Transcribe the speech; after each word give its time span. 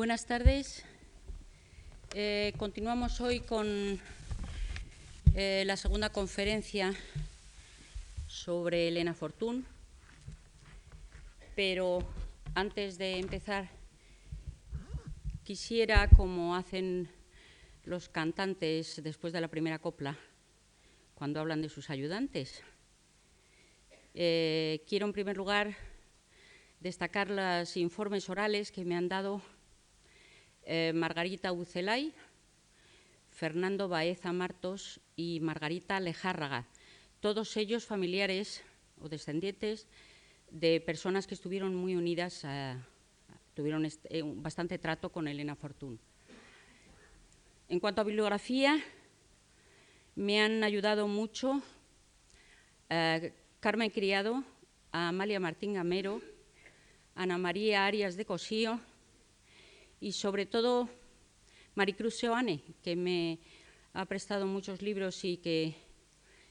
Buenas 0.00 0.24
tardes. 0.24 0.82
Eh, 2.14 2.54
continuamos 2.56 3.20
hoy 3.20 3.40
con 3.40 4.00
eh, 5.34 5.62
la 5.66 5.76
segunda 5.76 6.08
conferencia 6.08 6.94
sobre 8.26 8.88
Elena 8.88 9.12
Fortún, 9.12 9.66
pero 11.54 11.98
antes 12.54 12.96
de 12.96 13.18
empezar 13.18 13.68
quisiera, 15.44 16.08
como 16.08 16.56
hacen 16.56 17.10
los 17.84 18.08
cantantes 18.08 19.02
después 19.04 19.34
de 19.34 19.42
la 19.42 19.48
primera 19.48 19.80
copla, 19.80 20.16
cuando 21.14 21.40
hablan 21.40 21.60
de 21.60 21.68
sus 21.68 21.90
ayudantes, 21.90 22.62
eh, 24.14 24.82
quiero 24.88 25.04
en 25.04 25.12
primer 25.12 25.36
lugar 25.36 25.76
destacar 26.80 27.28
los 27.28 27.76
informes 27.76 28.30
orales 28.30 28.72
que 28.72 28.86
me 28.86 28.96
han 28.96 29.10
dado 29.10 29.42
eh, 30.72 30.92
Margarita 30.94 31.50
Ucelay, 31.50 32.14
Fernando 33.28 33.88
Baeza 33.88 34.32
Martos 34.32 35.00
y 35.16 35.40
Margarita 35.40 35.98
Lejárraga, 35.98 36.68
todos 37.18 37.56
ellos 37.56 37.84
familiares 37.84 38.62
o 39.02 39.08
descendientes 39.08 39.88
de 40.48 40.80
personas 40.80 41.26
que 41.26 41.34
estuvieron 41.34 41.74
muy 41.74 41.96
unidas, 41.96 42.46
tuvieron 43.54 43.84
eh, 43.84 44.22
bastante 44.22 44.78
trato 44.78 45.10
con 45.10 45.26
Elena 45.26 45.56
Fortún. 45.56 45.98
En 47.68 47.80
cuanto 47.80 48.02
a 48.02 48.04
bibliografía, 48.04 48.78
me 50.14 50.40
han 50.40 50.62
ayudado 50.62 51.08
mucho 51.08 51.60
eh, 52.90 53.34
Carmen 53.58 53.90
Criado, 53.90 54.44
Amalia 54.92 55.40
Martín 55.40 55.74
Gamero, 55.74 56.22
Ana 57.16 57.38
María 57.38 57.86
Arias 57.86 58.16
de 58.16 58.24
Cosío 58.24 58.78
y 60.00 60.12
sobre 60.12 60.46
todo 60.46 60.88
Maricruz 61.74 62.14
Seoane, 62.16 62.62
que 62.82 62.96
me 62.96 63.38
ha 63.92 64.06
prestado 64.06 64.46
muchos 64.46 64.82
libros 64.82 65.24
y 65.24 65.36
que 65.36 65.76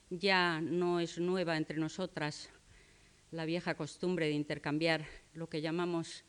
ya 0.10 0.62
no 0.62 1.00
es 1.00 1.18
nueva 1.18 1.58
entre 1.58 1.78
nosotras 1.78 2.50
la 3.32 3.46
vieja 3.46 3.76
costumbre 3.76 4.28
de 4.28 4.34
intercambiar 4.34 5.06
lo 5.34 5.50
que 5.50 5.62
llamamos 5.62 6.24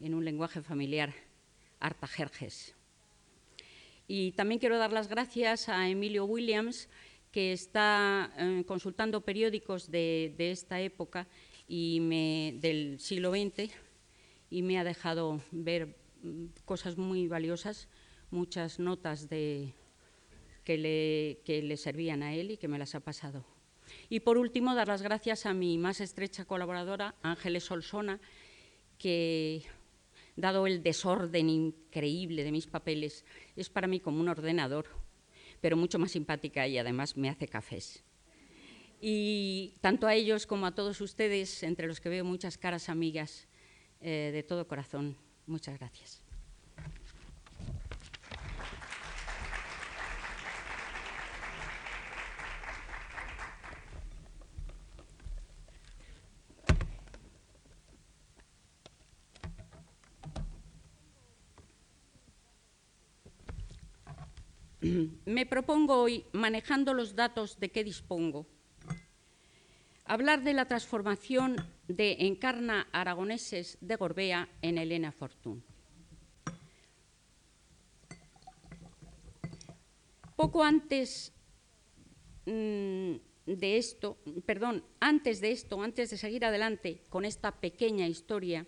en 0.00 0.14
un 0.14 0.24
lenguaje 0.24 0.62
familiar 0.62 1.14
artajerjes. 1.80 2.74
Y 4.06 4.32
también 4.32 4.58
quiero 4.58 4.78
dar 4.78 4.92
las 4.92 5.08
gracias 5.08 5.68
a 5.68 5.88
Emilio 5.88 6.24
Williams, 6.26 6.88
que 7.30 7.52
está 7.52 8.32
eh, 8.36 8.62
consultando 8.66 9.22
periódicos 9.22 9.90
de, 9.90 10.34
esta 10.38 10.80
época 10.80 11.26
y 11.66 11.98
del 12.60 13.00
siglo 13.00 13.32
XX 13.32 13.72
y 14.50 14.62
me 14.62 14.78
ha 14.78 14.84
dejado 14.84 15.40
ver 15.50 16.03
cosas 16.64 16.96
muy 16.96 17.28
valiosas, 17.28 17.88
muchas 18.30 18.78
notas 18.78 19.28
de, 19.28 19.74
que, 20.64 20.78
le, 20.78 21.40
que 21.44 21.62
le 21.62 21.76
servían 21.76 22.22
a 22.22 22.34
él 22.34 22.52
y 22.52 22.56
que 22.56 22.68
me 22.68 22.78
las 22.78 22.94
ha 22.94 23.00
pasado. 23.00 23.44
Y 24.08 24.20
por 24.20 24.38
último, 24.38 24.74
dar 24.74 24.88
las 24.88 25.02
gracias 25.02 25.46
a 25.46 25.54
mi 25.54 25.78
más 25.78 26.00
estrecha 26.00 26.44
colaboradora, 26.44 27.14
Ángeles 27.22 27.64
Solsona, 27.64 28.20
que, 28.98 29.62
dado 30.36 30.66
el 30.66 30.82
desorden 30.82 31.48
increíble 31.48 32.44
de 32.44 32.52
mis 32.52 32.66
papeles, 32.66 33.24
es 33.56 33.68
para 33.68 33.86
mí 33.86 34.00
como 34.00 34.20
un 34.20 34.28
ordenador, 34.28 34.86
pero 35.60 35.76
mucho 35.76 35.98
más 35.98 36.12
simpática 36.12 36.66
y 36.66 36.78
además 36.78 37.16
me 37.16 37.28
hace 37.28 37.46
cafés. 37.46 38.04
Y 39.00 39.74
tanto 39.80 40.06
a 40.06 40.14
ellos 40.14 40.46
como 40.46 40.66
a 40.66 40.74
todos 40.74 41.00
ustedes, 41.00 41.62
entre 41.62 41.86
los 41.86 42.00
que 42.00 42.08
veo 42.08 42.24
muchas 42.24 42.56
caras 42.56 42.88
amigas, 42.88 43.46
eh, 44.00 44.30
de 44.32 44.42
todo 44.42 44.66
corazón. 44.66 45.16
Muchas 45.46 45.78
gracias. 45.78 46.22
Me 65.24 65.46
propongo 65.46 66.02
hoy, 66.02 66.24
manejando 66.32 66.94
los 66.94 67.14
datos 67.14 67.58
de 67.58 67.70
que 67.70 67.84
dispongo, 67.84 68.46
hablar 70.04 70.42
de 70.42 70.52
la 70.52 70.66
transformación 70.66 71.56
de 71.88 72.16
Encarna 72.20 72.88
Aragoneses 72.92 73.78
de 73.80 73.96
Gorbea 73.96 74.48
en 74.62 74.78
Elena 74.78 75.12
Fortún. 75.12 75.64
Poco 80.36 80.62
antes 80.62 81.32
mm, 82.44 83.14
de 83.46 83.76
esto, 83.78 84.18
perdón, 84.44 84.84
antes 85.00 85.40
de 85.40 85.52
esto, 85.52 85.80
antes 85.82 86.10
de 86.10 86.16
seguir 86.16 86.44
adelante 86.44 87.02
con 87.08 87.24
esta 87.24 87.52
pequeña 87.52 88.06
historia, 88.08 88.66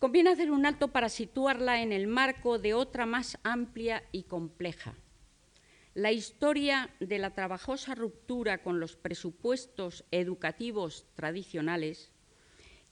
conviene 0.00 0.30
hacer 0.30 0.50
un 0.50 0.66
alto 0.66 0.88
para 0.88 1.08
situarla 1.08 1.82
en 1.82 1.92
el 1.92 2.06
marco 2.06 2.58
de 2.58 2.74
otra 2.74 3.06
más 3.06 3.38
amplia 3.42 4.02
y 4.12 4.24
compleja 4.24 4.96
la 5.94 6.10
historia 6.10 6.90
de 6.98 7.18
la 7.18 7.34
trabajosa 7.34 7.94
ruptura 7.94 8.62
con 8.62 8.80
los 8.80 8.96
presupuestos 8.96 10.04
educativos 10.10 11.06
tradicionales, 11.14 12.10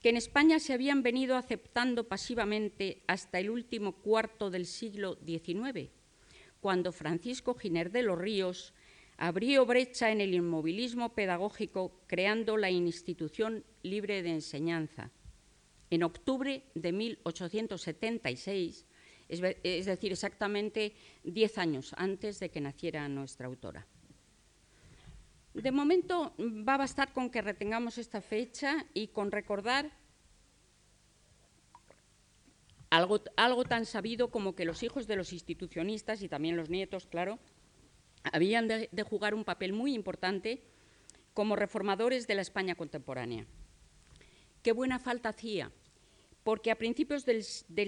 que 0.00 0.08
en 0.10 0.16
España 0.16 0.60
se 0.60 0.72
habían 0.72 1.02
venido 1.02 1.36
aceptando 1.36 2.08
pasivamente 2.08 3.02
hasta 3.08 3.40
el 3.40 3.50
último 3.50 3.92
cuarto 3.92 4.50
del 4.50 4.66
siglo 4.66 5.18
XIX, 5.26 5.90
cuando 6.60 6.92
Francisco 6.92 7.54
Giner 7.54 7.90
de 7.90 8.02
los 8.02 8.18
Ríos 8.18 8.72
abrió 9.16 9.66
brecha 9.66 10.12
en 10.12 10.20
el 10.20 10.34
inmovilismo 10.34 11.14
pedagógico 11.14 12.00
creando 12.06 12.56
la 12.56 12.70
Institución 12.70 13.64
Libre 13.82 14.22
de 14.22 14.30
Enseñanza. 14.30 15.10
En 15.90 16.04
octubre 16.04 16.62
de 16.74 16.92
1876, 16.92 18.86
es, 19.32 19.86
decir, 19.86 20.12
exactamente 20.12 20.92
diez 21.24 21.56
años 21.56 21.94
antes 21.96 22.38
de 22.38 22.50
que 22.50 22.60
naciera 22.60 23.08
nuestra 23.08 23.46
autora. 23.46 23.86
De 25.54 25.72
momento 25.72 26.34
va 26.38 26.74
a 26.74 26.78
bastar 26.78 27.12
con 27.12 27.30
que 27.30 27.42
retengamos 27.42 27.98
esta 27.98 28.20
fecha 28.20 28.86
y 28.94 29.08
con 29.08 29.30
recordar 29.30 29.90
algo, 32.90 33.22
algo, 33.36 33.64
tan 33.64 33.86
sabido 33.86 34.30
como 34.30 34.54
que 34.54 34.66
los 34.66 34.82
hijos 34.82 35.06
de 35.06 35.16
los 35.16 35.32
institucionistas 35.32 36.22
y 36.22 36.28
también 36.28 36.56
los 36.56 36.68
nietos, 36.68 37.06
claro, 37.06 37.38
habían 38.32 38.68
de 38.68 39.02
jugar 39.02 39.34
un 39.34 39.44
papel 39.44 39.72
muy 39.72 39.94
importante 39.94 40.62
como 41.32 41.56
reformadores 41.56 42.26
de 42.26 42.34
la 42.34 42.42
España 42.42 42.74
contemporánea. 42.74 43.46
Qué 44.62 44.72
buena 44.72 44.98
falta 44.98 45.30
hacía 45.30 45.72
porque 46.44 46.70
a 46.70 46.78
principios 46.78 47.24
del, 47.24 47.42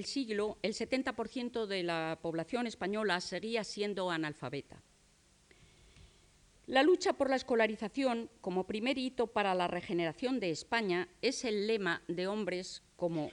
siglo 0.05 0.59
el 0.63 0.75
70% 0.75 1.67
de 1.67 1.83
la 1.83 2.19
población 2.23 2.67
española 2.67 3.21
seguía 3.21 3.65
siendo 3.65 4.11
analfabeta. 4.11 4.83
La 6.67 6.83
lucha 6.83 7.13
por 7.13 7.29
la 7.29 7.37
escolarización 7.37 8.31
como 8.41 8.67
primer 8.67 8.97
hito 8.97 9.27
para 9.27 9.55
la 9.55 9.69
regeneración 9.69 10.41
de 10.41 10.51
España 10.51 11.09
es 11.21 11.45
el 11.45 11.67
lema 11.67 12.03
de 12.09 12.27
hombres 12.27 12.83
como 12.97 13.31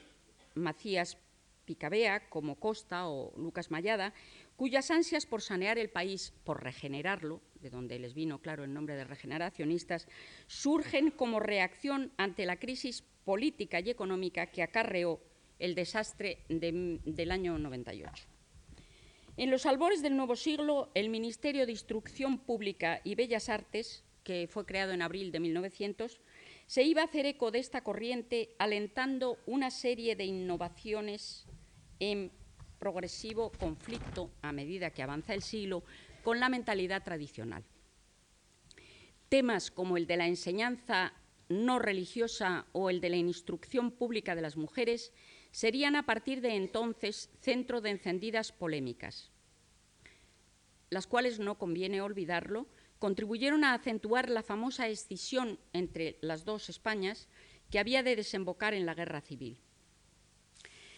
Macías 0.53 1.17
Picabea, 1.63 2.27
como 2.29 2.59
Costa 2.59 3.07
o 3.07 3.31
Lucas 3.37 3.71
Mayada, 3.71 4.13
cuyas 4.57 4.91
ansias 4.91 5.25
por 5.25 5.41
sanear 5.41 5.77
el 5.77 5.89
país, 5.89 6.33
por 6.43 6.61
regenerarlo, 6.61 7.41
de 7.61 7.69
donde 7.69 7.99
les 7.99 8.13
vino 8.13 8.39
claro 8.39 8.65
el 8.65 8.73
nombre 8.73 8.95
de 8.95 9.05
regeneracionistas, 9.05 10.07
surgen 10.47 11.11
como 11.11 11.39
reacción 11.39 12.11
ante 12.17 12.45
la 12.45 12.57
crisis 12.57 13.03
política 13.23 13.79
y 13.79 13.89
económica 13.89 14.47
que 14.47 14.63
acarreó 14.63 15.19
el 15.59 15.75
desastre 15.75 16.39
del 16.49 17.31
año 17.31 17.57
98. 17.57 18.25
En 19.37 19.49
los 19.49 19.65
albores 19.65 20.01
del 20.01 20.17
nuevo 20.17 20.35
siglo, 20.35 20.91
el 20.93 21.09
Ministerio 21.09 21.65
de 21.65 21.71
Instrucción 21.71 22.39
Pública 22.39 23.01
y 23.03 23.15
Bellas 23.15 23.49
Artes, 23.49 24.03
que 24.23 24.47
fue 24.47 24.65
creado 24.65 24.91
en 24.91 25.01
abril 25.01 25.31
de 25.31 25.39
1900, 25.39 26.19
se 26.67 26.83
iba 26.83 27.01
a 27.01 27.05
hacer 27.05 27.25
eco 27.25 27.51
de 27.51 27.59
esta 27.59 27.81
corriente 27.81 28.55
alentando 28.57 29.37
una 29.45 29.71
serie 29.71 30.15
de 30.15 30.25
innovaciones 30.25 31.45
en 31.99 32.31
progresivo 32.79 33.51
conflicto 33.51 34.31
a 34.41 34.51
medida 34.51 34.89
que 34.89 35.03
avanza 35.03 35.33
el 35.33 35.43
siglo 35.43 35.83
con 36.23 36.39
la 36.39 36.49
mentalidad 36.49 37.03
tradicional. 37.03 37.63
Temas 39.29 39.69
como 39.71 39.97
el 39.97 40.07
de 40.07 40.17
la 40.17 40.27
enseñanza 40.27 41.13
no 41.51 41.79
religiosa 41.79 42.65
o 42.71 42.89
el 42.89 43.01
de 43.01 43.09
la 43.09 43.17
instrucción 43.17 43.91
pública 43.91 44.35
de 44.35 44.41
las 44.41 44.57
mujeres 44.57 45.13
serían 45.51 45.95
a 45.95 46.05
partir 46.05 46.41
de 46.41 46.55
entonces 46.55 47.29
centro 47.41 47.81
de 47.81 47.91
encendidas 47.91 48.51
polémicas, 48.51 49.31
las 50.89 51.07
cuales, 51.07 51.39
no 51.39 51.57
conviene 51.57 52.01
olvidarlo, 52.01 52.67
contribuyeron 52.99 53.63
a 53.63 53.73
acentuar 53.73 54.29
la 54.29 54.43
famosa 54.43 54.87
escisión 54.87 55.59
entre 55.73 56.17
las 56.21 56.45
dos 56.45 56.69
Españas 56.69 57.27
que 57.69 57.79
había 57.79 58.03
de 58.03 58.15
desembocar 58.15 58.73
en 58.73 58.85
la 58.85 58.93
guerra 58.93 59.21
civil. 59.21 59.59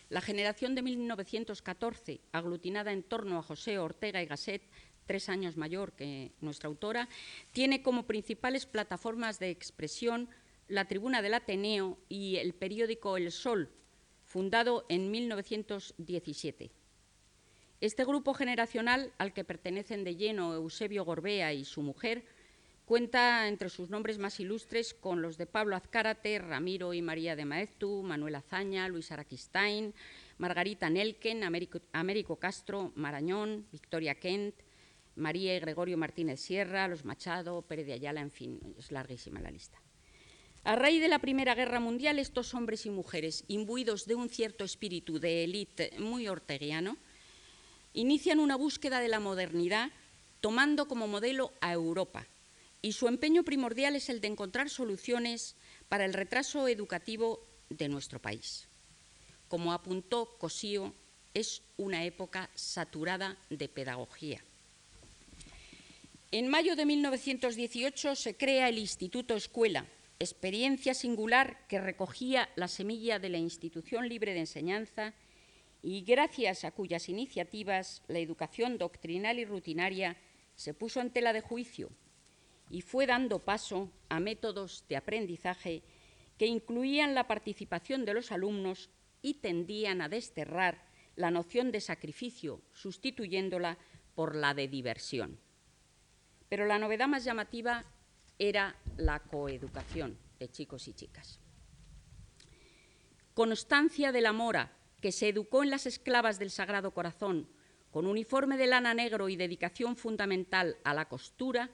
La 0.10 0.22
generación 0.22 0.76
de 0.76 0.82
1914, 0.82 2.22
aglutinada 2.32 2.92
en 2.92 3.04
torno 3.04 3.40
a 3.40 3.44
José 3.44 3.80
Ortega 3.80 4.22
y 4.22 4.26
Gasset, 4.26 4.62
tres 5.06 5.30
años 5.30 5.58
mayor 5.58 5.94
que 5.94 6.32
nuestra 6.42 6.68
autora, 6.68 7.08
tiene 7.52 7.82
como 7.82 8.06
principales 8.06 8.66
plataformas 8.66 9.40
de 9.40 9.50
expresión 9.50 10.30
la 10.68 10.86
tribuna 10.86 11.22
del 11.22 11.34
Ateneo 11.34 11.98
y 12.10 12.38
el 12.38 12.54
periódico 12.54 13.18
El 13.18 13.32
Sol, 13.32 13.70
fundado 14.24 14.86
en 14.90 15.12
1917. 15.12 16.72
Este 17.82 18.06
grupo 18.06 18.34
generacional, 18.34 19.12
al 19.18 19.34
que 19.34 19.44
pertenecen 19.44 20.04
de 20.04 20.16
lleno 20.16 20.54
Eusebio 20.54 21.04
Gorbea 21.04 21.54
y 21.54 21.66
su 21.66 21.82
mujer, 21.82 22.24
cuenta 22.86 23.48
entre 23.48 23.70
sus 23.70 23.90
nombres 23.90 24.20
más 24.20 24.40
ilustres 24.40 24.94
con 24.94 25.22
los 25.22 25.38
de 25.38 25.48
Pablo 25.48 25.76
Azcárate, 25.76 26.40
Ramiro 26.40 26.94
y 26.94 27.02
María 27.02 27.36
de 27.36 27.44
Maeztu, 27.44 28.02
Manuel 28.02 28.36
Azaña, 28.36 28.88
Luis 28.88 29.12
Araquistain, 29.12 29.94
Margarita 30.38 30.90
Nelken, 30.90 31.44
Américo, 31.44 32.38
Castro, 32.38 32.94
Marañón, 32.96 33.68
Victoria 33.70 34.16
Kent, 34.16 34.56
María 35.16 35.56
y 35.56 35.60
Gregorio 35.60 35.98
Martínez 35.98 36.40
Sierra, 36.40 36.88
Los 36.88 37.06
Machado, 37.06 37.62
Pérez 37.64 37.86
de 37.86 37.94
Ayala, 37.94 38.22
en 38.22 38.32
fin, 38.32 38.60
es 38.78 38.92
larguísima 38.92 39.42
la 39.42 39.52
lista. 39.52 39.83
A 40.66 40.78
raíz 40.78 41.02
de 41.02 41.10
la 41.10 41.20
Primera 41.20 41.56
Guerra 41.56 41.82
Mundial, 41.82 42.20
estos 42.20 42.54
hombres 42.54 42.86
y 42.86 42.90
mujeres, 42.90 43.44
imbuidos 43.50 44.06
de 44.06 44.16
un 44.16 44.30
cierto 44.30 44.64
espíritu 44.64 45.20
de 45.20 45.44
élite 45.44 45.92
muy 46.00 46.30
orteguiano, 46.30 46.96
inician 47.94 48.40
una 48.40 48.56
búsqueda 48.56 49.02
de 49.02 49.10
la 49.10 49.20
modernidad 49.20 49.92
tomando 50.40 50.88
como 50.88 51.06
modelo 51.06 51.52
a 51.60 51.74
Europa 51.74 52.26
y 52.82 52.94
su 52.94 53.10
empeño 53.10 53.44
primordial 53.44 53.98
es 53.98 54.08
el 54.08 54.22
de 54.22 54.30
encontrar 54.30 54.70
soluciones 54.70 55.58
para 55.90 56.06
el 56.06 56.14
retraso 56.14 56.70
educativo 56.70 57.46
de 57.70 57.90
nuestro 57.90 58.20
país. 58.20 58.70
Como 59.50 59.74
apuntó 59.74 60.38
Cosío, 60.38 60.94
es 61.34 61.62
una 61.76 62.06
época 62.06 62.50
saturada 62.56 63.38
de 63.50 63.68
pedagogía. 63.68 64.42
En 66.32 66.48
mayo 66.48 66.78
de 66.78 66.86
1918 66.86 68.16
se 68.16 68.36
crea 68.36 68.70
el 68.70 68.78
Instituto 68.78 69.36
Escuela, 69.36 69.86
experiencia 70.20 70.94
singular 70.94 71.66
que 71.68 71.80
recogía 71.80 72.50
la 72.56 72.68
semilla 72.68 73.20
de 73.20 73.30
la 73.30 73.38
institución 73.38 74.08
libre 74.08 74.34
de 74.34 74.42
enseñanza 74.42 75.14
y 75.82 76.02
gracias 76.02 76.64
a 76.64 76.72
cuyas 76.72 77.10
iniciativas 77.10 78.04
la 78.08 78.20
educación 78.20 78.78
doctrinal 78.78 79.40
y 79.40 79.46
rutinaria 79.46 80.18
se 80.56 80.74
puso 80.74 81.02
en 81.02 81.12
tela 81.12 81.34
de 81.34 81.42
juicio 81.42 81.92
y 82.70 82.82
fue 82.82 83.06
dando 83.06 83.40
paso 83.40 83.92
a 84.10 84.20
métodos 84.20 84.86
de 84.88 84.96
aprendizaje 84.96 85.84
que 86.38 86.48
incluían 86.48 87.16
la 87.16 87.28
participación 87.28 88.06
de 88.06 88.14
los 88.14 88.32
alumnos 88.32 88.90
y 89.22 89.36
tendían 89.36 90.02
a 90.02 90.10
desterrar 90.10 90.86
la 91.16 91.32
noción 91.32 91.72
de 91.72 91.82
sacrificio, 91.82 92.62
sustituyéndola 92.72 93.78
por 94.16 94.36
la 94.36 94.54
de 94.54 94.68
diversión. 94.68 95.40
Pero 96.50 96.66
la 96.66 96.80
novedad 96.80 97.08
más 97.08 97.24
llamativa 97.24 97.86
era 98.40 98.76
la 98.98 99.20
coeducación 99.20 100.18
de 100.40 100.50
chicos 100.50 100.88
y 100.88 100.94
chicas. 100.94 101.40
Constancia 103.34 104.12
de 104.12 104.22
la 104.22 104.34
Mora, 104.34 104.72
que 105.02 105.12
se 105.12 105.30
educó 105.30 105.64
en 105.64 105.70
las 105.70 105.86
esclavas 105.86 106.40
del 106.40 106.52
Sagrado 106.52 106.92
Corazón, 106.92 107.48
con 107.92 108.06
uniforme 108.06 108.58
de 108.58 108.68
lana 108.68 108.94
negro 108.94 109.30
y 109.30 109.36
dedicación 109.36 109.96
fundamental 109.96 110.78
a 110.84 110.94
la 110.94 111.08
costura, 111.10 111.70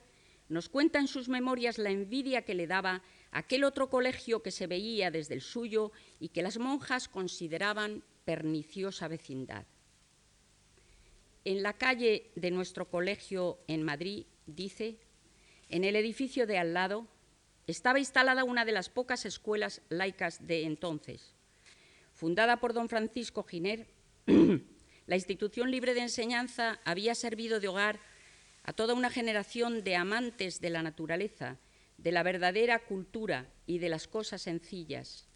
nos 0.48 0.68
cuenta 0.68 0.98
en 0.98 1.06
sus 1.06 1.28
memorias 1.28 1.78
la 1.78 1.90
envidia 1.90 2.42
que 2.42 2.54
le 2.54 2.66
daba 2.66 3.02
aquel 3.30 3.64
otro 3.64 3.88
colegio 3.88 4.42
que 4.42 4.50
se 4.50 4.66
veía 4.66 5.10
desde 5.10 5.34
el 5.34 5.40
suyo 5.40 5.92
y 6.18 6.30
que 6.30 6.42
las 6.42 6.58
monjas 6.58 7.08
consideraban 7.08 8.02
perniciosa 8.24 9.06
vecindad. 9.06 9.64
En 11.44 11.62
la 11.62 11.74
calle 11.74 12.32
de 12.34 12.50
nuestro 12.50 12.88
colegio 12.90 13.60
en 13.66 13.82
Madrid, 13.82 14.26
dice, 14.46 14.98
en 15.70 15.84
el 15.84 15.96
edificio 15.96 16.46
de 16.46 16.58
al 16.58 16.74
lado, 16.74 17.06
estaba 17.66 17.98
instalada 17.98 18.44
una 18.44 18.64
de 18.64 18.72
las 18.72 18.90
pocas 18.90 19.24
escuelas 19.24 19.80
laicas 19.88 20.46
de 20.46 20.64
entonces, 20.64 21.34
Fundada 22.20 22.58
por 22.58 22.74
don 22.74 22.90
Francisco 22.90 23.44
Giner, 23.44 23.86
la 25.06 25.16
institución 25.16 25.70
libre 25.70 25.94
de 25.94 26.02
enseñanza 26.02 26.78
había 26.84 27.14
servido 27.14 27.60
de 27.60 27.68
hogar 27.68 27.98
a 28.62 28.74
toda 28.74 28.92
una 28.92 29.08
generación 29.08 29.84
de 29.84 29.96
amantes 29.96 30.60
de 30.60 30.68
la 30.68 30.82
naturaleza, 30.82 31.56
de 31.96 32.12
la 32.12 32.22
verdadera 32.22 32.78
cultura 32.78 33.46
y 33.66 33.78
de 33.78 33.88
las 33.88 34.06
cosas 34.06 34.42
sencillas. 34.42 35.28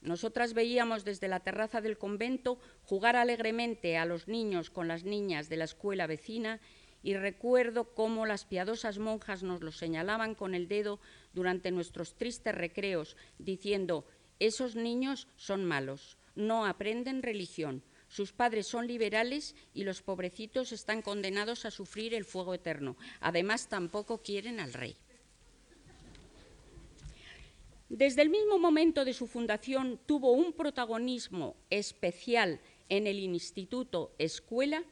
Nosotras 0.00 0.52
veíamos 0.52 1.04
desde 1.04 1.28
la 1.28 1.38
terraza 1.38 1.80
del 1.80 1.96
convento 1.96 2.58
jugar 2.82 3.14
alegremente 3.14 3.96
a 3.96 4.04
los 4.04 4.26
niños 4.26 4.70
con 4.70 4.88
las 4.88 5.04
niñas 5.04 5.48
de 5.48 5.58
la 5.58 5.64
escuela 5.64 6.08
vecina 6.08 6.60
y 7.04 7.14
recuerdo 7.14 7.92
cómo 7.92 8.24
las 8.24 8.46
piadosas 8.46 8.98
monjas 8.98 9.42
nos 9.42 9.60
lo 9.60 9.70
señalaban 9.70 10.34
con 10.34 10.54
el 10.54 10.68
dedo 10.68 10.98
durante 11.34 11.70
nuestros 11.70 12.14
tristes 12.14 12.54
recreos, 12.54 13.18
diciendo 13.38 14.06
esos 14.40 14.74
niños 14.74 15.28
son 15.36 15.66
malos, 15.66 16.16
no 16.34 16.64
aprenden 16.64 17.22
religión, 17.22 17.84
sus 18.08 18.32
padres 18.32 18.66
son 18.66 18.86
liberales 18.86 19.54
y 19.74 19.84
los 19.84 20.00
pobrecitos 20.00 20.72
están 20.72 21.02
condenados 21.02 21.66
a 21.66 21.70
sufrir 21.70 22.14
el 22.14 22.24
fuego 22.24 22.54
eterno. 22.54 22.96
Además, 23.20 23.68
tampoco 23.68 24.22
quieren 24.22 24.58
al 24.58 24.72
rey. 24.72 24.96
Desde 27.90 28.22
el 28.22 28.30
mismo 28.30 28.58
momento 28.58 29.04
de 29.04 29.12
su 29.12 29.26
fundación 29.26 30.00
tuvo 30.06 30.32
un 30.32 30.54
protagonismo 30.54 31.54
especial 31.68 32.60
en 32.88 33.06
el 33.06 33.18
Instituto 33.18 34.14
Escuela 34.18 34.84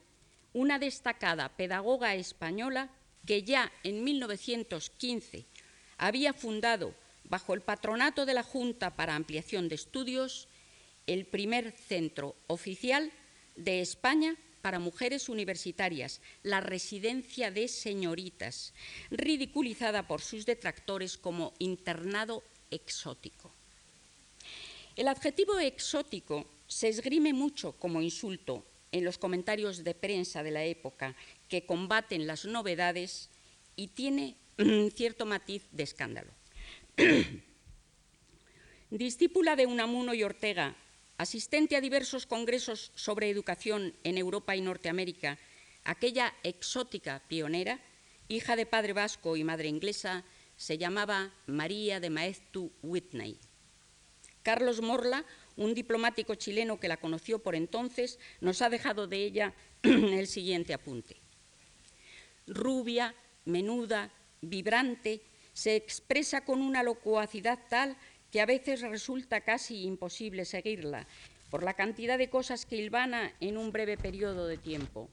una 0.53 0.79
destacada 0.79 1.49
pedagoga 1.51 2.15
española 2.15 2.91
que 3.27 3.43
ya 3.43 3.73
en 3.85 4.05
1915 4.05 5.47
había 5.99 6.33
fundado 6.33 6.95
bajo 7.25 7.55
el 7.55 7.61
patronato 7.61 8.27
de 8.27 8.35
la 8.35 8.43
Junta 8.43 8.95
para 8.95 9.15
Ampliación 9.15 9.69
de 9.69 9.77
Estudios, 9.77 10.49
el 11.07 11.25
primer 11.25 11.73
centro 11.73 12.37
oficial 12.47 13.11
de 13.57 13.81
España 13.81 14.37
para 14.61 14.79
mujeres 14.79 15.29
universitarias, 15.29 16.21
la 16.43 16.61
residencia 16.61 17.51
de 17.51 17.69
señoritas, 17.69 18.73
ridiculizada 19.11 20.07
por 20.07 20.21
sus 20.21 20.47
detractores 20.47 21.19
como 21.19 21.53
internado 21.59 22.43
exótico. 22.71 23.53
El 24.95 25.09
adjetivo 25.09 25.59
exótico 25.59 26.47
se 26.67 26.89
esgrime 26.89 27.33
mucho 27.33 27.73
como 27.73 28.03
insulto 28.03 28.65
en 28.93 29.05
los 29.05 29.19
comentarios 29.19 29.85
de 29.85 29.95
prensa 29.95 30.43
de 30.43 30.51
la 30.51 30.65
época 30.65 31.17
que 31.49 31.67
combaten 31.67 32.27
las 32.27 32.45
novedades 32.45 33.31
y 33.75 33.89
tiene 33.89 34.37
cierto 34.95 35.27
matiz 35.27 35.65
de 35.73 35.83
escándalo. 35.83 36.31
Discípula 38.91 39.57
de 39.57 39.67
Unamuno 39.67 40.13
y 40.13 40.23
Ortega, 40.23 40.77
asistente 41.17 41.77
a 41.77 41.81
diversos 41.81 42.27
congresos 42.27 42.93
sobre 42.95 43.31
educación 43.31 43.95
en 44.05 44.19
Europa 44.19 44.55
y 44.55 44.61
Norteamérica, 44.61 45.39
aquella 45.85 46.35
exótica 46.43 47.23
pionera, 47.27 47.81
hija 48.29 48.55
de 48.55 48.67
padre 48.67 48.93
vasco 48.93 49.37
y 49.37 49.45
madre 49.45 49.69
inglesa, 49.69 50.25
se 50.57 50.79
llamaba 50.79 51.33
María 51.47 52.01
de 52.01 52.11
Maeztu 52.11 52.71
Whitney. 52.83 53.39
Carlos 54.43 54.81
Morla, 54.81 55.25
un 55.57 55.75
diplomático 55.75 56.35
chileno 56.35 56.79
que 56.81 56.89
la 56.89 56.97
conoció 56.97 57.39
por 57.41 57.55
entonces, 57.55 58.19
nos 58.41 58.63
ha 58.63 58.71
dejado 58.71 59.07
de 59.07 59.25
ella 59.25 59.55
el 59.83 60.27
siguiente 60.27 60.75
apunte. 60.75 61.17
Rubia, 62.47 63.15
menuda, 63.45 64.13
vibrante, 64.41 65.23
se 65.53 65.77
expresa 65.77 66.45
con 66.45 66.61
una 66.63 66.83
locuacidad 66.83 67.59
tal 67.69 67.97
que 68.31 68.41
a 68.41 68.47
veces 68.47 68.81
resulta 68.81 69.43
casi 69.43 69.85
imposible 69.85 70.45
seguirla 70.45 71.07
por 71.51 71.63
la 71.63 71.75
cantidad 71.75 72.17
de 72.17 72.31
cosas 72.31 72.65
que 72.65 72.77
hilvana 72.77 73.35
en 73.41 73.59
un 73.59 73.73
breve 73.73 73.99
periodo 73.99 74.47
de 74.47 74.57
tiempo. 74.57 75.11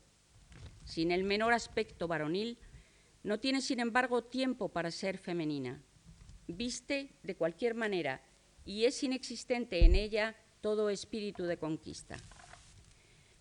Sin 0.85 1.11
el 1.11 1.25
menor 1.25 1.53
aspecto 1.53 2.07
varonil, 2.07 2.57
no 3.23 3.39
tiene, 3.39 3.61
sin 3.61 3.81
embargo, 3.81 4.23
tiempo 4.23 4.69
para 4.69 4.89
ser 4.89 5.17
femenina. 5.17 5.83
Viste 6.47 7.09
de 7.23 7.35
cualquier 7.35 7.75
manera 7.75 8.21
y 8.65 8.85
es 8.85 9.03
inexistente 9.03 9.85
en 9.85 9.95
ella 9.95 10.35
todo 10.61 10.89
espíritu 10.89 11.43
de 11.43 11.57
conquista. 11.57 12.17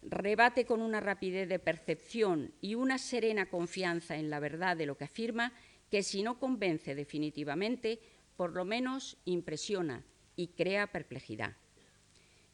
Rebate 0.03 0.65
con 0.65 0.81
una 0.81 1.01
rapidez 1.01 1.49
de 1.49 1.59
percepción 1.59 2.53
y 2.61 2.75
una 2.77 2.99
serena 2.99 3.47
confianza 3.47 4.17
en 4.17 4.31
la 4.31 4.41
verdad 4.41 4.77
de 4.77 4.87
lo 4.87 4.97
que 4.97 5.05
afirma 5.05 5.53
que 5.91 6.03
si 6.03 6.23
no 6.23 6.39
convence 6.39 6.95
definitivamente, 6.95 8.01
por 8.37 8.53
lo 8.53 8.65
menos 8.65 9.17
impresiona 9.25 10.05
y 10.37 10.49
crea 10.49 10.87
perplejidad. 10.87 11.57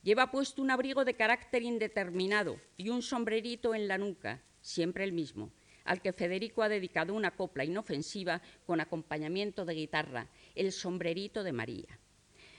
Lleva 0.02 0.30
puesto 0.30 0.62
un 0.62 0.71
abrigo 0.71 1.04
de 1.04 1.14
carácter 1.14 1.62
indeterminado 1.62 2.61
y 2.76 2.88
un 2.88 3.02
sombrerito 3.02 3.75
en 3.75 3.88
la 3.88 3.99
nuca, 3.99 4.42
siempre 4.61 5.04
el 5.04 5.12
mismo, 5.12 5.50
al 5.85 6.00
que 6.00 6.12
Federico 6.12 6.62
ha 6.62 6.68
dedicado 6.68 7.14
una 7.14 7.37
copla 7.37 7.64
inofensiva 7.64 8.40
con 8.66 8.80
acompañamiento 8.80 9.64
de 9.64 9.75
guitarra, 9.75 10.28
el 10.54 10.73
sombrerito 10.73 11.42
de 11.42 11.52
María. 11.52 11.99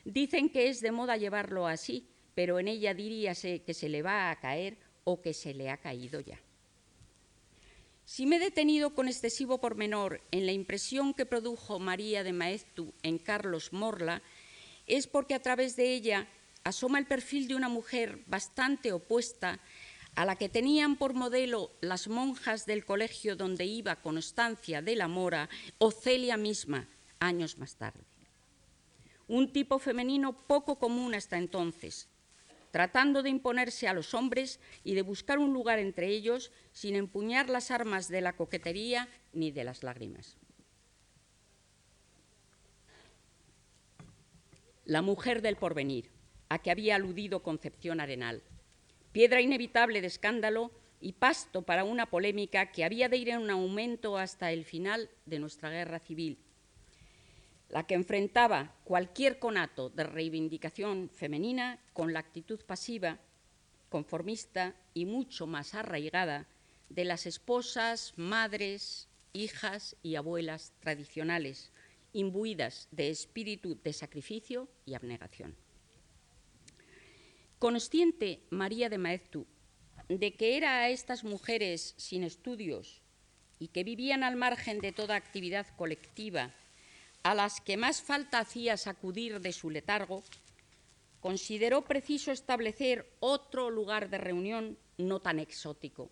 Dicen 0.06 0.50
que 0.50 0.70
es 0.70 0.82
de 0.82 0.92
moda 0.92 1.18
llevarlo 1.18 1.68
así, 1.68 2.08
pero 2.36 2.60
en 2.60 2.68
ella 2.68 2.94
diríase 2.94 3.64
que 3.64 3.74
se 3.74 3.90
le 3.90 4.04
va 4.04 4.30
a 4.30 4.40
caer 4.40 4.78
o 5.04 5.22
que 5.22 5.34
se 5.34 5.54
le 5.54 5.70
ha 5.70 5.78
caído 5.78 6.20
ya. 6.20 6.40
Si 8.06 8.28
me 8.28 8.36
he 8.36 8.40
detenido 8.40 8.94
con 8.94 9.08
excesivo 9.08 9.60
pormenor 9.60 10.22
en 10.30 10.46
la 10.46 10.52
impresión 10.52 11.16
que 11.16 11.26
produjo 11.26 11.80
María 11.80 12.24
de 12.24 12.34
Maeztu 12.34 12.94
en 13.02 13.18
Carlos 13.18 13.74
Morla, 13.74 14.22
es 14.86 15.08
porque 15.08 15.34
a 15.34 15.42
través 15.42 15.76
de 15.76 15.92
ella 15.94 16.28
asoma 16.64 17.00
el 17.00 17.08
perfil 17.08 17.48
de 17.48 17.56
una 17.56 17.68
mujer 17.68 18.24
bastante 18.28 18.92
opuesta 18.92 19.60
a 20.14 20.24
la 20.24 20.36
que 20.36 20.50
tenían 20.50 20.98
por 20.98 21.16
modelo 21.16 21.72
las 21.82 22.08
monjas 22.08 22.68
del 22.68 22.86
colegio 22.86 23.36
donde 23.36 23.66
iba 23.66 24.02
Constancia 24.02 24.84
de 24.84 24.96
la 24.96 25.08
Mora 25.08 25.50
o 25.80 25.90
Celia 25.90 26.38
misma 26.38 26.88
años 27.20 27.58
más 27.58 27.76
tarde. 27.76 28.15
Un 29.28 29.52
tipo 29.52 29.80
femenino 29.80 30.46
poco 30.48 30.78
común 30.78 31.16
hasta 31.16 31.38
entonces, 31.38 32.08
tratando 32.72 33.24
de 33.24 33.30
imponerse 33.30 33.88
a 33.88 33.94
los 33.94 34.14
hombres 34.14 34.60
y 34.84 34.94
de 34.94 35.02
buscar 35.02 35.40
un 35.40 35.54
lugar 35.54 35.80
entre 35.80 36.08
ellos 36.08 36.52
sin 36.72 36.96
empuñar 36.96 37.50
las 37.50 37.72
armas 37.72 38.08
de 38.08 38.22
la 38.22 38.36
coquetería 38.36 39.08
ni 39.34 39.52
de 39.52 39.64
las 39.64 39.84
lágrimas. 39.84 40.38
La 44.86 45.02
mujer 45.02 45.42
del 45.42 45.56
porvenir, 45.56 46.12
a 46.50 46.60
que 46.60 46.70
había 46.70 46.96
aludido 46.96 47.42
Concepción 47.42 48.00
Arenal 48.00 48.44
piedra 49.16 49.40
inevitable 49.40 50.02
de 50.02 50.08
escándalo 50.08 50.72
y 51.00 51.14
pasto 51.14 51.62
para 51.62 51.86
una 51.86 52.10
polémica 52.10 52.74
que 52.74 52.84
había 52.84 53.08
de 53.08 53.16
ir 53.16 53.30
en 53.30 53.38
un 53.38 53.50
aumento 53.50 54.18
hasta 54.18 54.52
el 54.52 54.66
final 54.66 55.10
de 55.26 55.40
nuestra 55.40 55.70
guerra 55.70 56.00
civil, 56.00 56.38
la 57.70 57.88
que 57.88 57.96
enfrentaba 57.96 58.76
cualquier 58.84 59.40
conato 59.40 59.90
de 59.90 60.04
reivindicación 60.04 61.10
femenina 61.10 61.80
con 61.94 62.14
la 62.14 62.20
actitud 62.20 62.60
pasiva, 62.66 63.20
conformista 63.90 64.76
y 64.94 65.06
mucho 65.06 65.48
más 65.48 65.74
arraigada 65.74 66.48
de 66.90 67.06
las 67.06 67.26
esposas, 67.26 68.14
madres, 68.16 69.08
hijas 69.34 69.96
y 70.04 70.16
abuelas 70.16 70.74
tradicionales, 70.80 71.72
imbuidas 72.14 72.88
de 72.92 73.10
espíritu 73.10 73.80
de 73.84 73.94
sacrificio 73.94 74.70
y 74.86 74.94
abnegación. 74.94 75.56
Consciente 77.60 78.44
María 78.50 78.90
de 78.90 78.98
Maeztu 78.98 79.48
de 80.10 80.36
que 80.36 80.58
era 80.58 80.82
a 80.82 80.90
estas 80.90 81.24
mujeres 81.24 81.96
sin 81.98 82.24
estudios 82.24 83.02
y 83.60 83.70
que 83.70 83.84
vivían 83.84 84.24
al 84.24 84.36
margen 84.36 84.80
de 84.80 84.92
toda 84.92 85.16
actividad 85.16 85.66
colectiva, 85.76 86.54
a 87.26 87.34
las 87.34 87.60
que 87.60 87.76
más 87.76 88.04
falta 88.04 88.38
hacía 88.38 88.78
sacudir 88.78 89.40
de 89.42 89.52
su 89.52 89.72
letargo, 89.72 90.24
consideró 91.20 91.84
preciso 91.84 92.32
establecer 92.32 93.12
otro 93.20 93.72
lugar 93.72 94.12
de 94.12 94.20
reunión 94.20 94.78
no 95.00 95.20
tan 95.20 95.40
exótico, 95.40 96.12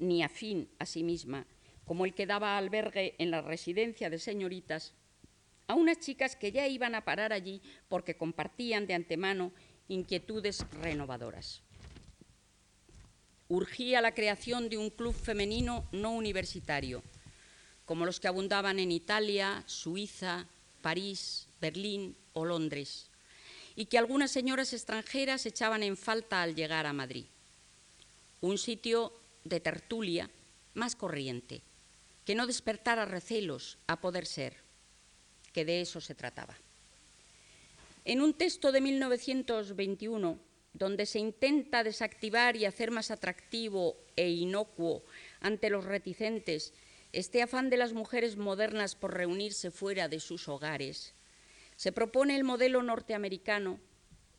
ni 0.00 0.24
afín 0.24 0.68
a 0.80 0.86
sí 0.86 1.04
misma, 1.04 1.46
como 1.84 2.04
el 2.04 2.14
que 2.14 2.26
daba 2.26 2.58
albergue 2.58 3.14
en 3.18 3.30
la 3.30 3.42
residencia 3.42 4.10
de 4.10 4.18
señoritas 4.18 4.92
a 5.68 5.76
unas 5.76 6.00
chicas 6.00 6.34
que 6.34 6.50
ya 6.50 6.66
iban 6.66 6.96
a 6.96 7.04
parar 7.04 7.32
allí 7.32 7.62
porque 7.88 8.16
compartían 8.16 8.88
de 8.88 8.94
antemano 8.94 9.52
inquietudes 9.86 10.66
renovadoras. 10.82 11.62
Urgía 13.46 14.00
la 14.00 14.14
creación 14.14 14.68
de 14.68 14.78
un 14.78 14.90
club 14.90 15.14
femenino 15.14 15.88
no 15.92 16.10
universitario, 16.10 17.04
como 17.90 18.06
los 18.06 18.20
que 18.20 18.28
abundaban 18.28 18.78
en 18.78 18.92
Italia, 18.92 19.64
Suiza, 19.66 20.46
París, 20.80 21.48
Berlín 21.60 22.14
o 22.34 22.44
Londres, 22.44 23.10
y 23.74 23.86
que 23.86 23.98
algunas 23.98 24.30
señoras 24.30 24.72
extranjeras 24.72 25.44
echaban 25.44 25.82
en 25.82 25.96
falta 25.96 26.40
al 26.40 26.54
llegar 26.54 26.86
a 26.86 26.92
Madrid. 26.92 27.24
Un 28.42 28.58
sitio 28.58 29.12
de 29.42 29.58
tertulia 29.58 30.30
más 30.74 30.94
corriente, 30.94 31.62
que 32.24 32.36
no 32.36 32.46
despertara 32.46 33.06
recelos 33.06 33.76
a 33.88 34.00
poder 34.00 34.24
ser, 34.24 34.54
que 35.52 35.64
de 35.64 35.80
eso 35.80 36.00
se 36.00 36.14
trataba. 36.14 36.56
En 38.04 38.22
un 38.22 38.34
texto 38.34 38.70
de 38.70 38.82
1921, 38.82 40.38
donde 40.74 41.06
se 41.06 41.18
intenta 41.18 41.82
desactivar 41.82 42.54
y 42.54 42.66
hacer 42.66 42.92
más 42.92 43.10
atractivo 43.10 43.96
e 44.14 44.30
inocuo 44.30 45.02
ante 45.40 45.70
los 45.70 45.84
reticentes 45.84 46.72
este 47.12 47.42
afán 47.42 47.70
de 47.70 47.76
las 47.76 47.92
mujeres 47.92 48.36
modernas 48.36 48.94
por 48.94 49.14
reunirse 49.14 49.70
fuera 49.70 50.08
de 50.08 50.20
sus 50.20 50.48
hogares, 50.48 51.14
se 51.76 51.92
propone 51.92 52.36
el 52.36 52.44
modelo 52.44 52.82
norteamericano, 52.82 53.80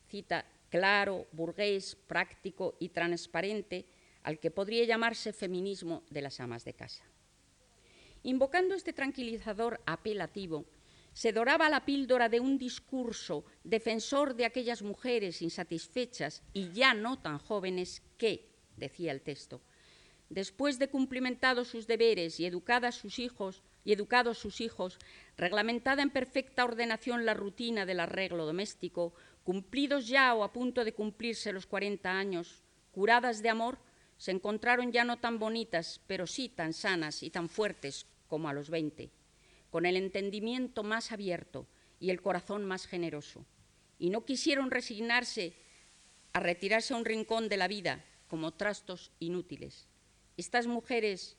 cita, 0.08 0.46
claro, 0.70 1.26
burgués, 1.32 1.96
práctico 2.06 2.76
y 2.78 2.90
transparente, 2.90 3.86
al 4.22 4.38
que 4.38 4.50
podría 4.50 4.84
llamarse 4.84 5.32
feminismo 5.32 6.04
de 6.08 6.22
las 6.22 6.40
amas 6.40 6.64
de 6.64 6.74
casa. 6.74 7.04
Invocando 8.22 8.74
este 8.74 8.92
tranquilizador 8.92 9.80
apelativo, 9.84 10.64
se 11.12 11.32
doraba 11.32 11.68
la 11.68 11.84
píldora 11.84 12.28
de 12.28 12.40
un 12.40 12.56
discurso 12.56 13.44
defensor 13.64 14.34
de 14.34 14.46
aquellas 14.46 14.82
mujeres 14.82 15.42
insatisfechas 15.42 16.42
y 16.52 16.70
ya 16.70 16.94
no 16.94 17.18
tan 17.18 17.38
jóvenes 17.38 18.02
que, 18.16 18.48
decía 18.76 19.12
el 19.12 19.20
texto, 19.20 19.60
después 20.32 20.78
de 20.78 20.88
cumplimentados 20.88 21.68
sus 21.68 21.86
deberes 21.86 22.40
y 22.40 22.46
educadas 22.46 22.94
sus 22.94 23.18
hijos 23.18 23.62
y 23.84 23.92
educados 23.92 24.38
sus 24.38 24.60
hijos, 24.60 24.98
reglamentada 25.36 26.02
en 26.02 26.10
perfecta 26.10 26.64
ordenación 26.64 27.24
la 27.26 27.34
rutina 27.34 27.86
del 27.86 28.00
arreglo 28.00 28.46
doméstico, 28.46 29.12
cumplidos 29.44 30.08
ya 30.08 30.34
o 30.34 30.44
a 30.44 30.52
punto 30.52 30.84
de 30.84 30.94
cumplirse 30.94 31.52
los 31.52 31.66
40 31.66 32.10
años, 32.10 32.62
curadas 32.92 33.42
de 33.42 33.50
amor, 33.50 33.78
se 34.16 34.30
encontraron 34.30 34.92
ya 34.92 35.04
no 35.04 35.18
tan 35.18 35.38
bonitas, 35.38 36.00
pero 36.06 36.26
sí 36.26 36.48
tan 36.48 36.72
sanas 36.72 37.22
y 37.22 37.30
tan 37.30 37.48
fuertes 37.48 38.06
como 38.28 38.48
a 38.48 38.52
los 38.52 38.70
20 38.70 39.10
con 39.72 39.86
el 39.86 39.96
entendimiento 39.96 40.82
más 40.82 41.12
abierto 41.12 41.66
y 41.98 42.10
el 42.10 42.20
corazón 42.20 42.66
más 42.66 42.86
generoso, 42.86 43.46
y 43.98 44.10
no 44.10 44.26
quisieron 44.26 44.70
resignarse 44.70 45.54
a 46.34 46.40
retirarse 46.40 46.92
a 46.92 46.98
un 46.98 47.06
rincón 47.06 47.48
de 47.48 47.56
la 47.56 47.68
vida 47.68 48.04
como 48.28 48.52
trastos 48.52 49.12
inútiles. 49.18 49.88
Estas 50.36 50.66
mujeres 50.66 51.36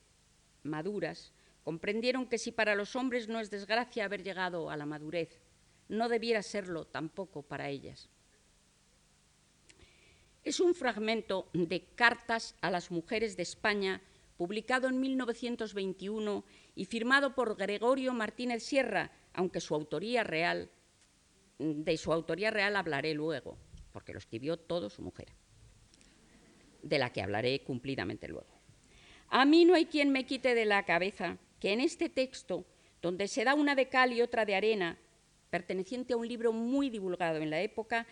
maduras 0.64 1.34
comprendieron 1.64 2.28
que 2.28 2.38
si 2.38 2.52
para 2.52 2.76
los 2.76 2.96
hombres 2.96 3.28
no 3.28 3.40
es 3.40 3.50
desgracia 3.50 4.06
haber 4.06 4.24
llegado 4.24 4.70
a 4.70 4.78
la 4.78 4.86
madurez, 4.86 5.40
no 5.90 6.10
debiera 6.10 6.42
serlo 6.44 6.86
tampoco 6.86 7.42
para 7.42 7.70
ellas. 7.70 8.10
Es 10.44 10.60
un 10.60 10.76
fragmento 10.76 11.50
de 11.54 11.86
Cartas 11.96 12.56
a 12.62 12.70
las 12.70 12.92
Mujeres 12.92 13.38
de 13.38 13.44
España, 13.44 14.02
publicado 14.36 14.90
en 14.90 15.00
1921 15.00 16.44
y 16.76 16.86
firmado 16.86 17.34
por 17.34 17.56
Gregorio 17.56 18.14
Martínez 18.14 18.64
Sierra, 18.64 19.12
aunque 19.34 19.62
su 19.62 19.74
autoría 19.74 20.24
real, 20.24 20.70
de 21.60 21.98
su 21.98 22.12
autoría 22.12 22.52
real 22.52 22.76
hablaré 22.76 23.14
luego, 23.14 23.58
porque 23.94 24.12
lo 24.12 24.20
escribió 24.20 24.58
todo 24.58 24.90
su 24.90 25.02
mujer, 25.02 25.30
de 26.82 27.00
la 27.00 27.14
que 27.14 27.22
hablaré 27.22 27.64
cumplidamente 27.64 28.28
luego. 28.28 28.53
A 29.36 29.46
mí 29.46 29.66
no 29.66 29.74
hay 29.74 29.88
quien 29.88 30.12
me 30.12 30.28
quite 30.28 30.54
de 30.54 30.64
la 30.64 30.84
cabeza 30.84 31.40
que 31.60 31.74
en 31.74 31.82
este 31.82 32.08
texto, 32.08 32.68
donde 33.02 33.28
se 33.28 33.44
da 33.44 33.56
una 33.56 33.74
de 33.74 33.90
cal 33.90 34.14
y 34.14 34.22
otra 34.22 34.46
de 34.46 34.54
arena, 34.54 35.00
perteneciente 35.50 36.14
a 36.14 36.18
un 36.18 36.28
libro 36.28 36.54
muy 36.54 36.92
divulgado 36.92 37.40
en 37.40 37.50
la 37.50 37.60
época, 37.60 38.06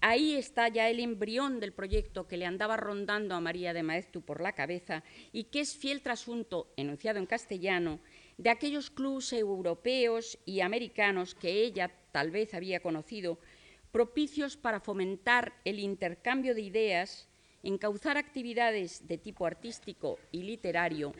Ahí 0.00 0.36
está 0.36 0.68
ya 0.68 0.88
el 0.88 1.00
embrión 1.00 1.58
del 1.58 1.72
proyecto 1.72 2.28
que 2.28 2.36
le 2.36 2.46
andaba 2.46 2.76
rondando 2.76 3.34
a 3.34 3.40
María 3.40 3.72
de 3.72 3.82
Maeztu 3.82 4.22
por 4.22 4.40
la 4.40 4.52
cabeza 4.52 5.02
y 5.32 5.44
que 5.44 5.58
es 5.58 5.74
fiel 5.74 6.02
trasunto, 6.02 6.72
enunciado 6.76 7.18
en 7.18 7.26
castellano, 7.26 7.98
de 8.36 8.50
aquellos 8.50 8.90
clubes 8.90 9.32
europeos 9.32 10.38
y 10.44 10.60
americanos 10.60 11.34
que 11.34 11.50
ella 11.50 11.90
tal 12.12 12.30
vez 12.30 12.54
había 12.54 12.78
conocido, 12.78 13.40
propicios 13.90 14.56
para 14.56 14.78
fomentar 14.78 15.54
el 15.64 15.80
intercambio 15.80 16.54
de 16.54 16.60
ideas, 16.62 17.28
encauzar 17.62 18.16
actividades 18.16 19.06
de 19.06 19.18
tipo 19.18 19.46
artístico 19.46 20.18
y 20.32 20.42
literario, 20.42 21.12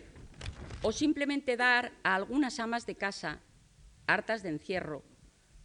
o 0.82 0.92
simplemente 0.92 1.56
dar 1.56 1.92
a 2.02 2.14
algunas 2.14 2.60
amas 2.60 2.86
de 2.86 2.94
casa, 2.94 3.40
hartas 4.06 4.42
de 4.42 4.50
encierro, 4.50 5.02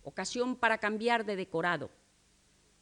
ocasión 0.04 0.56
para 0.56 0.80
cambiar 0.80 1.26
de 1.26 1.36
decorado 1.36 1.92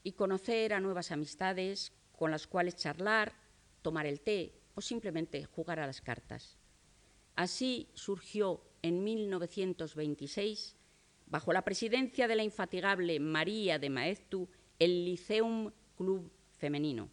y 0.03 0.13
conocer 0.13 0.73
a 0.73 0.79
nuevas 0.79 1.11
amistades 1.11 1.93
con 2.13 2.31
las 2.31 2.47
cuales 2.47 2.75
charlar, 2.75 3.33
tomar 3.81 4.05
el 4.05 4.21
té 4.21 4.53
o 4.75 4.81
simplemente 4.81 5.43
jugar 5.45 5.79
a 5.79 5.87
las 5.87 6.01
cartas. 6.01 6.57
Así 7.35 7.89
surgió 7.93 8.61
en 8.81 9.03
1926, 9.03 10.75
bajo 11.27 11.53
la 11.53 11.63
presidencia 11.63 12.27
de 12.27 12.35
la 12.35 12.43
infatigable 12.43 13.19
María 13.19 13.79
de 13.79 13.89
Maeztu, 13.89 14.49
el 14.79 15.05
Liceum 15.05 15.71
Club 15.95 16.31
Femenino, 16.57 17.09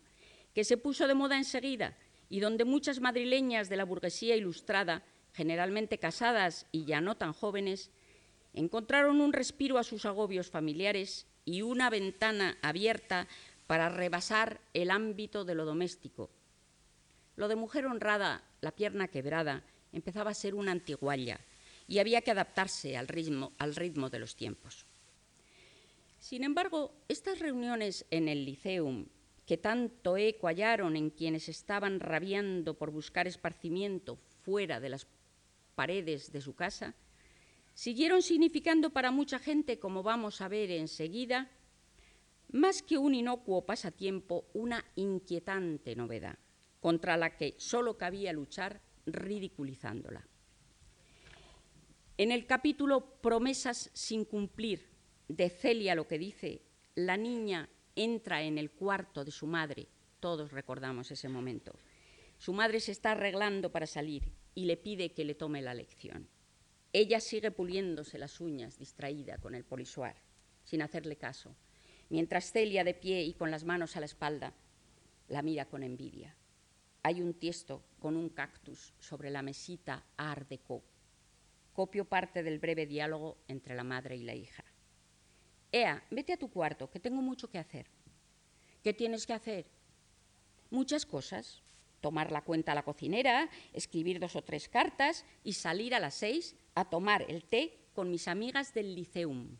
que 0.54 0.64
se 0.64 0.76
puso 0.76 1.06
de 1.06 1.14
moda 1.14 1.36
enseguida 1.36 1.96
y 2.28 2.40
donde 2.40 2.64
muchas 2.64 3.00
madrileñas 3.00 3.68
de 3.68 3.76
la 3.76 3.84
burguesía 3.84 4.36
ilustrada, 4.36 5.02
generalmente 5.32 5.98
casadas 5.98 6.66
y 6.72 6.84
ya 6.84 7.00
no 7.00 7.16
tan 7.16 7.32
jóvenes, 7.32 7.90
encontraron 8.54 9.20
un 9.20 9.32
respiro 9.32 9.78
a 9.78 9.84
sus 9.84 10.04
agobios 10.04 10.50
familiares 10.50 11.26
y 11.44 11.62
una 11.62 11.90
ventana 11.90 12.58
abierta 12.62 13.28
para 13.66 13.88
rebasar 13.88 14.60
el 14.74 14.90
ámbito 14.90 15.44
de 15.44 15.54
lo 15.54 15.64
doméstico. 15.64 16.30
Lo 17.36 17.48
de 17.48 17.56
mujer 17.56 17.86
honrada, 17.86 18.42
la 18.60 18.72
pierna 18.72 19.08
quebrada, 19.08 19.62
empezaba 19.92 20.30
a 20.30 20.34
ser 20.34 20.54
una 20.54 20.72
antigualla 20.72 21.40
y 21.86 21.98
había 21.98 22.20
que 22.20 22.30
adaptarse 22.30 22.96
al 22.96 23.08
ritmo, 23.08 23.52
al 23.58 23.76
ritmo 23.76 24.10
de 24.10 24.18
los 24.18 24.36
tiempos. 24.36 24.86
Sin 26.18 26.44
embargo, 26.44 26.92
estas 27.08 27.38
reuniones 27.38 28.04
en 28.10 28.28
el 28.28 28.44
Liceum, 28.44 29.06
que 29.48 29.56
tanto 29.56 30.18
eco 30.18 30.46
hallaron 30.46 30.94
en 30.94 31.08
quienes 31.08 31.48
estaban 31.48 32.00
rabiando 32.00 32.74
por 32.74 32.90
buscar 32.90 33.26
esparcimiento 33.26 34.16
fuera 34.42 34.78
de 34.78 34.90
las 34.90 35.06
paredes 35.74 36.30
de 36.30 36.42
su 36.42 36.54
casa, 36.54 36.94
siguieron 37.72 38.20
significando 38.20 38.90
para 38.90 39.10
mucha 39.10 39.38
gente, 39.38 39.78
como 39.78 40.02
vamos 40.02 40.42
a 40.42 40.48
ver 40.48 40.70
enseguida, 40.70 41.50
más 42.52 42.82
que 42.82 42.98
un 42.98 43.14
inocuo 43.14 43.64
pasatiempo, 43.64 44.44
una 44.52 44.84
inquietante 44.96 45.96
novedad, 45.96 46.38
contra 46.80 47.16
la 47.16 47.34
que 47.34 47.54
solo 47.56 47.96
cabía 47.96 48.34
luchar 48.34 48.82
ridiculizándola. 49.06 50.28
En 52.18 52.32
el 52.32 52.46
capítulo 52.46 53.18
Promesas 53.22 53.90
sin 53.94 54.26
cumplir 54.26 54.90
de 55.26 55.48
Celia 55.48 55.94
lo 55.94 56.06
que 56.06 56.18
dice, 56.18 56.60
la 56.94 57.16
niña 57.16 57.70
entra 57.98 58.42
en 58.42 58.58
el 58.58 58.70
cuarto 58.70 59.24
de 59.24 59.30
su 59.30 59.46
madre, 59.46 59.88
todos 60.20 60.52
recordamos 60.52 61.10
ese 61.10 61.28
momento. 61.28 61.74
Su 62.38 62.52
madre 62.52 62.80
se 62.80 62.92
está 62.92 63.12
arreglando 63.12 63.72
para 63.72 63.86
salir 63.86 64.32
y 64.54 64.64
le 64.66 64.76
pide 64.76 65.12
que 65.12 65.24
le 65.24 65.34
tome 65.34 65.62
la 65.62 65.74
lección. 65.74 66.28
Ella 66.92 67.20
sigue 67.20 67.50
puliéndose 67.50 68.18
las 68.18 68.40
uñas, 68.40 68.78
distraída 68.78 69.38
con 69.38 69.54
el 69.54 69.64
polisuar, 69.64 70.16
sin 70.64 70.82
hacerle 70.82 71.16
caso, 71.16 71.54
mientras 72.08 72.52
Celia, 72.52 72.84
de 72.84 72.94
pie 72.94 73.22
y 73.24 73.34
con 73.34 73.50
las 73.50 73.64
manos 73.64 73.96
a 73.96 74.00
la 74.00 74.06
espalda, 74.06 74.54
la 75.28 75.42
mira 75.42 75.66
con 75.66 75.82
envidia. 75.82 76.36
Hay 77.02 77.20
un 77.20 77.34
tiesto 77.34 77.84
con 77.98 78.16
un 78.16 78.28
cactus 78.28 78.94
sobre 78.98 79.30
la 79.30 79.42
mesita 79.42 80.04
Art 80.16 80.48
Deco. 80.48 80.82
Copio 81.72 82.04
parte 82.04 82.42
del 82.42 82.58
breve 82.58 82.86
diálogo 82.86 83.38
entre 83.48 83.74
la 83.74 83.84
madre 83.84 84.16
y 84.16 84.22
la 84.22 84.34
hija. 84.34 84.64
Ea, 85.72 86.02
vete 86.10 86.32
a 86.32 86.36
tu 86.36 86.48
cuarto, 86.50 86.90
que 86.90 87.00
tengo 87.00 87.20
mucho 87.20 87.50
que 87.50 87.58
hacer. 87.58 87.86
¿Qué 88.82 88.92
tienes 88.92 89.26
que 89.26 89.32
hacer? 89.32 89.66
Muchas 90.70 91.04
cosas. 91.04 91.62
Tomar 92.00 92.30
la 92.30 92.42
cuenta 92.42 92.72
a 92.72 92.74
la 92.76 92.84
cocinera, 92.84 93.50
escribir 93.72 94.20
dos 94.20 94.36
o 94.36 94.42
tres 94.42 94.68
cartas 94.68 95.24
y 95.42 95.54
salir 95.54 95.94
a 95.94 95.98
las 95.98 96.14
seis 96.14 96.54
a 96.76 96.84
tomar 96.84 97.26
el 97.28 97.44
té 97.44 97.76
con 97.92 98.08
mis 98.08 98.28
amigas 98.28 98.72
del 98.72 98.94
liceum. 98.94 99.56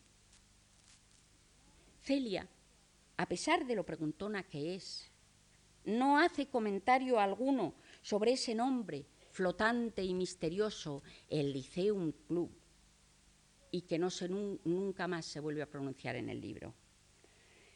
Celia, 2.00 2.48
a 3.16 3.26
pesar 3.26 3.66
de 3.66 3.74
lo 3.74 3.84
preguntona 3.84 4.44
que 4.44 4.76
es, 4.76 5.10
no 5.84 6.18
hace 6.18 6.46
comentario 6.46 7.18
alguno 7.18 7.74
sobre 8.02 8.32
ese 8.32 8.54
nombre 8.54 9.04
flotante 9.38 10.02
y 10.02 10.14
misterioso, 10.14 11.02
el 11.28 11.52
Liceum 11.52 12.12
Club, 12.26 12.50
y 13.70 13.82
que 13.82 13.98
no 13.98 14.10
se, 14.10 14.28
nunca 14.28 15.08
más 15.08 15.26
se 15.26 15.40
vuelve 15.40 15.62
a 15.62 15.70
pronunciar 15.70 16.16
en 16.16 16.28
el 16.28 16.40
libro. 16.40 16.74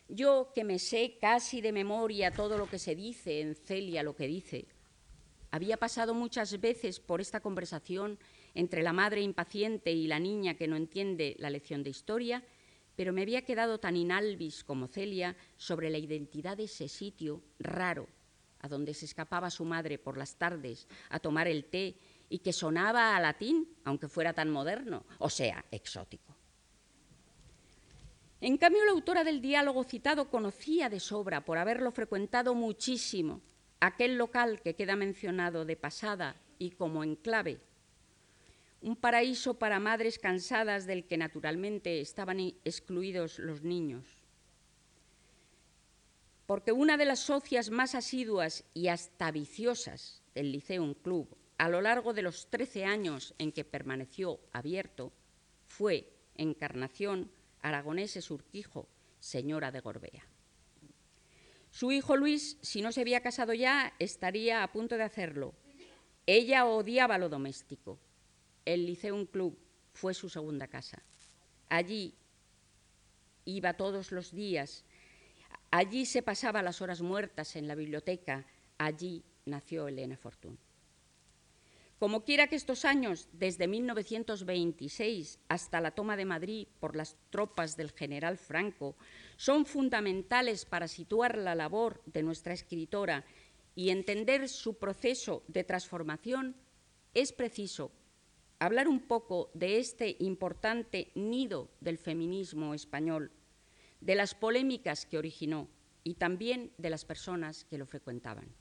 Yo 0.08 0.52
que 0.54 0.64
me 0.64 0.78
sé 0.78 1.16
casi 1.20 1.60
de 1.60 1.72
memoria 1.72 2.30
todo 2.30 2.58
lo 2.58 2.68
que 2.68 2.78
se 2.78 2.94
dice 2.94 3.40
en 3.40 3.54
Celia, 3.54 4.02
lo 4.02 4.14
que 4.14 4.26
dice, 4.26 4.66
había 5.50 5.76
pasado 5.76 6.14
muchas 6.14 6.60
veces 6.60 7.00
por 7.00 7.20
esta 7.20 7.40
conversación 7.40 8.18
entre 8.54 8.82
la 8.82 8.92
madre 8.92 9.22
impaciente 9.22 9.92
y 9.92 10.06
la 10.06 10.18
niña 10.18 10.54
que 10.54 10.68
no 10.68 10.76
entiende 10.76 11.36
la 11.38 11.50
lección 11.50 11.82
de 11.82 11.90
historia, 11.90 12.44
pero 12.96 13.12
me 13.12 13.22
había 13.22 13.44
quedado 13.44 13.78
tan 13.78 13.96
inalvis 13.96 14.64
como 14.64 14.86
Celia 14.86 15.36
sobre 15.56 15.90
la 15.90 15.98
identidad 15.98 16.56
de 16.56 16.64
ese 16.64 16.88
sitio 16.88 17.42
raro 17.58 18.08
a 18.60 18.68
donde 18.68 18.94
se 18.94 19.04
escapaba 19.04 19.50
su 19.50 19.64
madre 19.64 19.98
por 19.98 20.16
las 20.16 20.36
tardes 20.36 20.86
a 21.10 21.18
tomar 21.18 21.48
el 21.48 21.64
té 21.64 21.96
y 22.32 22.38
que 22.38 22.54
sonaba 22.54 23.14
a 23.14 23.20
latín, 23.20 23.68
aunque 23.84 24.08
fuera 24.08 24.32
tan 24.32 24.48
moderno, 24.48 25.04
o 25.18 25.28
sea, 25.28 25.66
exótico. 25.70 26.34
En 28.40 28.56
cambio, 28.56 28.86
la 28.86 28.92
autora 28.92 29.22
del 29.22 29.42
diálogo 29.42 29.84
citado 29.84 30.30
conocía 30.30 30.88
de 30.88 30.98
sobra, 30.98 31.44
por 31.44 31.58
haberlo 31.58 31.92
frecuentado 31.92 32.54
muchísimo, 32.54 33.42
aquel 33.80 34.16
local 34.16 34.62
que 34.62 34.74
queda 34.74 34.96
mencionado 34.96 35.66
de 35.66 35.76
pasada 35.76 36.36
y 36.58 36.70
como 36.70 37.04
enclave 37.04 37.60
un 38.80 38.96
paraíso 38.96 39.58
para 39.58 39.78
madres 39.78 40.18
cansadas 40.18 40.86
del 40.86 41.06
que 41.06 41.16
naturalmente 41.16 42.00
estaban 42.00 42.40
excluidos 42.64 43.38
los 43.38 43.62
niños. 43.62 44.04
Porque 46.46 46.72
una 46.72 46.96
de 46.96 47.04
las 47.04 47.20
socias 47.20 47.70
más 47.70 47.94
asiduas 47.94 48.64
y 48.74 48.88
hasta 48.88 49.30
viciosas 49.30 50.24
del 50.34 50.50
Liceum 50.50 50.94
Club 50.94 51.36
a 51.62 51.68
lo 51.68 51.80
largo 51.80 52.12
de 52.12 52.22
los 52.22 52.48
13 52.50 52.86
años 52.86 53.36
en 53.38 53.52
que 53.52 53.64
permaneció 53.64 54.40
abierto 54.50 55.12
fue 55.68 56.12
Encarnación 56.34 57.30
Aragoneses 57.60 58.32
Urquijo, 58.32 58.88
señora 59.20 59.70
de 59.70 59.78
Gorbea. 59.78 60.26
Su 61.70 61.92
hijo 61.92 62.16
Luis, 62.16 62.58
si 62.62 62.82
no 62.82 62.90
se 62.90 63.02
había 63.02 63.20
casado 63.20 63.54
ya, 63.54 63.94
estaría 64.00 64.64
a 64.64 64.72
punto 64.72 64.96
de 64.96 65.04
hacerlo. 65.04 65.54
Ella 66.26 66.66
odiaba 66.66 67.16
lo 67.16 67.28
doméstico, 67.28 68.00
el 68.64 68.84
Liceum 68.84 69.26
Club 69.26 69.56
fue 69.92 70.14
su 70.14 70.28
segunda 70.28 70.66
casa. 70.66 71.00
Allí 71.68 72.16
iba 73.44 73.74
todos 73.74 74.10
los 74.10 74.32
días, 74.32 74.84
allí 75.70 76.06
se 76.06 76.22
pasaba 76.22 76.60
las 76.60 76.82
horas 76.82 77.02
muertas 77.02 77.54
en 77.54 77.68
la 77.68 77.76
biblioteca, 77.76 78.46
allí 78.78 79.22
nació 79.44 79.86
Elena 79.86 80.16
Fortún. 80.16 80.58
Como 82.02 82.24
quiera 82.24 82.48
que 82.48 82.56
estos 82.56 82.84
años, 82.84 83.28
desde 83.32 83.68
1926 83.68 85.38
hasta 85.46 85.80
la 85.80 85.92
toma 85.92 86.16
de 86.16 86.24
Madrid 86.24 86.66
por 86.80 86.96
las 86.96 87.16
tropas 87.30 87.76
del 87.76 87.92
general 87.92 88.38
Franco, 88.38 88.96
son 89.36 89.66
fundamentales 89.66 90.64
para 90.64 90.88
situar 90.88 91.38
la 91.38 91.54
labor 91.54 92.02
de 92.06 92.24
nuestra 92.24 92.54
escritora 92.54 93.24
y 93.76 93.90
entender 93.90 94.48
su 94.48 94.80
proceso 94.80 95.44
de 95.46 95.62
transformación, 95.62 96.56
es 97.14 97.32
preciso 97.32 97.92
hablar 98.58 98.88
un 98.88 99.06
poco 99.06 99.52
de 99.54 99.78
este 99.78 100.16
importante 100.18 101.12
nido 101.14 101.70
del 101.78 101.98
feminismo 101.98 102.74
español, 102.74 103.30
de 104.00 104.16
las 104.16 104.34
polémicas 104.34 105.06
que 105.06 105.18
originó 105.18 105.68
y 106.02 106.14
también 106.14 106.72
de 106.78 106.90
las 106.90 107.04
personas 107.04 107.64
que 107.64 107.78
lo 107.78 107.86
frecuentaban. 107.86 108.52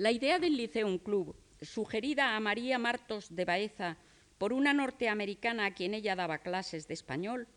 La 0.00 0.12
idea 0.12 0.38
del 0.38 0.56
Liceum 0.56 0.96
Club, 0.96 1.36
sugerida 1.60 2.34
a 2.34 2.40
María 2.40 2.78
Martos 2.78 3.36
de 3.36 3.44
Baeza 3.44 3.98
por 4.38 4.54
una 4.54 4.72
norteamericana 4.72 5.66
a 5.66 5.74
quien 5.74 5.92
ella 5.92 6.16
daba 6.16 6.38
clases 6.38 6.88
de 6.88 6.94
español, 6.94 7.48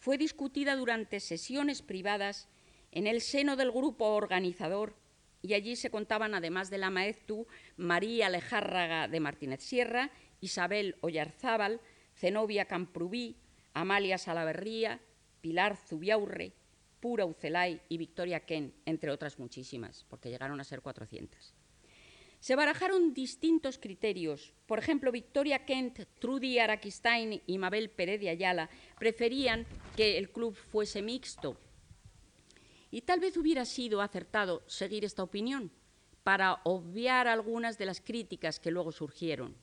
fue 0.00 0.18
discutida 0.18 0.74
durante 0.74 1.20
sesiones 1.20 1.80
privadas 1.80 2.48
en 2.90 3.06
el 3.06 3.20
seno 3.20 3.54
del 3.54 3.70
grupo 3.70 4.06
organizador 4.16 4.96
y 5.42 5.54
allí 5.54 5.76
se 5.76 5.92
contaban, 5.92 6.34
además 6.34 6.70
de 6.70 6.78
la 6.78 6.90
maestru, 6.90 7.46
María 7.76 8.28
Lejárraga 8.30 9.06
de 9.06 9.20
Martínez 9.20 9.60
Sierra, 9.60 10.10
Isabel 10.40 10.96
Ollarzábal, 11.02 11.80
Zenobia 12.16 12.64
Camprubí, 12.64 13.36
Amalia 13.74 14.18
Salaverría, 14.18 15.00
Pilar 15.40 15.76
Zubiaurre, 15.76 16.52
Pura 16.98 17.26
Ucelay 17.26 17.80
y 17.88 17.96
Victoria 17.96 18.40
Ken, 18.40 18.74
entre 18.86 19.12
otras 19.12 19.38
muchísimas, 19.38 20.04
porque 20.08 20.30
llegaron 20.30 20.60
a 20.60 20.64
ser 20.64 20.82
400. 20.82 21.61
Se 22.42 22.56
barajaron 22.56 23.14
distintos 23.14 23.78
criterios. 23.78 24.52
Por 24.66 24.80
ejemplo, 24.80 25.12
Victoria 25.12 25.64
Kent, 25.64 26.00
Trudy 26.18 26.58
Araquistain 26.58 27.40
y 27.46 27.56
Mabel 27.56 27.88
Pérez 27.88 28.18
de 28.18 28.30
Ayala 28.30 28.68
preferían 28.98 29.64
que 29.94 30.18
el 30.18 30.28
club 30.28 30.56
fuese 30.56 31.02
mixto, 31.02 31.56
y 32.90 33.02
tal 33.02 33.20
vez 33.20 33.36
hubiera 33.36 33.64
sido 33.64 34.00
acertado 34.00 34.64
seguir 34.66 35.04
esta 35.04 35.22
opinión 35.22 35.70
para 36.24 36.60
obviar 36.64 37.28
algunas 37.28 37.78
de 37.78 37.86
las 37.86 38.00
críticas 38.00 38.58
que 38.58 38.72
luego 38.72 38.90
surgieron. 38.90 39.54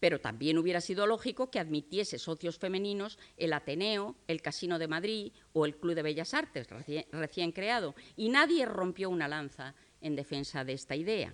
Pero 0.00 0.20
también 0.20 0.58
hubiera 0.58 0.80
sido 0.80 1.06
lógico 1.06 1.52
que 1.52 1.60
admitiese 1.60 2.18
socios 2.18 2.58
femeninos 2.58 3.16
el 3.36 3.52
Ateneo, 3.52 4.16
el 4.26 4.42
Casino 4.42 4.80
de 4.80 4.88
Madrid 4.88 5.32
o 5.52 5.66
el 5.66 5.76
Club 5.76 5.94
de 5.94 6.02
Bellas 6.02 6.34
Artes, 6.34 6.66
recién, 7.12 7.52
creado, 7.52 7.94
y 8.16 8.28
nadie 8.28 8.66
rompió 8.66 9.08
una 9.08 9.28
lanza 9.28 9.76
en 10.00 10.16
defensa 10.16 10.64
de 10.64 10.72
esta 10.72 10.96
idea. 10.96 11.32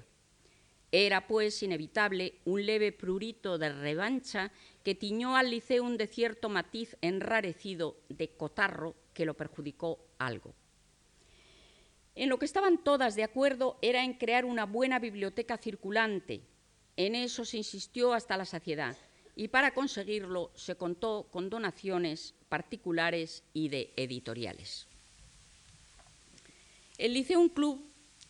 Era, 0.92 1.27
pues, 1.27 1.62
inevitable 1.62 2.35
un 2.44 2.64
leve 2.64 2.92
prurito 2.92 3.59
de 3.59 3.70
revancha 3.70 4.53
que 4.85 4.94
tiñó 4.94 5.37
al 5.37 5.51
liceo 5.51 5.83
un 5.83 5.96
de 5.96 6.07
cierto 6.07 6.49
matiz 6.49 6.96
enrarecido 7.01 7.96
de 8.09 8.31
cotarro 8.31 8.94
que 9.12 9.25
lo 9.25 9.35
perjudicó 9.35 9.99
algo. 10.18 10.55
En 12.14 12.29
lo 12.29 12.38
que 12.38 12.46
estaban 12.46 12.83
todas 12.83 13.14
de 13.14 13.25
acuerdo 13.25 13.79
era 13.83 14.03
en 14.05 14.14
crear 14.14 14.44
una 14.44 14.64
buena 14.64 14.99
biblioteca 14.99 15.59
circulante. 15.59 16.40
En 16.96 17.14
eso 17.14 17.44
se 17.44 17.59
insistió 17.59 18.14
hasta 18.14 18.37
la 18.37 18.44
saciedad. 18.44 18.96
y 19.38 19.49
para 19.49 19.75
conseguirlo 19.75 20.51
se 20.55 20.77
contó 20.77 21.29
con 21.31 21.51
donaciones 21.51 22.35
particulares 22.49 23.44
y 23.53 23.68
de 23.68 23.92
editoriales. 23.94 24.87
El 26.96 27.12
Liceum 27.12 27.51
Club, 27.51 27.85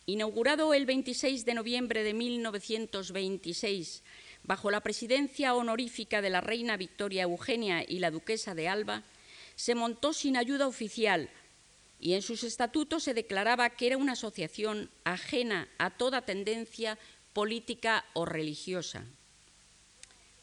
inaugurado 0.07 0.73
el 0.73 0.85
26 0.85 1.43
de 1.43 1.53
noviembre 1.53 2.01
de 2.01 2.13
1926 2.13 4.03
bajo 4.43 4.71
la 4.71 4.79
presidencia 4.79 5.53
honorífica 5.53 6.21
de 6.21 6.29
la 6.29 6.39
reina 6.39 6.77
Victoria 6.77 7.23
Eugenia 7.23 7.83
y 7.85 7.99
la 7.99 8.09
duquesa 8.09 8.55
de 8.55 8.69
Alba, 8.69 9.03
se 9.57 9.75
montó 9.75 10.13
sin 10.13 10.37
ayuda 10.37 10.65
oficial 10.65 11.29
y 11.99 12.13
en 12.13 12.21
sus 12.21 12.45
estatutos 12.45 13.03
se 13.03 13.13
declaraba 13.13 13.69
que 13.71 13.87
era 13.87 13.97
una 13.97 14.13
asociación 14.13 14.89
ajena 15.03 15.67
a 15.77 15.89
toda 15.89 16.21
tendencia 16.21 16.97
política 17.33 18.05
o 18.13 18.23
religiosa. 18.23 19.05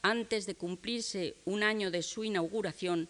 Antes 0.03 0.45
de 0.45 0.57
cumplirse 0.57 1.37
un 1.47 1.63
año 1.63 1.91
de 1.91 2.03
su 2.03 2.25
inauguración, 2.25 3.09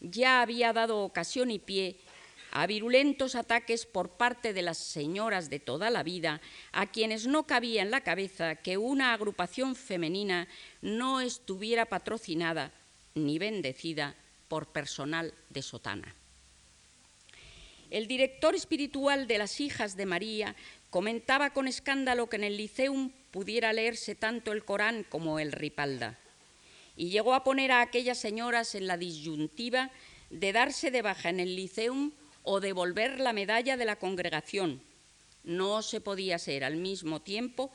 ya 0.00 0.42
había 0.42 0.72
dado 0.72 1.00
ocasión 1.00 1.50
y 1.50 1.58
pie 1.58 1.96
a 2.50 2.66
virulentos 2.66 3.34
ataques 3.34 3.86
por 3.86 4.10
parte 4.10 4.52
de 4.52 4.62
las 4.62 4.78
señoras 4.78 5.50
de 5.50 5.60
toda 5.60 5.90
la 5.90 6.02
vida, 6.02 6.40
a 6.72 6.86
quienes 6.86 7.26
no 7.26 7.46
cabía 7.46 7.82
en 7.82 7.90
la 7.90 8.00
cabeza 8.00 8.56
que 8.56 8.76
una 8.76 9.12
agrupación 9.12 9.76
femenina 9.76 10.48
no 10.80 11.20
estuviera 11.20 11.86
patrocinada 11.86 12.72
ni 13.14 13.38
bendecida 13.38 14.14
por 14.48 14.68
personal 14.68 15.34
de 15.50 15.62
sotana. 15.62 16.14
El 17.90 18.06
director 18.06 18.54
espiritual 18.54 19.26
de 19.26 19.38
las 19.38 19.60
hijas 19.60 19.96
de 19.96 20.06
María 20.06 20.54
comentaba 20.90 21.50
con 21.50 21.68
escándalo 21.68 22.28
que 22.28 22.36
en 22.36 22.44
el 22.44 22.56
Liceum 22.56 23.10
pudiera 23.30 23.72
leerse 23.72 24.14
tanto 24.14 24.52
el 24.52 24.64
Corán 24.64 25.04
como 25.08 25.38
el 25.38 25.52
Ripalda, 25.52 26.18
y 26.96 27.10
llegó 27.10 27.34
a 27.34 27.44
poner 27.44 27.70
a 27.72 27.80
aquellas 27.80 28.18
señoras 28.18 28.74
en 28.74 28.86
la 28.86 28.96
disyuntiva 28.96 29.90
de 30.30 30.52
darse 30.52 30.90
de 30.90 31.02
baja 31.02 31.30
en 31.30 31.40
el 31.40 31.54
Liceum 31.54 32.12
o 32.48 32.60
devolver 32.60 33.20
la 33.20 33.34
medalla 33.34 33.76
de 33.76 33.84
la 33.84 33.96
congregación. 33.96 34.80
No 35.44 35.82
se 35.82 36.00
podía 36.00 36.38
ser 36.38 36.64
al 36.64 36.76
mismo 36.76 37.20
tiempo 37.20 37.70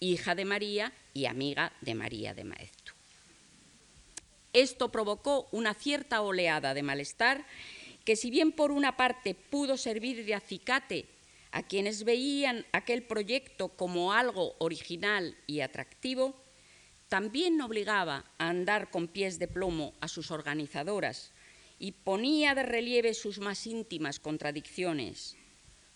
hija 0.00 0.34
de 0.34 0.46
María 0.46 0.94
y 1.12 1.26
amiga 1.26 1.72
de 1.82 1.94
María 1.94 2.32
de 2.32 2.44
Maeztu. 2.44 2.92
Esto 4.54 4.88
provocó 4.88 5.46
una 5.52 5.74
cierta 5.74 6.22
oleada 6.22 6.72
de 6.72 6.82
malestar 6.82 7.44
que 8.06 8.16
si 8.16 8.30
bien 8.30 8.50
por 8.50 8.70
una 8.70 8.96
parte 8.96 9.34
pudo 9.34 9.76
servir 9.76 10.24
de 10.24 10.34
acicate 10.34 11.04
a 11.52 11.62
quienes 11.62 12.04
veían 12.04 12.64
aquel 12.72 13.02
proyecto 13.02 13.68
como 13.68 14.14
algo 14.14 14.54
original 14.58 15.36
y 15.46 15.60
atractivo, 15.60 16.34
también 17.10 17.60
obligaba 17.60 18.24
a 18.38 18.48
andar 18.48 18.90
con 18.90 19.06
pies 19.06 19.38
de 19.38 19.48
plomo 19.48 19.92
a 20.00 20.08
sus 20.08 20.30
organizadoras 20.30 21.30
y 21.78 21.92
ponía 21.92 22.54
de 22.54 22.62
relieve 22.62 23.14
sus 23.14 23.38
más 23.38 23.66
íntimas 23.66 24.18
contradicciones, 24.20 25.36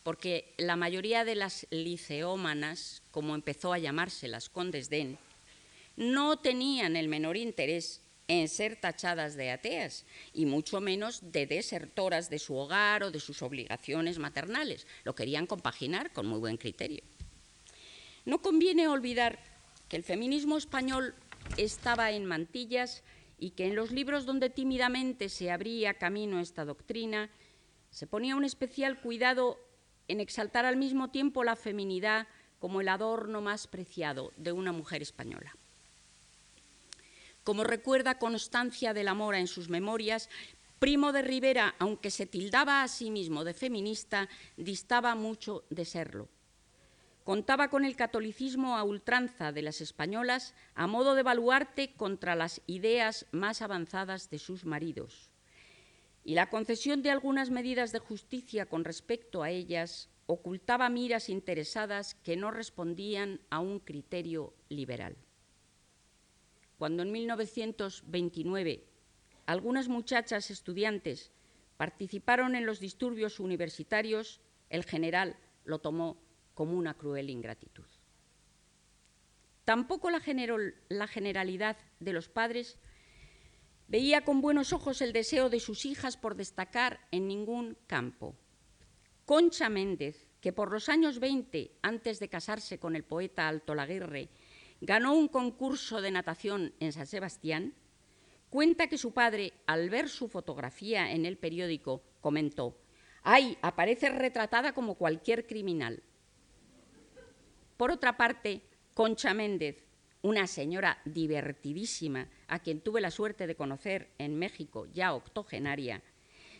porque 0.03 0.55
la 0.59 0.77
mayoría 0.77 1.25
de 1.25 1.35
las 1.35 1.66
liceómanas, 1.71 3.03
como 3.11 3.35
empezó 3.35 3.73
a 3.73 3.79
llamárselas 3.79 4.49
con 4.49 4.71
desdén, 4.71 5.18
no 5.97 6.38
tenían 6.38 6.97
el 6.97 7.09
menor 7.09 7.37
interés 7.37 8.01
en 8.29 8.49
ser 8.49 8.77
tachadas 8.77 9.35
de 9.35 9.51
ateas 9.51 10.07
y 10.33 10.47
mucho 10.47 10.81
menos 10.81 11.33
de 11.33 11.47
desertoras 11.47 12.31
de 12.31 12.38
su 12.38 12.57
hogar 12.57 13.03
o 13.03 13.11
de 13.11 13.21
sus 13.21 13.42
obligaciones 13.42 14.18
maternales. 14.18 14.87
Lo 15.05 15.14
querían 15.14 15.47
compaginar 15.47 16.12
con 16.12 16.27
muy 16.27 16.38
buen 16.38 16.57
criterio. 16.57 17.03
No 18.25 18.40
conviene 18.40 18.88
olvidar 18.88 19.38
que 19.88 19.97
el 19.97 20.05
feminismo 20.05 20.57
español 20.57 21.14
estaba 21.57 22.12
en 22.12 22.25
mantillas 22.25 23.03
y 23.42 23.50
que 23.50 23.66
en 23.66 23.74
los 23.74 23.90
libros 23.90 24.24
donde 24.24 24.50
tímidamente 24.50 25.28
se 25.28 25.50
abría 25.50 25.94
camino 25.94 26.38
esta 26.38 26.64
doctrina, 26.64 27.28
se 27.90 28.07
ponía 28.07 28.37
un 28.37 28.44
especial 28.44 29.00
cuidado 29.00 29.59
en 30.07 30.20
exaltar 30.20 30.64
al 30.64 30.76
mismo 30.76 31.11
tiempo 31.11 31.42
la 31.42 31.57
feminidad 31.57 32.28
como 32.61 32.81
el 32.81 32.88
adorno 32.88 33.40
más 33.40 33.66
preciado 33.66 34.33
de 34.37 34.52
una 34.52 34.70
mujer 34.70 35.02
española. 35.02 35.57
Como 37.42 37.64
recuerda 37.64 38.20
Constancia 38.20 38.94
de 38.94 39.02
la 39.02 39.12
Mora 39.12 39.40
en 39.40 39.48
sus 39.48 39.68
memorias, 39.68 40.28
Primo 40.78 41.11
de 41.11 41.22
Rivera, 41.22 41.74
aunque 41.81 42.12
se 42.12 42.26
tildaba 42.26 42.85
a 42.85 42.88
sí 42.88 43.11
mismo 43.11 43.42
de 43.42 43.55
feminista, 43.55 44.28
distaba 44.57 45.16
mucho 45.16 45.64
de 45.68 45.85
serlo. 45.85 46.28
Contaba 47.24 47.68
con 47.68 47.85
el 47.85 47.94
catolicismo 47.94 48.76
a 48.76 48.82
ultranza 48.82 49.52
de 49.52 49.62
las 49.62 49.80
españolas 49.80 50.54
a 50.74 50.88
modo 50.88 51.14
de 51.14 51.22
baluarte 51.22 51.92
contra 51.94 52.35
las 52.35 52.61
ideas 52.66 53.26
más 53.30 53.62
avanzadas 53.62 54.28
de 54.28 54.38
sus 54.38 54.64
maridos. 54.64 55.30
Y 56.24 56.35
la 56.35 56.50
concesión 56.50 57.02
de 57.02 57.11
algunas 57.11 57.50
medidas 57.50 57.92
de 57.92 58.00
justicia 58.00 58.66
con 58.66 58.85
respecto 58.85 59.42
a 59.42 59.50
ellas 59.50 60.08
ocultaba 60.26 60.88
miras 60.88 61.28
interesadas 61.28 62.14
que 62.14 62.37
no 62.37 62.50
respondían 62.50 63.40
a 63.50 63.61
un 63.61 63.78
criterio 63.78 64.52
liberal. 64.68 65.16
Cuando 66.78 67.04
en 67.04 67.12
1929 67.12 68.85
algunas 69.46 69.88
muchachas 69.88 70.50
estudiantes 70.50 71.30
participaron 71.76 72.56
en 72.56 72.66
los 72.66 72.80
disturbios 72.80 73.38
universitarios, 73.38 74.40
el 74.70 74.85
general 74.85 75.37
lo 75.64 75.80
tomó 75.80 76.16
como 76.54 76.76
una 76.76 76.94
cruel 76.94 77.30
ingratitud. 77.30 77.86
Tampoco 79.64 80.10
la, 80.10 80.20
la, 80.88 81.06
generalidad 81.06 81.76
de 82.00 82.12
los 82.12 82.28
padres 82.28 82.78
veía 83.86 84.24
con 84.24 84.40
buenos 84.40 84.72
ojos 84.72 85.00
el 85.02 85.12
deseo 85.12 85.50
de 85.50 85.60
sus 85.60 85.86
hijas 85.86 86.16
por 86.16 86.34
destacar 86.34 87.00
en 87.10 87.28
ningún 87.28 87.76
campo. 87.86 88.34
Concha 89.24 89.68
Méndez, 89.68 90.26
que 90.40 90.52
por 90.52 90.72
los 90.72 90.88
años 90.88 91.20
20, 91.20 91.78
antes 91.82 92.18
de 92.18 92.28
casarse 92.28 92.78
con 92.78 92.96
el 92.96 93.04
poeta 93.04 93.46
Alto 93.46 93.74
Laguerre, 93.74 94.30
ganó 94.80 95.14
un 95.14 95.28
concurso 95.28 96.00
de 96.00 96.10
natación 96.10 96.74
en 96.80 96.92
San 96.92 97.06
Sebastián, 97.06 97.74
cuenta 98.50 98.88
que 98.88 98.98
su 98.98 99.12
padre, 99.12 99.52
al 99.66 99.90
ver 99.90 100.08
su 100.08 100.28
fotografía 100.28 101.12
en 101.12 101.24
el 101.24 101.38
periódico, 101.38 102.02
comentó, 102.20 102.76
¡ay, 103.22 103.56
aparece 103.62 104.08
retratada 104.08 104.74
como 104.74 104.96
cualquier 104.96 105.46
criminal! 105.46 106.02
Por 107.83 107.90
otra 107.90 108.16
parte, 108.16 108.62
Concha 108.95 109.35
Méndez, 109.35 109.83
una 110.23 110.47
señora 110.47 111.03
divertidísima 111.05 112.29
a 112.47 112.61
quien 112.61 112.81
tuve 112.81 113.01
la 113.01 113.11
suerte 113.11 113.49
de 113.49 113.57
conocer 113.57 114.12
en 114.18 114.38
México, 114.38 114.87
ya 114.92 115.12
octogenaria, 115.12 116.01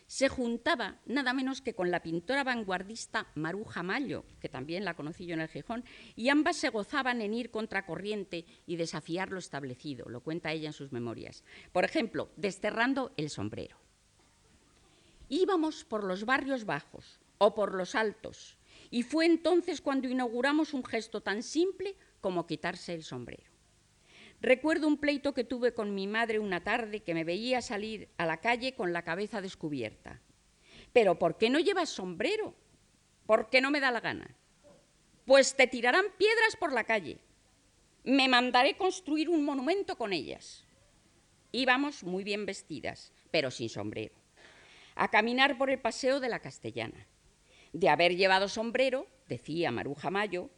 se 0.09 0.29
juntaba 0.29 0.99
nada 1.07 1.33
menos 1.33 1.61
que 1.61 1.77
con 1.77 1.93
la 1.93 2.03
pintora 2.03 2.43
vanguardista 2.43 3.29
Maruja 3.37 3.85
Mayo, 3.85 4.25
que 4.41 4.49
también 4.49 4.85
la 4.85 4.95
conocí 4.95 5.25
yo 5.25 5.35
en 5.35 5.43
el 5.43 5.49
Gijón, 5.49 5.85
y 6.17 6.29
ambas 6.29 6.57
se 6.57 6.71
gozaban 6.71 7.23
en 7.23 7.35
ir 7.35 7.53
contracorriente 7.53 8.45
y 8.67 8.75
desafiar 8.75 9.31
lo 9.31 9.39
establecido, 9.39 10.09
lo 10.09 10.23
cuenta 10.23 10.51
ella 10.51 10.71
en 10.71 10.73
sus 10.73 10.91
memorias. 10.91 11.45
Por 11.71 11.85
ejemplo, 11.85 12.31
desterrando 12.35 13.13
el 13.17 13.31
sombrero. 13.31 13.77
Íbamos 15.29 15.85
por 15.85 16.03
los 16.03 16.25
barrios 16.25 16.65
bajos 16.65 17.21
o 17.39 17.55
por 17.55 17.77
los 17.77 17.95
altos, 17.95 18.59
y 18.92 19.05
fue 19.05 19.24
entonces 19.24 19.81
cuando 19.81 20.07
inauguramos 20.07 20.74
un 20.74 20.85
gesto 20.85 21.22
tan 21.22 21.42
simple 21.42 21.96
como 22.20 22.46
quitarse 22.46 22.92
el 22.92 23.02
sombrero. 23.02 23.50
Recuerdo 24.42 24.87
un 24.87 24.98
pleito 24.98 25.33
que 25.33 25.44
tuve 25.44 25.72
con 25.72 25.94
mi 25.94 26.07
madre 26.07 26.38
una 26.38 26.62
tarde 26.62 27.00
que 27.00 27.14
me 27.14 27.24
veía 27.24 27.62
salir 27.62 28.11
a 28.18 28.26
la 28.26 28.37
calle 28.37 28.74
con 28.74 28.92
la 28.92 29.02
cabeza 29.02 29.40
descubierta. 29.40 30.20
Pero 30.92 31.18
¿por 31.18 31.38
qué 31.38 31.48
no 31.48 31.59
llevas 31.59 31.88
sombrero? 31.88 32.55
¿Por 33.24 33.48
qué 33.48 33.62
no 33.62 33.70
me 33.70 33.81
da 33.81 33.90
la 33.90 34.00
gana? 34.00 34.37
Pues 35.24 35.57
te 35.57 35.66
tirarán 35.66 36.05
piedras 36.18 36.57
por 36.61 36.74
la 36.74 36.85
calle. 36.85 37.18
Me 38.05 38.28
mandaré 38.28 38.76
construir 38.76 39.31
un 39.31 39.42
monumento 39.42 39.96
con 39.96 40.12
ellas. 40.12 40.66
Íbamos 41.50 42.05
muy 42.05 42.24
bien 42.24 42.44
vestidas, 42.44 43.11
pero 43.31 43.50
sin 43.50 43.70
sombrero, 43.70 44.14
a 44.96 45.09
caminar 45.09 45.57
por 45.57 45.70
el 45.70 45.81
paseo 45.81 46.20
de 46.20 46.28
la 46.28 46.40
Castellana 46.40 47.07
de 47.73 47.89
haber 47.89 48.17
llevado 48.17 48.49
sombrero, 48.49 49.07
decía 49.29 49.71
Maruja 49.71 50.11
Mayo, 50.11 50.51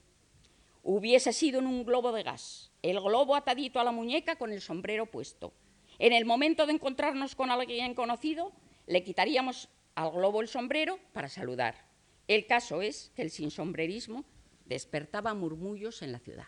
hubiese 0.82 1.32
sido 1.32 1.60
en 1.60 1.66
un 1.66 1.84
globo 1.84 2.12
de 2.12 2.22
gas, 2.22 2.72
el 2.82 3.00
globo 3.00 3.36
atadito 3.36 3.80
a 3.80 3.84
la 3.84 3.92
muñeca 3.92 4.36
con 4.36 4.52
el 4.52 4.60
sombrero 4.60 5.06
puesto. 5.06 5.52
En 5.98 6.12
el 6.12 6.24
momento 6.24 6.66
de 6.66 6.72
encontrarnos 6.72 7.34
con 7.34 7.50
alguien 7.50 7.94
conocido, 7.94 8.52
le 8.86 9.04
quitaríamos 9.04 9.68
al 9.94 10.10
globo 10.10 10.40
el 10.40 10.48
sombrero 10.48 10.98
para 11.12 11.28
saludar. 11.28 11.86
El 12.26 12.46
caso 12.46 12.82
es 12.82 13.12
que 13.14 13.22
el 13.22 13.30
sinsombrerismo 13.30 14.24
despertaba 14.66 15.34
murmullos 15.34 16.02
en 16.02 16.12
la 16.12 16.18
ciudad. 16.18 16.46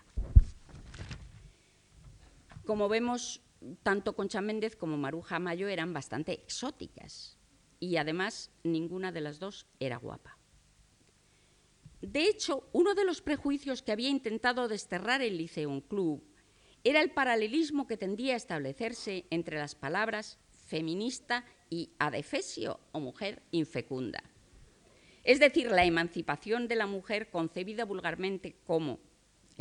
Como 2.64 2.88
vemos, 2.88 3.40
tanto 3.82 4.16
Concha 4.16 4.40
Méndez 4.40 4.74
como 4.74 4.96
Maruja 4.96 5.38
Mayo 5.38 5.68
eran 5.68 5.92
bastante 5.92 6.32
exóticas 6.32 7.38
y 7.78 7.96
además 7.96 8.50
ninguna 8.64 9.12
de 9.12 9.20
las 9.20 9.38
dos 9.38 9.66
era 9.78 9.98
guapa. 9.98 10.35
De 12.00 12.24
hecho, 12.24 12.68
uno 12.72 12.94
de 12.94 13.04
los 13.04 13.22
prejuicios 13.22 13.82
que 13.82 13.92
había 13.92 14.08
intentado 14.08 14.68
desterrar 14.68 15.22
el 15.22 15.38
Liceum 15.38 15.80
Club 15.80 16.22
era 16.84 17.00
el 17.00 17.10
paralelismo 17.10 17.86
que 17.86 17.96
tendía 17.96 18.34
a 18.34 18.36
establecerse 18.36 19.26
entre 19.30 19.58
las 19.58 19.74
palabras 19.74 20.38
feminista 20.66 21.44
y 21.70 21.90
adefesio 21.98 22.80
o 22.92 23.00
mujer 23.00 23.42
infecunda. 23.50 24.22
Es 25.24 25.40
decir, 25.40 25.70
la 25.72 25.84
emancipación 25.84 26.68
de 26.68 26.76
la 26.76 26.86
mujer 26.86 27.30
concebida 27.30 27.84
vulgarmente 27.84 28.56
como 28.64 29.00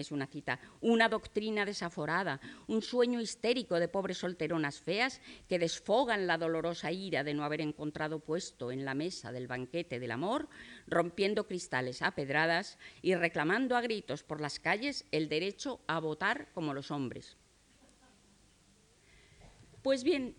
es 0.02 0.12
una 0.12 0.28
cita, 0.28 0.60
una 0.82 1.10
doctrina 1.10 1.66
desaforada, 1.66 2.40
un 2.68 2.82
sueño 2.82 3.22
histérico 3.22 3.80
de 3.80 3.88
pobres 3.88 4.18
solteronas 4.18 4.80
feas 4.80 5.22
que 5.48 5.60
desfogan 5.60 6.28
la 6.28 6.38
dolorosa 6.38 6.92
ira 6.92 7.24
de 7.24 7.34
no 7.34 7.44
haber 7.44 7.62
encontrado 7.62 8.20
puesto 8.20 8.72
en 8.72 8.86
la 8.86 8.94
mesa 8.94 9.32
del 9.32 9.48
banquete 9.48 10.00
del 10.00 10.12
amor, 10.12 10.50
rompiendo 10.88 11.48
cristales 11.48 12.02
a 12.02 12.12
pedradas 12.12 12.78
y 13.02 13.16
reclamando 13.16 13.76
a 13.76 13.82
gritos 13.82 14.24
por 14.24 14.42
las 14.42 14.60
calles 14.60 15.06
el 15.12 15.30
derecho 15.30 15.82
a 15.88 16.00
votar 16.00 16.52
como 16.54 16.74
los 16.74 16.92
hombres. 16.92 17.38
Pues 19.82 20.04
bien, 20.04 20.36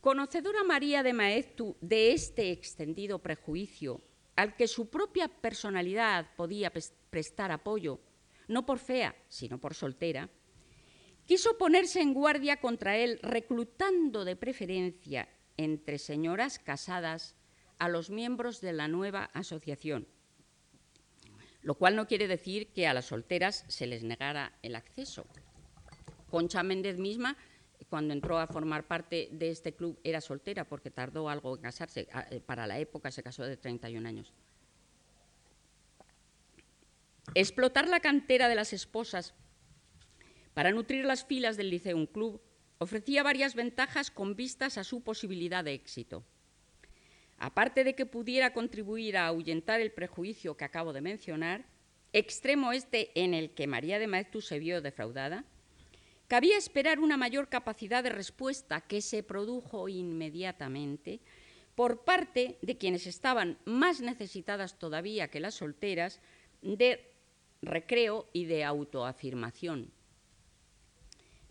conocedora 0.00 0.64
María 0.64 1.02
de 1.02 1.12
Maeztu 1.12 1.76
de 1.80 2.12
este 2.12 2.50
extendido 2.50 3.20
prejuicio, 3.20 4.00
al 4.34 4.56
que 4.56 4.66
su 4.66 4.88
propia 4.88 5.28
personalidad 5.28 6.34
podía 6.36 6.72
prestar 7.10 7.52
apoyo, 7.52 8.00
no 8.48 8.66
por 8.66 8.78
fea, 8.78 9.14
sino 9.28 9.58
por 9.58 9.74
soltera, 9.74 10.30
quiso 11.26 11.56
ponerse 11.58 12.00
en 12.00 12.14
guardia 12.14 12.60
contra 12.60 12.96
él, 12.96 13.18
reclutando 13.22 14.24
de 14.24 14.36
preferencia 14.36 15.28
entre 15.56 15.98
señoras 15.98 16.58
casadas 16.58 17.36
a 17.78 17.88
los 17.88 18.10
miembros 18.10 18.60
de 18.60 18.72
la 18.72 18.88
nueva 18.88 19.24
asociación, 19.34 20.06
lo 21.62 21.74
cual 21.74 21.96
no 21.96 22.06
quiere 22.06 22.28
decir 22.28 22.72
que 22.72 22.86
a 22.86 22.94
las 22.94 23.06
solteras 23.06 23.64
se 23.68 23.86
les 23.86 24.02
negara 24.02 24.58
el 24.62 24.76
acceso. 24.76 25.26
Concha 26.30 26.62
Méndez 26.62 26.98
misma, 26.98 27.36
cuando 27.88 28.14
entró 28.14 28.38
a 28.38 28.46
formar 28.46 28.86
parte 28.86 29.28
de 29.32 29.50
este 29.50 29.74
club, 29.74 30.00
era 30.02 30.20
soltera 30.20 30.64
porque 30.64 30.90
tardó 30.90 31.28
algo 31.28 31.54
en 31.54 31.62
casarse. 31.62 32.08
Eh, 32.30 32.40
para 32.40 32.66
la 32.66 32.78
época 32.78 33.10
se 33.10 33.22
casó 33.22 33.44
de 33.44 33.56
31 33.56 34.08
años. 34.08 34.32
Explotar 37.34 37.88
la 37.88 38.00
cantera 38.00 38.48
de 38.48 38.54
las 38.54 38.72
esposas 38.72 39.34
para 40.54 40.70
nutrir 40.70 41.04
las 41.04 41.24
filas 41.24 41.56
del 41.56 41.70
Liceum 41.70 42.06
Club 42.06 42.42
ofrecía 42.78 43.22
varias 43.22 43.54
ventajas 43.54 44.10
con 44.10 44.36
vistas 44.36 44.76
a 44.76 44.84
su 44.84 45.02
posibilidad 45.02 45.64
de 45.64 45.72
éxito. 45.72 46.24
Aparte 47.38 47.84
de 47.84 47.94
que 47.94 48.06
pudiera 48.06 48.52
contribuir 48.52 49.16
a 49.16 49.26
ahuyentar 49.26 49.80
el 49.80 49.92
prejuicio 49.92 50.56
que 50.56 50.64
acabo 50.64 50.92
de 50.92 51.00
mencionar, 51.00 51.64
extremo 52.12 52.72
este 52.72 53.10
en 53.14 53.34
el 53.34 53.54
que 53.54 53.66
María 53.66 53.98
de 53.98 54.06
Maeztu 54.08 54.40
se 54.40 54.58
vio 54.58 54.82
defraudada, 54.82 55.44
cabía 56.28 56.58
esperar 56.58 57.00
una 57.00 57.16
mayor 57.16 57.48
capacidad 57.48 58.02
de 58.02 58.10
respuesta 58.10 58.80
que 58.82 59.00
se 59.00 59.22
produjo 59.22 59.88
inmediatamente 59.88 61.20
por 61.74 62.04
parte 62.04 62.58
de 62.62 62.76
quienes 62.76 63.06
estaban 63.06 63.58
más 63.64 64.00
necesitadas 64.00 64.78
todavía 64.78 65.28
que 65.28 65.40
las 65.40 65.54
solteras 65.54 66.20
de 66.60 67.11
recreo 67.62 68.28
y 68.32 68.44
de 68.44 68.64
autoafirmación. 68.64 69.90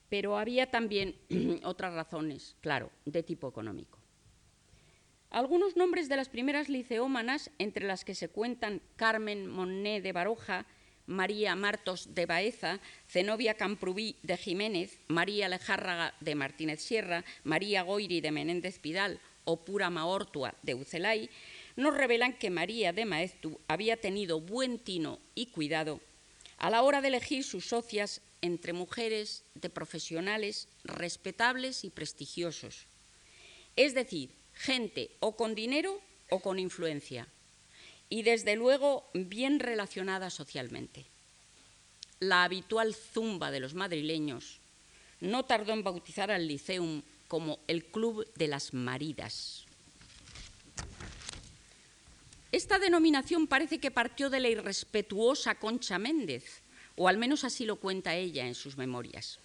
Pero 0.10 0.38
había 0.38 0.70
también 0.70 1.16
otras 1.64 1.94
razones, 1.94 2.56
claro, 2.62 2.92
de 3.06 3.24
tipo 3.24 3.48
económico. 3.48 3.98
Algunos 5.30 5.78
nombres 5.78 6.10
de 6.10 6.18
las 6.18 6.28
primeras 6.28 6.68
liceómanas, 6.68 7.52
entre 7.58 7.88
las 7.88 8.04
que 8.04 8.16
se 8.16 8.28
cuentan 8.28 8.82
Carmen 8.98 9.48
Monné 9.48 10.02
de 10.02 10.12
Baroja, 10.12 10.66
María 11.08 11.56
Martos 11.56 12.14
de 12.14 12.26
Baeza, 12.26 12.80
Zenobia 13.08 13.54
Camprubí 13.54 14.18
de 14.24 14.36
Jiménez, 14.36 15.00
María 15.08 15.48
Lejárraga 15.48 16.14
de 16.20 16.36
Martínez 16.36 16.82
Sierra, 16.82 17.24
María 17.46 17.84
Goiri 17.84 18.20
de 18.20 18.32
Menéndez 18.32 18.80
Pidal 18.80 19.20
o 19.46 19.64
Pura 19.64 19.90
Maortua 19.90 20.54
de 20.64 20.76
Ucelay, 20.76 21.30
nos 21.76 21.96
revelan 21.96 22.34
que 22.34 22.50
María 22.50 22.94
de 22.94 23.06
Maeztu 23.06 23.60
había 23.68 23.98
tenido 23.98 24.42
buen 24.42 24.80
tino 24.80 25.20
y 25.36 25.48
cuidado 25.48 26.00
a 26.58 26.70
la 26.70 26.84
hora 26.84 27.02
de 27.02 27.08
elegir 27.08 27.44
sus 27.44 27.66
socias 27.66 28.22
entre 28.42 28.74
mujeres 28.74 29.44
de 29.56 29.70
profesionales 29.70 30.68
respetables 30.84 31.84
y 31.84 31.90
prestigiosos, 31.90 32.88
es 33.76 33.94
decir, 33.94 34.32
gente 34.54 35.12
o 35.20 35.36
con 35.36 35.56
dinero 35.56 36.00
o 36.30 36.40
con 36.40 36.60
influencia, 36.60 37.28
y 38.10 38.24
desde 38.24 38.56
luego 38.56 39.10
bien 39.14 39.60
relacionada 39.60 40.30
socialmente. 40.30 41.06
La 42.20 42.44
habitual 42.44 42.94
zumba 42.94 43.50
de 43.50 43.60
los 43.60 43.74
madrileños 43.74 44.60
no 45.20 45.46
tardó 45.46 45.74
en 45.74 45.84
bautizar 45.84 46.30
al 46.30 46.48
Liceum 46.48 47.02
como 47.28 47.60
el 47.68 47.86
Club 47.86 48.32
de 48.36 48.48
las 48.48 48.74
Maridas. 48.74 49.66
Esta 52.52 52.80
denominación 52.80 53.48
parece 53.48 53.80
que 53.80 53.92
partió 53.92 54.30
de 54.30 54.42
la 54.42 54.50
irrespetuosa 54.50 55.56
Concha 55.56 55.98
Méndez, 55.98 56.64
o 56.98 57.08
al 57.08 57.18
menos 57.18 57.46
así 57.46 57.66
lo 57.66 57.78
cuenta 57.78 58.16
ella 58.16 58.46
en 58.46 58.56
sus 58.56 58.76
memorias. 58.76 59.40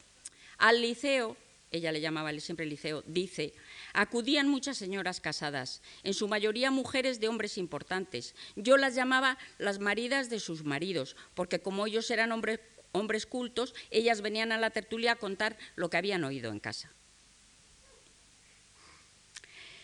Al 0.59 0.81
liceo, 0.81 1.37
ella 1.71 1.93
le 1.93 2.01
llamaba 2.01 2.33
siempre 2.41 2.67
liceo, 2.67 3.05
dice, 3.07 3.55
acudían 3.93 4.49
muchas 4.49 4.77
señoras 4.77 5.21
casadas, 5.21 5.83
en 6.03 6.15
su 6.15 6.27
mayoría 6.27 6.73
mujeres 6.73 7.21
de 7.21 7.29
hombres 7.29 7.59
importantes. 7.59 8.35
Yo 8.57 8.77
las 8.77 8.97
llamaba 8.97 9.39
las 9.59 9.79
maridas 9.79 10.29
de 10.29 10.41
sus 10.41 10.65
maridos, 10.65 11.15
porque 11.35 11.61
como 11.61 11.87
ellos 11.87 12.11
eran 12.11 12.33
hombres, 12.33 12.59
hombres 12.91 13.25
cultos, 13.27 13.73
ellas 13.93 14.21
venían 14.21 14.51
a 14.51 14.59
la 14.59 14.71
tertulia 14.71 15.13
a 15.13 15.17
contar 15.17 15.57
lo 15.77 15.91
que 15.91 15.97
habían 15.97 16.25
oído 16.25 16.51
en 16.51 16.59
casa. 16.59 16.93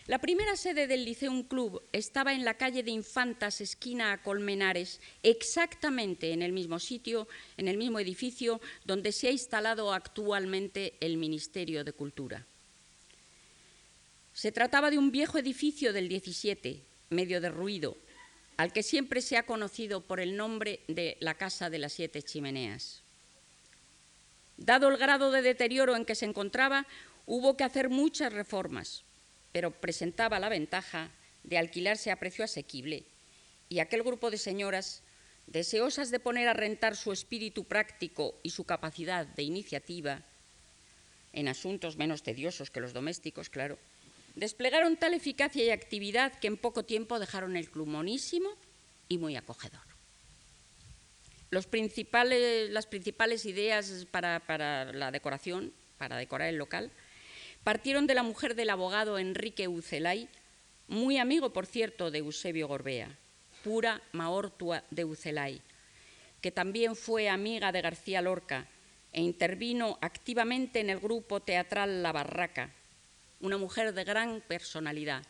La 0.06 0.18
primera 0.18 0.56
sede 0.56 0.88
del 0.88 1.04
Liceum 1.04 1.44
Club 1.44 1.80
estaba 1.92 2.32
en 2.32 2.44
la 2.44 2.54
calle 2.54 2.82
de 2.82 2.90
Infantas, 2.90 3.60
esquina 3.60 4.12
a 4.12 4.20
Colmenares, 4.20 5.00
exactamente 5.22 6.32
en 6.32 6.42
el 6.42 6.50
mismo 6.50 6.80
sitio, 6.80 7.28
en 7.56 7.68
el 7.68 7.76
mismo 7.76 8.00
edificio 8.00 8.60
donde 8.84 9.12
se 9.12 9.28
ha 9.28 9.30
instalado 9.30 9.92
actualmente 9.92 10.94
el 11.00 11.18
Ministerio 11.18 11.84
de 11.84 11.92
Cultura. 11.92 12.44
Se 14.32 14.50
trataba 14.50 14.90
de 14.90 14.98
un 14.98 15.12
viejo 15.12 15.38
edificio 15.38 15.92
del 15.92 16.08
17, 16.08 16.82
medio 17.10 17.40
derruido, 17.40 17.96
al 18.56 18.72
que 18.72 18.82
siempre 18.82 19.20
se 19.20 19.36
ha 19.36 19.46
conocido 19.46 20.00
por 20.00 20.18
el 20.18 20.36
nombre 20.36 20.80
de 20.88 21.16
la 21.20 21.34
Casa 21.34 21.70
de 21.70 21.78
las 21.78 21.92
Siete 21.92 22.24
Chimeneas. 22.24 23.02
Dado 24.56 24.88
el 24.88 24.96
grado 24.96 25.30
de 25.30 25.42
deterioro 25.42 25.94
en 25.94 26.04
que 26.04 26.16
se 26.16 26.24
encontraba, 26.24 26.88
hubo 27.24 27.56
que 27.56 27.62
hacer 27.62 27.88
muchas 27.88 28.32
reformas 28.32 29.04
pero 29.52 29.70
presentaba 29.70 30.40
la 30.40 30.48
ventaja 30.48 31.10
de 31.44 31.58
alquilarse 31.58 32.10
a 32.10 32.16
precio 32.16 32.44
asequible 32.44 33.04
y 33.68 33.80
aquel 33.80 34.02
grupo 34.02 34.30
de 34.30 34.38
señoras, 34.38 35.02
deseosas 35.46 36.10
de 36.10 36.20
poner 36.20 36.48
a 36.48 36.52
rentar 36.52 36.96
su 36.96 37.12
espíritu 37.12 37.64
práctico 37.64 38.38
y 38.42 38.50
su 38.50 38.64
capacidad 38.64 39.26
de 39.26 39.42
iniciativa 39.42 40.22
en 41.32 41.48
asuntos 41.48 41.96
menos 41.96 42.22
tediosos 42.22 42.70
que 42.70 42.80
los 42.80 42.92
domésticos, 42.92 43.48
claro, 43.48 43.78
desplegaron 44.34 44.96
tal 44.96 45.14
eficacia 45.14 45.64
y 45.64 45.70
actividad 45.70 46.38
que 46.38 46.48
en 46.48 46.56
poco 46.56 46.84
tiempo 46.84 47.18
dejaron 47.18 47.56
el 47.56 47.70
club 47.70 47.88
monísimo 47.88 48.50
y 49.08 49.18
muy 49.18 49.36
acogedor. 49.36 49.80
las 51.50 51.66
principales 51.66 53.44
ideas 53.46 54.06
para, 54.10 54.40
para 54.40 54.92
la 54.92 55.10
decoración, 55.10 55.72
para 55.98 56.16
decorar 56.16 56.48
el 56.48 56.56
local, 56.56 56.90
partieron 57.64 58.06
de 58.06 58.14
la 58.14 58.22
mujer 58.22 58.54
del 58.54 58.70
abogado 58.70 59.18
Enrique 59.18 59.68
Ucelay, 59.68 60.28
muy 60.88 61.18
amigo, 61.18 61.52
por 61.52 61.66
cierto, 61.66 62.10
de 62.10 62.18
Eusebio 62.18 62.68
Gorbea, 62.68 63.16
pura 63.62 64.02
Maortua 64.12 64.82
de 64.90 65.04
Ucelay, 65.04 65.60
que 66.40 66.50
también 66.50 66.96
fue 66.96 67.28
amiga 67.28 67.70
de 67.72 67.80
García 67.80 68.20
Lorca 68.20 68.66
e 69.12 69.20
intervino 69.22 69.98
activamente 70.00 70.80
en 70.80 70.90
el 70.90 70.98
grupo 70.98 71.40
teatral 71.40 72.02
La 72.02 72.12
Barraca, 72.12 72.70
una 73.40 73.58
mujer 73.58 73.94
de 73.94 74.04
gran 74.04 74.40
personalidad, 74.40 75.22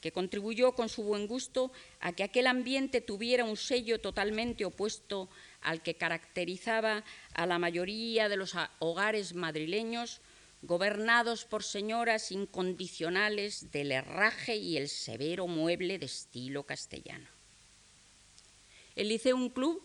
que 0.00 0.12
contribuyó 0.12 0.72
con 0.72 0.88
su 0.88 1.02
buen 1.02 1.26
gusto 1.26 1.72
a 2.00 2.12
que 2.12 2.24
aquel 2.24 2.46
ambiente 2.46 3.00
tuviera 3.00 3.44
un 3.44 3.56
sello 3.56 4.00
totalmente 4.00 4.64
opuesto 4.64 5.28
al 5.62 5.82
que 5.82 5.94
caracterizaba 5.94 7.04
a 7.34 7.46
la 7.46 7.58
mayoría 7.58 8.28
de 8.28 8.36
los 8.36 8.54
hogares 8.80 9.34
madrileños 9.34 10.20
gobernados 10.66 11.44
por 11.44 11.62
señoras 11.62 12.32
incondicionales 12.32 13.70
del 13.70 13.92
herraje 13.92 14.56
y 14.56 14.78
el 14.78 14.88
severo 14.88 15.46
mueble 15.46 15.98
de 15.98 16.06
estilo 16.06 16.62
castellano. 16.62 17.28
El 18.96 19.08
Liceum 19.08 19.50
Club, 19.50 19.82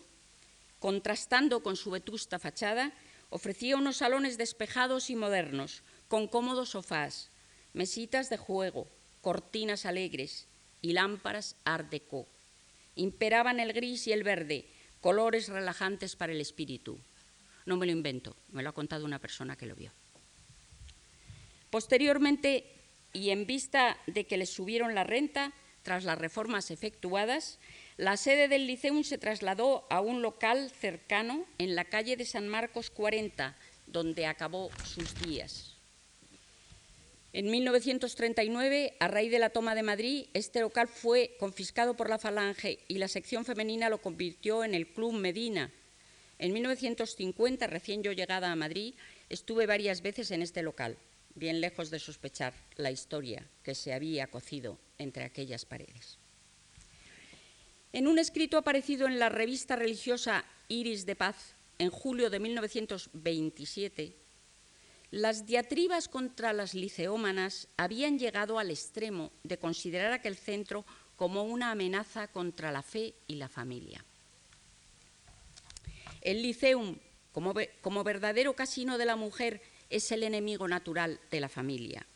contrastando 0.78 1.62
con 1.62 1.76
su 1.76 1.90
vetusta 1.90 2.38
fachada, 2.38 2.92
ofrecía 3.28 3.76
unos 3.76 3.98
salones 3.98 4.38
despejados 4.38 5.10
y 5.10 5.16
modernos, 5.16 5.82
con 6.08 6.26
cómodos 6.26 6.70
sofás, 6.70 7.28
mesitas 7.74 8.30
de 8.30 8.38
juego, 8.38 8.88
cortinas 9.20 9.84
alegres 9.84 10.46
y 10.80 10.94
lámparas 10.94 11.56
art 11.64 11.90
déco. 11.90 12.26
Imperaban 12.96 13.60
el 13.60 13.74
gris 13.74 14.06
y 14.06 14.12
el 14.12 14.22
verde, 14.22 14.66
colores 15.02 15.48
relajantes 15.48 16.16
para 16.16 16.32
el 16.32 16.40
espíritu. 16.40 16.98
no 17.66 17.76
me 17.76 17.86
lo 17.86 17.92
invento, 17.92 18.34
me 18.48 18.62
lo 18.62 18.70
ha 18.70 18.72
contado 18.72 19.04
una 19.04 19.18
persona 19.18 19.54
que 19.56 19.66
lo 19.66 19.76
vio. 19.76 19.92
Posteriormente, 21.70 22.64
y 23.12 23.30
en 23.30 23.46
vista 23.46 23.96
de 24.06 24.24
que 24.26 24.36
les 24.36 24.50
subieron 24.50 24.94
la 24.94 25.04
renta 25.04 25.52
tras 25.82 26.04
las 26.04 26.18
reformas 26.18 26.70
efectuadas, 26.70 27.58
la 27.96 28.16
sede 28.16 28.48
del 28.48 28.66
Liceum 28.66 29.04
se 29.04 29.18
trasladó 29.18 29.86
a 29.90 30.00
un 30.00 30.22
local 30.22 30.70
cercano 30.70 31.46
en 31.58 31.74
la 31.74 31.84
calle 31.84 32.16
de 32.16 32.26
San 32.26 32.48
Marcos 32.48 32.90
40, 32.90 33.56
donde 33.86 34.26
acabó 34.26 34.70
sus 34.84 35.14
días. 35.22 35.76
En 37.32 37.48
1939, 37.48 38.96
a 38.98 39.06
raíz 39.06 39.30
de 39.30 39.38
la 39.38 39.50
toma 39.50 39.76
de 39.76 39.84
Madrid, 39.84 40.26
este 40.34 40.60
local 40.60 40.88
fue 40.88 41.36
confiscado 41.38 41.94
por 41.94 42.10
la 42.10 42.18
Falange 42.18 42.80
y 42.88 42.98
la 42.98 43.06
sección 43.06 43.44
femenina 43.44 43.88
lo 43.88 44.02
convirtió 44.02 44.64
en 44.64 44.74
el 44.74 44.88
Club 44.88 45.12
Medina. 45.12 45.70
En 46.38 46.52
1950, 46.52 47.68
recién 47.68 48.02
yo 48.02 48.10
llegada 48.10 48.50
a 48.50 48.56
Madrid, 48.56 48.94
estuve 49.28 49.66
varias 49.66 50.02
veces 50.02 50.32
en 50.32 50.42
este 50.42 50.62
local, 50.62 50.96
bien 51.40 51.60
lejos 51.60 51.90
de 51.90 51.98
sospechar 51.98 52.54
la 52.76 52.92
historia 52.92 53.44
que 53.64 53.74
se 53.74 53.92
había 53.92 54.28
cocido 54.28 54.78
entre 54.98 55.24
aquellas 55.24 55.64
paredes. 55.64 56.18
En 57.92 58.06
un 58.06 58.20
escrito 58.20 58.58
aparecido 58.58 59.08
en 59.08 59.18
la 59.18 59.30
revista 59.30 59.74
religiosa 59.74 60.44
Iris 60.68 61.06
de 61.06 61.16
Paz 61.16 61.56
en 61.78 61.90
julio 61.90 62.30
de 62.30 62.38
1927, 62.38 64.14
las 65.10 65.46
diatribas 65.46 66.06
contra 66.06 66.52
las 66.52 66.74
liceómanas 66.74 67.66
habían 67.76 68.18
llegado 68.18 68.60
al 68.60 68.70
extremo 68.70 69.32
de 69.42 69.58
considerar 69.58 70.12
aquel 70.12 70.36
centro 70.36 70.84
como 71.16 71.42
una 71.42 71.72
amenaza 71.72 72.28
contra 72.28 72.70
la 72.70 72.82
fe 72.82 73.14
y 73.26 73.34
la 73.36 73.48
familia. 73.48 74.04
El 76.20 76.42
liceum, 76.42 76.96
como, 77.32 77.54
como 77.80 78.04
verdadero 78.04 78.54
casino 78.54 78.98
de 78.98 79.06
la 79.06 79.16
mujer, 79.16 79.62
es 79.90 80.10
el 80.12 80.22
enemigo 80.22 80.66
natural 80.68 81.20
de 81.30 81.40
la 81.40 81.48
familia. 81.48 82.06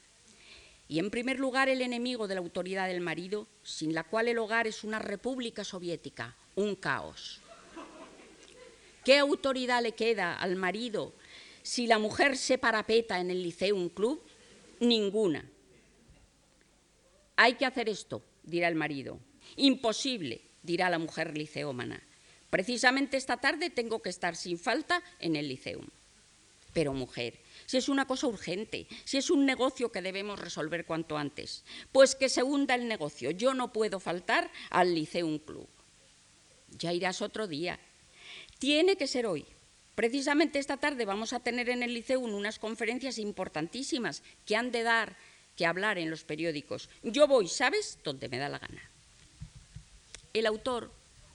Y 0.89 0.99
en 0.99 1.11
primer 1.11 1.39
lugar 1.39 1.69
el 1.69 1.83
enemigo 1.83 2.29
de 2.29 2.35
la 2.35 2.41
autoridad 2.41 2.89
del 2.89 3.01
marido, 3.01 3.47
sin 3.63 3.95
la 3.95 4.05
cual 4.05 4.29
el 4.29 4.39
hogar 4.39 4.67
es 4.67 4.85
una 4.85 4.99
república 4.99 5.65
soviética, 5.65 6.37
un 6.55 6.77
caos. 6.77 7.41
¿Qué 9.05 9.19
autoridad 9.19 9.83
le 9.83 9.93
queda 9.93 10.35
al 10.35 10.57
marido 10.57 11.13
si 11.65 11.87
la 11.87 11.99
mujer 11.99 12.37
se 12.37 12.59
parapeta 12.59 13.19
en 13.19 13.31
el 13.31 13.43
liceo 13.43 13.75
un 13.75 13.89
club, 13.89 14.23
ninguna. 14.81 15.49
Hay 17.37 17.55
que 17.55 17.65
hacer 17.65 17.89
esto, 17.89 18.23
dirá 18.43 18.69
el 18.69 18.75
marido. 18.75 19.19
Imposible, 19.57 20.43
dirá 20.63 20.91
la 20.91 20.99
mujer 20.99 21.37
liceómana. 21.37 22.03
Precisamente 22.51 23.17
esta 23.17 23.39
tarde 23.39 23.71
tengo 23.71 24.03
que 24.03 24.11
estar 24.11 24.37
sin 24.37 24.59
falta 24.59 25.03
en 25.19 25.37
el 25.37 25.49
liceum. 25.49 25.87
Pero 26.75 26.93
mujer, 26.93 27.41
si 27.67 27.77
es 27.77 27.89
una 27.89 28.07
cosa 28.07 28.27
urgente, 28.27 28.87
si 29.05 29.19
es 29.19 29.31
un 29.31 29.47
negocio 29.47 29.91
que 29.91 30.03
debemos 30.03 30.39
resolver 30.39 30.85
cuanto 30.85 31.17
antes, 31.17 31.65
pues 31.93 32.15
que 32.15 32.29
se 32.29 32.43
hunda 32.43 32.75
el 32.75 32.89
negocio. 32.89 33.31
Yo 33.31 33.55
no 33.55 33.73
puedo 33.73 34.01
faltar 34.01 34.51
al 34.71 34.95
liceum 34.95 35.39
club. 35.39 35.69
Ya 36.79 36.93
irás 36.93 37.23
otro 37.23 37.47
día. 37.47 37.79
Tiene 38.59 38.97
que 38.97 39.07
ser 39.07 39.27
hoy, 39.27 39.47
Precisamente 39.95 40.59
esta 40.59 40.77
tarde 40.77 41.05
vamos 41.05 41.33
a 41.33 41.41
tener 41.41 41.69
en 41.69 41.83
el 41.83 41.95
Liceo 41.95 42.19
unas 42.19 42.59
conferencias 42.59 43.19
importantísimas 43.19 44.23
que 44.45 44.57
han 44.57 44.73
de 44.73 44.83
dar 44.83 45.17
que 45.57 45.67
hablar 45.67 45.99
en 45.99 46.11
los 46.11 46.25
periódicos. 46.25 46.89
Yo 47.05 47.29
voy, 47.29 47.47
¿sabes?, 47.47 47.99
donde 48.03 48.29
me 48.29 48.39
da 48.39 48.49
la 48.49 48.59
gana. 48.59 48.91
El 50.33 50.47
autor, 50.47 50.91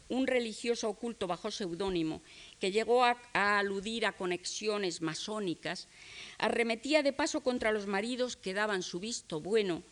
un 0.09 0.27
religioso 0.27 0.89
oculto 0.89 1.27
bajo 1.27 1.51
seudónimo, 1.51 2.21
que 2.59 2.71
llegó 2.71 3.05
a, 3.05 3.17
a, 3.33 3.59
aludir 3.59 4.05
a 4.05 4.13
conexiones 4.13 5.01
masónicas, 5.01 5.87
arremetía 6.37 7.03
de 7.03 7.13
paso 7.13 7.41
contra 7.41 7.71
los 7.71 7.87
maridos 7.87 8.35
que 8.35 8.53
daban 8.53 8.83
su 8.83 8.99
visto 8.99 9.39
bueno 9.39 9.83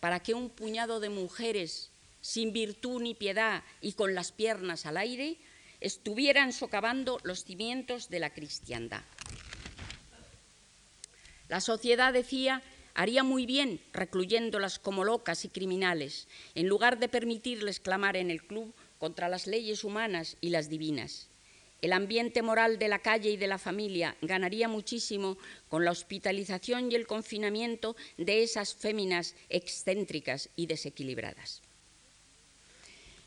para 0.00 0.20
que 0.20 0.34
un 0.34 0.50
puñado 0.50 0.98
de 0.98 1.08
mujeres 1.08 1.90
sin 2.20 2.52
virtud 2.52 3.00
ni 3.02 3.14
piedad 3.14 3.62
y 3.80 3.92
con 3.92 4.14
las 4.14 4.32
piernas 4.32 4.84
al 4.84 4.96
aire 4.96 5.38
estuvieran 5.80 6.52
socavando 6.52 7.18
los 7.22 7.44
cimientos 7.44 8.08
de 8.08 8.20
la 8.20 8.30
cristiandad. 8.30 9.02
La 11.48 11.60
sociedad, 11.60 12.12
decía, 12.12 12.62
haría 12.94 13.22
muy 13.22 13.46
bien 13.46 13.80
recluyéndolas 13.92 14.78
como 14.78 15.04
locas 15.04 15.44
y 15.44 15.48
criminales, 15.48 16.28
en 16.54 16.68
lugar 16.68 16.98
de 16.98 17.08
permitirles 17.08 17.80
clamar 17.80 18.16
en 18.16 18.30
el 18.30 18.42
club 18.44 18.74
contra 19.02 19.28
las 19.28 19.48
leyes 19.48 19.82
humanas 19.82 20.36
y 20.40 20.50
las 20.50 20.68
divinas. 20.68 21.26
El 21.80 21.92
ambiente 21.92 22.40
moral 22.40 22.78
de 22.78 22.86
la 22.86 23.00
calle 23.00 23.32
y 23.32 23.36
de 23.36 23.48
la 23.48 23.58
familia 23.58 24.16
ganaría 24.22 24.68
muchísimo 24.68 25.38
con 25.68 25.84
la 25.84 25.90
hospitalización 25.90 26.92
y 26.92 26.94
el 26.94 27.08
confinamiento 27.08 27.96
de 28.16 28.44
esas 28.44 28.76
féminas 28.76 29.34
excéntricas 29.48 30.50
y 30.54 30.66
desequilibradas. 30.66 31.62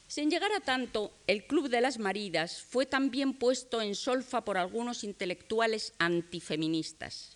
Sin 0.07 0.31
llegar 0.31 0.53
a 0.53 0.61
tanto, 0.61 1.11
el 1.27 1.45
Club 1.45 1.67
de 1.67 1.81
las 1.81 1.99
Maridas 1.99 2.61
fue 2.61 2.85
también 2.85 3.33
puesto 3.33 3.81
en 3.81 3.95
solfa 3.95 4.45
por 4.45 4.57
algunos 4.57 5.03
intelectuales 5.03 5.91
antifeministas. 5.99 7.35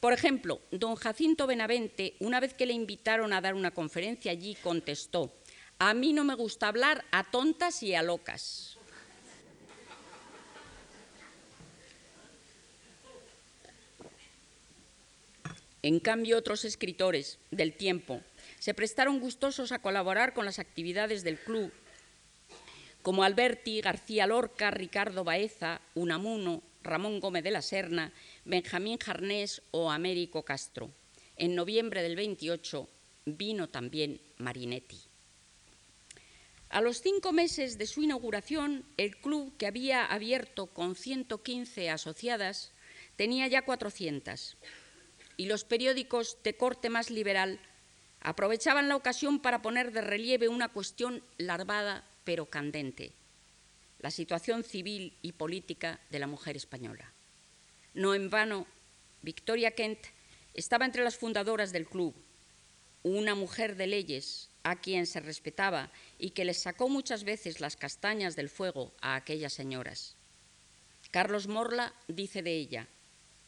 Por 0.00 0.14
ejemplo, 0.14 0.62
don 0.70 0.94
Jacinto 0.94 1.46
Benavente, 1.46 2.14
una 2.20 2.40
vez 2.40 2.54
que 2.54 2.64
le 2.64 2.72
invitaron 2.72 3.34
a 3.34 3.42
dar 3.42 3.52
una 3.52 3.70
conferencia 3.70 4.32
allí, 4.32 4.54
contestó, 4.62 5.30
a 5.80 5.94
mí 5.94 6.12
no 6.12 6.24
me 6.24 6.34
gusta 6.34 6.68
hablar 6.68 7.06
a 7.10 7.24
tontas 7.24 7.82
y 7.82 7.94
a 7.94 8.02
locas. 8.02 8.76
En 15.82 15.98
cambio, 15.98 16.36
otros 16.36 16.66
escritores 16.66 17.38
del 17.50 17.72
tiempo 17.72 18.20
se 18.58 18.74
prestaron 18.74 19.20
gustosos 19.20 19.72
a 19.72 19.80
colaborar 19.80 20.34
con 20.34 20.44
las 20.44 20.58
actividades 20.58 21.24
del 21.24 21.38
club 21.38 21.72
como 23.00 23.24
Alberti, 23.24 23.80
García 23.80 24.26
Lorca, 24.26 24.70
Ricardo 24.70 25.24
Baeza, 25.24 25.80
Unamuno, 25.94 26.62
Ramón 26.82 27.18
Gómez 27.20 27.42
de 27.42 27.50
la 27.50 27.62
Serna, 27.62 28.12
Benjamín 28.44 28.98
Jarnés 28.98 29.62
o 29.70 29.90
Américo 29.90 30.44
Castro. 30.44 30.90
En 31.36 31.54
noviembre 31.54 32.02
del 32.02 32.16
28 32.16 32.86
vino 33.24 33.70
también 33.70 34.20
Marinetti. 34.36 35.09
A 36.70 36.80
los 36.80 37.02
cinco 37.02 37.32
meses 37.32 37.78
de 37.78 37.86
su 37.86 38.00
inauguración, 38.00 38.84
el 38.96 39.16
club, 39.16 39.56
que 39.56 39.66
había 39.66 40.06
abierto 40.06 40.68
con 40.68 40.94
115 40.94 41.90
asociadas, 41.90 42.70
tenía 43.16 43.48
ya 43.48 43.62
400 43.62 44.56
y 45.36 45.46
los 45.46 45.64
periódicos 45.64 46.38
de 46.44 46.56
corte 46.56 46.88
más 46.88 47.10
liberal 47.10 47.58
aprovechaban 48.20 48.88
la 48.88 48.94
ocasión 48.94 49.40
para 49.40 49.62
poner 49.62 49.90
de 49.90 50.00
relieve 50.02 50.48
una 50.48 50.68
cuestión 50.68 51.24
larvada 51.38 52.04
pero 52.22 52.46
candente, 52.46 53.12
la 53.98 54.12
situación 54.12 54.62
civil 54.62 55.16
y 55.22 55.32
política 55.32 55.98
de 56.10 56.20
la 56.20 56.28
mujer 56.28 56.56
española. 56.56 57.12
No 57.94 58.14
en 58.14 58.30
vano, 58.30 58.66
Victoria 59.22 59.72
Kent 59.72 59.98
estaba 60.54 60.84
entre 60.84 61.02
las 61.02 61.16
fundadoras 61.16 61.72
del 61.72 61.88
club, 61.88 62.14
una 63.02 63.34
mujer 63.34 63.74
de 63.74 63.88
leyes 63.88 64.49
a 64.62 64.80
quien 64.80 65.06
se 65.06 65.20
respetaba 65.20 65.90
y 66.18 66.30
que 66.30 66.44
les 66.44 66.58
sacó 66.58 66.88
muchas 66.88 67.24
veces 67.24 67.60
las 67.60 67.76
castañas 67.76 68.36
del 68.36 68.48
fuego 68.48 68.92
a 69.00 69.14
aquellas 69.14 69.52
señoras. 69.52 70.16
Carlos 71.10 71.48
Morla 71.48 71.94
dice 72.08 72.42
de 72.42 72.54
ella, 72.54 72.88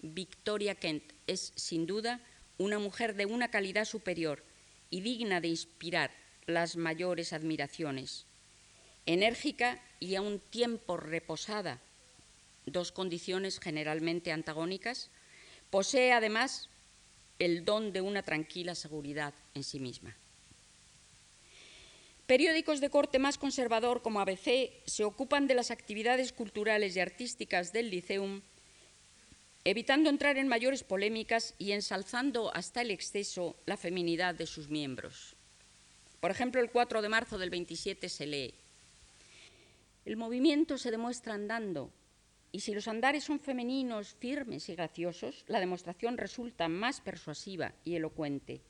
Victoria 0.00 0.74
Kent 0.74 1.12
es 1.26 1.52
sin 1.56 1.86
duda 1.86 2.20
una 2.58 2.78
mujer 2.78 3.14
de 3.14 3.26
una 3.26 3.50
calidad 3.50 3.84
superior 3.84 4.44
y 4.90 5.00
digna 5.00 5.40
de 5.40 5.48
inspirar 5.48 6.10
las 6.46 6.76
mayores 6.76 7.32
admiraciones 7.32 8.26
enérgica 9.06 9.80
y 10.00 10.14
a 10.14 10.22
un 10.22 10.38
tiempo 10.38 10.96
reposada, 10.96 11.80
dos 12.66 12.92
condiciones 12.92 13.58
generalmente 13.58 14.32
antagónicas, 14.32 15.10
posee 15.70 16.12
además 16.12 16.68
el 17.38 17.64
don 17.64 17.92
de 17.92 18.00
una 18.00 18.22
tranquila 18.22 18.74
seguridad 18.74 19.34
en 19.54 19.64
sí 19.64 19.80
misma. 19.80 20.16
Periódicos 22.26 22.80
de 22.80 22.90
corte 22.90 23.18
más 23.18 23.36
conservador 23.36 24.02
como 24.02 24.20
ABC 24.20 24.70
se 24.86 25.04
ocupan 25.04 25.46
de 25.46 25.54
las 25.54 25.70
actividades 25.70 26.32
culturales 26.32 26.96
y 26.96 27.00
artísticas 27.00 27.72
del 27.72 27.90
Liceum, 27.90 28.42
evitando 29.64 30.08
entrar 30.08 30.38
en 30.38 30.48
mayores 30.48 30.82
polémicas 30.84 31.54
y 31.58 31.72
ensalzando 31.72 32.54
hasta 32.54 32.82
el 32.82 32.90
exceso 32.90 33.56
la 33.66 33.76
feminidad 33.76 34.34
de 34.34 34.46
sus 34.46 34.68
miembros. 34.68 35.36
Por 36.20 36.30
ejemplo, 36.30 36.60
el 36.60 36.70
4 36.70 37.02
de 37.02 37.08
marzo 37.08 37.38
del 37.38 37.50
27 37.50 38.08
se 38.08 38.26
lee 38.26 38.54
el 40.04 40.16
movimiento 40.16 40.78
se 40.78 40.90
demuestra 40.90 41.34
andando, 41.34 41.92
y 42.50 42.60
si 42.60 42.74
los 42.74 42.88
andares 42.88 43.22
son 43.22 43.38
femeninos, 43.38 44.16
firmes 44.18 44.68
y 44.68 44.74
graciosos, 44.74 45.44
la 45.46 45.60
demostración 45.60 46.18
resulta 46.18 46.68
más 46.68 47.00
persuasiva 47.00 47.72
y 47.84 47.94
elocuente. 47.94 48.60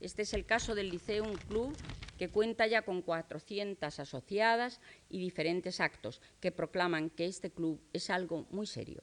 Este 0.00 0.22
es 0.22 0.32
el 0.32 0.46
caso 0.46 0.74
del 0.74 0.88
Liceum 0.88 1.36
Club, 1.48 1.76
que 2.18 2.28
cuenta 2.28 2.66
ya 2.66 2.82
con 2.82 3.02
400 3.02 3.98
asociadas 3.98 4.80
y 5.10 5.18
diferentes 5.18 5.80
actos 5.80 6.20
que 6.40 6.52
proclaman 6.52 7.10
que 7.10 7.26
este 7.26 7.50
club 7.50 7.80
es 7.92 8.10
algo 8.10 8.46
muy 8.50 8.66
serio. 8.66 9.02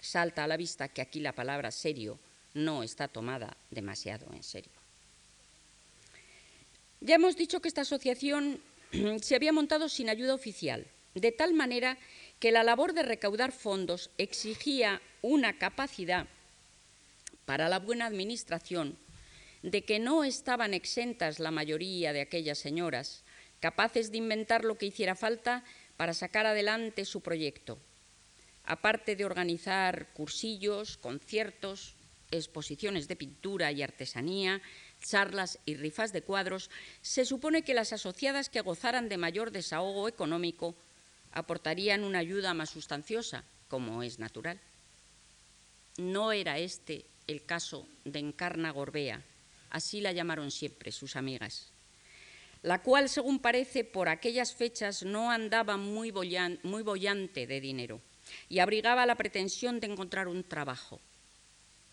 salta 0.00 0.42
a 0.42 0.48
la 0.48 0.56
vista 0.56 0.88
que 0.88 1.00
aquí 1.00 1.20
la 1.20 1.32
palabra 1.32 1.70
serio 1.70 2.18
no 2.54 2.82
está 2.82 3.06
tomada 3.06 3.56
demasiado 3.70 4.26
en 4.32 4.42
serio. 4.42 4.72
Ya 7.00 7.14
hemos 7.14 7.36
dicho 7.36 7.60
que 7.60 7.68
esta 7.68 7.82
asociación 7.82 8.60
se 9.22 9.36
había 9.36 9.52
montado 9.52 9.88
sin 9.88 10.08
ayuda 10.08 10.34
oficial, 10.34 10.86
de 11.14 11.30
tal 11.30 11.54
manera 11.54 11.98
que 12.40 12.50
la 12.50 12.64
labor 12.64 12.94
de 12.94 13.04
recaudar 13.04 13.52
fondos 13.52 14.10
exigía 14.18 15.00
una 15.22 15.56
capacidad 15.56 16.26
para 17.44 17.68
la 17.68 17.78
buena 17.78 18.06
administración 18.06 18.96
de 19.62 19.84
que 19.84 19.98
no 19.98 20.24
estaban 20.24 20.74
exentas 20.74 21.38
la 21.38 21.50
mayoría 21.50 22.12
de 22.12 22.20
aquellas 22.20 22.58
señoras, 22.58 23.24
capaces 23.60 24.10
de 24.10 24.18
inventar 24.18 24.64
lo 24.64 24.76
que 24.76 24.86
hiciera 24.86 25.14
falta 25.14 25.64
para 25.96 26.14
sacar 26.14 26.46
adelante 26.46 27.04
su 27.04 27.20
proyecto, 27.20 27.78
aparte 28.64 29.14
de 29.16 29.24
organizar 29.24 30.08
cursillos, 30.14 30.96
conciertos, 30.96 31.94
exposiciones 32.32 33.08
de 33.08 33.16
pintura 33.16 33.70
y 33.70 33.82
artesanía, 33.82 34.60
charlas 35.00 35.58
y 35.64 35.76
rifas 35.76 36.12
de 36.12 36.22
cuadros, 36.22 36.70
se 37.02 37.24
supone 37.24 37.62
que 37.62 37.74
las 37.74 37.92
asociadas 37.92 38.48
que 38.48 38.60
gozaran 38.62 39.08
de 39.08 39.18
mayor 39.18 39.50
desahogo 39.50 40.08
económico 40.08 40.74
aportarían 41.32 42.04
una 42.04 42.18
ayuda 42.18 42.54
más 42.54 42.70
sustanciosa, 42.70 43.44
como 43.68 44.02
es 44.02 44.18
natural. 44.18 44.60
No 45.98 46.32
era 46.32 46.58
este 46.58 47.04
el 47.26 47.44
caso 47.44 47.86
de 48.04 48.18
Encarna 48.18 48.70
Gorbea, 48.70 49.22
así 49.72 50.00
la 50.00 50.12
llamaron 50.12 50.50
siempre 50.50 50.92
sus 50.92 51.16
amigas, 51.16 51.72
la 52.62 52.82
cual, 52.82 53.08
según 53.08 53.40
parece, 53.40 53.84
por 53.84 54.08
aquellas 54.08 54.54
fechas 54.54 55.02
no 55.02 55.30
andaba 55.30 55.76
muy, 55.76 56.12
muy 56.62 56.82
bollante 56.82 57.46
de 57.46 57.60
dinero 57.60 58.00
y 58.48 58.60
abrigaba 58.60 59.06
la 59.06 59.16
pretensión 59.16 59.80
de 59.80 59.88
encontrar 59.88 60.28
un 60.28 60.44
trabajo. 60.44 61.00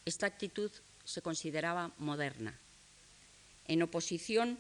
Esta 0.05 0.27
actitud 0.27 0.71
se 1.05 1.21
consideraba 1.21 1.91
moderna, 1.97 2.59
en 3.67 3.81
oposición 3.81 4.59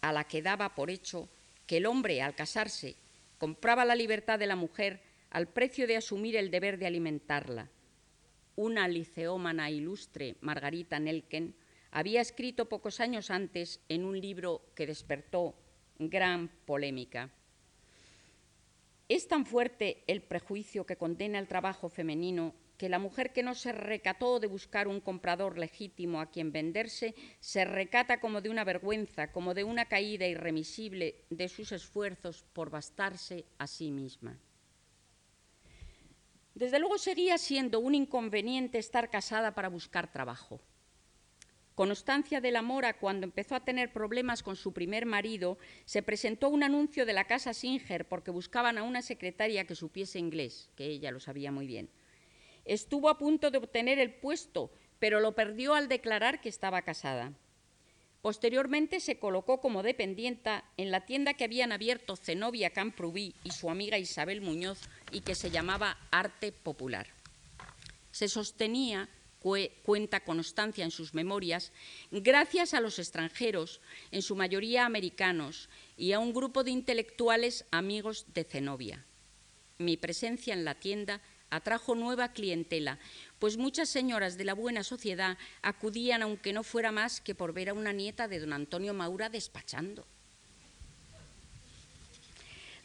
a 0.00 0.12
la 0.12 0.24
que 0.24 0.42
daba 0.42 0.74
por 0.74 0.90
hecho 0.90 1.28
que 1.66 1.76
el 1.76 1.86
hombre, 1.86 2.22
al 2.22 2.34
casarse, 2.34 2.96
compraba 3.38 3.84
la 3.84 3.94
libertad 3.94 4.38
de 4.38 4.46
la 4.46 4.56
mujer 4.56 5.00
al 5.30 5.48
precio 5.48 5.86
de 5.86 5.96
asumir 5.96 6.36
el 6.36 6.50
deber 6.50 6.78
de 6.78 6.86
alimentarla. 6.86 7.68
Una 8.56 8.88
liceómana 8.88 9.70
ilustre, 9.70 10.36
Margarita 10.40 10.98
Nelken, 10.98 11.54
había 11.94 12.20
escrito 12.20 12.68
pocos 12.68 12.98
años 12.98 13.30
antes 13.30 13.80
en 13.88 14.04
un 14.04 14.20
libro 14.20 14.62
que 14.74 14.84
despertó 14.84 15.54
gran 15.96 16.48
polémica. 16.66 17.30
Es 19.08 19.28
tan 19.28 19.46
fuerte 19.46 20.02
el 20.08 20.20
prejuicio 20.20 20.84
que 20.86 20.96
condena 20.96 21.38
el 21.38 21.46
trabajo 21.46 21.88
femenino 21.88 22.52
que 22.76 22.88
la 22.88 22.98
mujer 22.98 23.32
que 23.32 23.44
no 23.44 23.54
se 23.54 23.70
recató 23.70 24.40
de 24.40 24.48
buscar 24.48 24.88
un 24.88 25.00
comprador 25.00 25.56
legítimo 25.56 26.20
a 26.20 26.26
quien 26.32 26.50
venderse, 26.50 27.14
se 27.38 27.64
recata 27.64 28.18
como 28.18 28.40
de 28.40 28.50
una 28.50 28.64
vergüenza, 28.64 29.30
como 29.30 29.54
de 29.54 29.62
una 29.62 29.84
caída 29.84 30.26
irremisible 30.26 31.22
de 31.30 31.48
sus 31.48 31.70
esfuerzos 31.70 32.44
por 32.52 32.70
bastarse 32.70 33.44
a 33.58 33.68
sí 33.68 33.92
misma. 33.92 34.36
Desde 36.56 36.80
luego 36.80 36.98
seguía 36.98 37.38
siendo 37.38 37.78
un 37.78 37.94
inconveniente 37.94 38.78
estar 38.78 39.08
casada 39.10 39.54
para 39.54 39.68
buscar 39.68 40.10
trabajo. 40.10 40.60
Constancia 41.74 42.40
de 42.40 42.52
la 42.52 42.62
Mora, 42.62 42.98
cuando 42.98 43.24
empezó 43.24 43.56
a 43.56 43.64
tener 43.64 43.92
problemas 43.92 44.44
con 44.44 44.54
su 44.54 44.72
primer 44.72 45.06
marido, 45.06 45.58
se 45.86 46.02
presentó 46.02 46.48
un 46.48 46.62
anuncio 46.62 47.04
de 47.04 47.12
la 47.12 47.24
casa 47.24 47.52
Singer 47.52 48.06
porque 48.06 48.30
buscaban 48.30 48.78
a 48.78 48.84
una 48.84 49.02
secretaria 49.02 49.66
que 49.66 49.74
supiese 49.74 50.20
inglés, 50.20 50.70
que 50.76 50.86
ella 50.86 51.10
lo 51.10 51.18
sabía 51.18 51.50
muy 51.50 51.66
bien. 51.66 51.90
Estuvo 52.64 53.08
a 53.08 53.18
punto 53.18 53.50
de 53.50 53.58
obtener 53.58 53.98
el 53.98 54.14
puesto, 54.14 54.70
pero 55.00 55.18
lo 55.18 55.34
perdió 55.34 55.74
al 55.74 55.88
declarar 55.88 56.40
que 56.40 56.48
estaba 56.48 56.82
casada. 56.82 57.32
Posteriormente 58.22 59.00
se 59.00 59.18
colocó 59.18 59.60
como 59.60 59.82
dependienta 59.82 60.64
en 60.76 60.92
la 60.92 61.04
tienda 61.04 61.34
que 61.34 61.44
habían 61.44 61.72
abierto 61.72 62.16
Zenobia 62.16 62.70
Camprubí 62.70 63.34
y 63.42 63.50
su 63.50 63.68
amiga 63.68 63.98
Isabel 63.98 64.40
Muñoz 64.40 64.80
y 65.10 65.20
que 65.22 65.34
se 65.34 65.50
llamaba 65.50 65.98
Arte 66.10 66.52
Popular. 66.52 67.08
Se 68.12 68.28
sostenía 68.28 69.10
cuenta 69.82 70.20
constancia 70.20 70.84
en 70.84 70.90
sus 70.90 71.12
memorias, 71.12 71.72
gracias 72.10 72.72
a 72.72 72.80
los 72.80 72.98
extranjeros, 72.98 73.80
en 74.10 74.22
su 74.22 74.34
mayoría 74.36 74.86
americanos, 74.86 75.68
y 75.96 76.12
a 76.12 76.18
un 76.18 76.32
grupo 76.32 76.64
de 76.64 76.70
intelectuales 76.70 77.66
amigos 77.70 78.26
de 78.32 78.44
Zenobia. 78.44 79.04
Mi 79.78 79.96
presencia 79.96 80.54
en 80.54 80.64
la 80.64 80.74
tienda 80.74 81.20
atrajo 81.50 81.94
nueva 81.94 82.32
clientela, 82.32 82.98
pues 83.38 83.56
muchas 83.58 83.88
señoras 83.88 84.36
de 84.38 84.44
la 84.44 84.54
buena 84.54 84.82
sociedad 84.82 85.36
acudían, 85.62 86.22
aunque 86.22 86.52
no 86.52 86.62
fuera 86.62 86.90
más 86.90 87.20
que 87.20 87.34
por 87.34 87.52
ver 87.52 87.68
a 87.68 87.74
una 87.74 87.92
nieta 87.92 88.26
de 88.28 88.40
don 88.40 88.52
Antonio 88.52 88.94
Maura 88.94 89.28
despachando. 89.28 90.06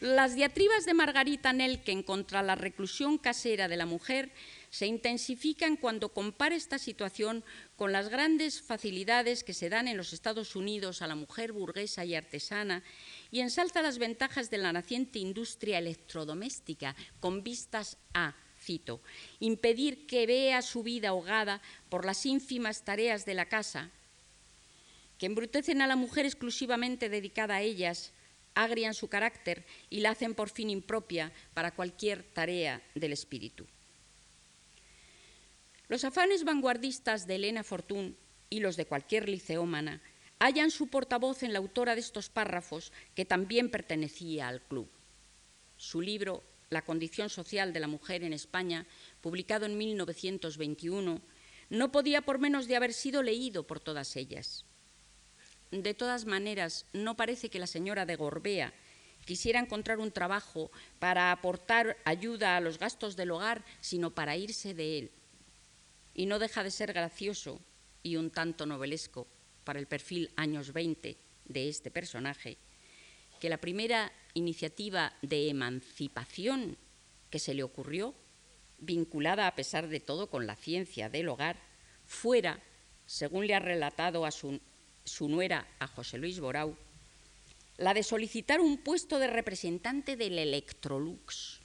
Las 0.01 0.33
diatribas 0.33 0.85
de 0.85 0.93
Margarita 0.93 1.51
Nelken 1.51 2.03
contra 2.03 2.41
la 2.41 2.55
reclusión 2.55 3.17
casera 3.17 3.67
de 3.67 3.75
la 3.75 3.85
mujer 3.85 4.31
se 4.69 4.85
intensifican 4.85 5.77
cuando 5.77 6.09
compara 6.09 6.55
esta 6.55 6.77
situación 6.77 7.43
con 7.75 7.91
las 7.91 8.09
grandes 8.09 8.61
facilidades 8.61 9.43
que 9.43 9.53
se 9.53 9.69
dan 9.69 9.87
en 9.87 9.97
los 9.97 10.13
Estados 10.13 10.55
Unidos 10.55 11.01
a 11.01 11.07
la 11.07 11.15
mujer 11.15 11.51
burguesa 11.51 12.05
y 12.05 12.15
artesana 12.15 12.83
y 13.31 13.39
ensalza 13.39 13.81
las 13.81 13.97
ventajas 13.97 14.49
de 14.49 14.59
la 14.59 14.73
naciente 14.73 15.19
industria 15.19 15.79
electrodoméstica 15.79 16.95
con 17.19 17.43
vistas 17.43 17.97
a, 18.13 18.35
cito, 18.61 19.01
impedir 19.39 20.05
que 20.05 20.27
vea 20.27 20.61
su 20.61 20.83
vida 20.83 21.09
ahogada 21.09 21.61
por 21.89 22.05
las 22.05 22.25
ínfimas 22.25 22.83
tareas 22.83 23.25
de 23.25 23.33
la 23.33 23.47
casa, 23.47 23.89
que 25.17 25.25
embrutecen 25.25 25.81
a 25.81 25.87
la 25.87 25.95
mujer 25.95 26.25
exclusivamente 26.25 27.09
dedicada 27.09 27.55
a 27.55 27.61
ellas, 27.61 28.11
agrian 28.53 28.93
su 28.93 29.07
carácter 29.07 29.65
y 29.89 30.01
la 30.01 30.11
hacen 30.11 30.35
por 30.35 30.49
fin 30.49 30.69
impropia 30.69 31.31
para 31.53 31.71
cualquier 31.71 32.23
tarea 32.23 32.81
del 32.95 33.13
espíritu. 33.13 33.65
Los 35.89 36.03
afanes 36.03 36.43
vanguardistas 36.43 37.25
de 37.25 37.35
Elena 37.35 37.63
Fortún 37.63 38.15
y 38.47 38.59
los 38.59 38.77
de 38.77 38.85
cualquier 38.85 39.27
liceómana 39.27 40.03
hallan 40.37 40.69
su 40.69 40.87
portavoz 40.87 41.41
en 41.41 41.51
la 41.51 41.57
autora 41.57 41.95
de 41.95 42.01
estos 42.01 42.29
párrafos, 42.29 42.93
que 43.15 43.25
también 43.25 43.71
pertenecía 43.71 44.47
al 44.47 44.61
club. 44.61 44.87
Su 45.77 46.01
libro 46.01 46.43
La 46.69 46.83
condición 46.83 47.31
social 47.31 47.73
de 47.73 47.79
la 47.79 47.87
mujer 47.87 48.23
en 48.23 48.33
España, 48.33 48.85
publicado 49.19 49.65
en 49.65 49.79
1921, 49.79 51.21
no 51.71 51.91
podía 51.91 52.21
por 52.21 52.37
menos 52.37 52.67
de 52.67 52.75
haber 52.75 52.93
sido 52.93 53.23
leído 53.23 53.65
por 53.65 53.79
todas 53.79 54.15
ellas. 54.15 54.65
De 55.71 55.95
todas 55.95 56.25
maneras, 56.25 56.85
no 56.93 57.17
parece 57.17 57.49
que 57.49 57.57
la 57.57 57.65
señora 57.65 58.05
de 58.05 58.15
Gorbea 58.15 58.75
quisiera 59.25 59.59
encontrar 59.59 59.97
un 59.97 60.11
trabajo 60.11 60.69
para 60.99 61.31
aportar 61.31 61.97
ayuda 62.05 62.57
a 62.57 62.61
los 62.61 62.77
gastos 62.77 63.15
del 63.15 63.31
hogar, 63.31 63.65
sino 63.81 64.11
para 64.11 64.37
irse 64.37 64.75
de 64.75 64.99
él 64.99 65.11
y 66.19 66.25
no 66.25 66.37
deja 66.37 66.65
de 66.65 66.69
ser 66.69 66.91
gracioso 66.91 67.61
y 68.03 68.17
un 68.17 68.29
tanto 68.29 68.65
novelesco 68.65 69.25
para 69.63 69.79
el 69.79 69.87
perfil 69.87 70.29
años 70.35 70.73
20 70.73 71.15
de 71.45 71.69
este 71.69 71.91
personaje, 71.91 72.57
que 73.39 73.47
la 73.47 73.55
primera 73.55 74.11
iniciativa 74.33 75.13
de 75.21 75.47
emancipación 75.47 76.75
que 77.29 77.39
se 77.39 77.53
le 77.53 77.63
ocurrió, 77.63 78.13
vinculada 78.79 79.47
a 79.47 79.55
pesar 79.55 79.87
de 79.87 80.01
todo 80.01 80.29
con 80.29 80.45
la 80.45 80.57
ciencia 80.57 81.07
del 81.07 81.29
hogar, 81.29 81.55
fuera, 82.05 82.59
según 83.05 83.47
le 83.47 83.55
ha 83.55 83.59
relatado 83.59 84.25
a 84.25 84.31
su, 84.31 84.59
nuera, 85.21 85.69
a 85.79 85.87
José 85.87 86.17
Luis 86.17 86.41
Borau, 86.41 86.75
la 87.77 87.93
de 87.93 88.03
solicitar 88.03 88.59
un 88.59 88.79
puesto 88.79 89.19
de 89.19 89.27
representante 89.27 90.17
del 90.17 90.37
Electrolux, 90.37 91.58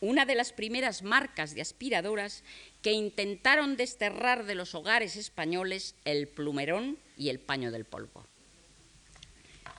una 0.00 0.24
de 0.24 0.34
las 0.34 0.52
primeras 0.52 1.02
marcas 1.02 1.54
de 1.54 1.60
aspiradoras 1.60 2.42
que 2.82 2.92
intentaron 2.92 3.76
desterrar 3.76 4.46
de 4.46 4.54
los 4.54 4.74
hogares 4.74 5.16
españoles 5.16 5.94
el 6.04 6.26
plumerón 6.26 6.98
y 7.16 7.28
el 7.28 7.38
paño 7.38 7.70
del 7.70 7.84
polvo. 7.84 8.26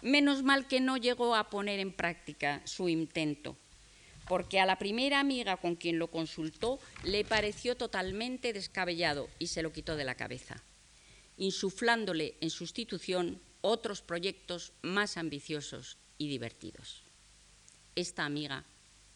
Menos 0.01 0.43
mal 0.43 0.67
que 0.67 0.79
no 0.79 0.97
llegó 0.97 1.35
a 1.35 1.49
poner 1.49 1.79
en 1.79 1.91
práctica 1.91 2.61
su 2.65 2.89
intento, 2.89 3.57
porque 4.27 4.59
a 4.59 4.65
la 4.65 4.77
primera 4.77 5.19
amiga 5.19 5.57
con 5.57 5.75
quien 5.75 5.99
lo 5.99 6.07
consultó 6.07 6.79
le 7.03 7.25
pareció 7.25 7.75
totalmente 7.75 8.53
descabellado 8.53 9.27
y 9.39 9.47
se 9.47 9.63
lo 9.63 9.71
quitó 9.73 9.95
de 9.95 10.05
la 10.05 10.15
cabeza, 10.15 10.63
insuflándole 11.37 12.35
en 12.41 12.49
sustitución 12.49 13.39
otros 13.61 14.01
proyectos 14.01 14.73
más 14.81 15.17
ambiciosos 15.17 15.97
y 16.17 16.27
divertidos. 16.29 17.03
Esta 17.95 18.25
amiga 18.25 18.63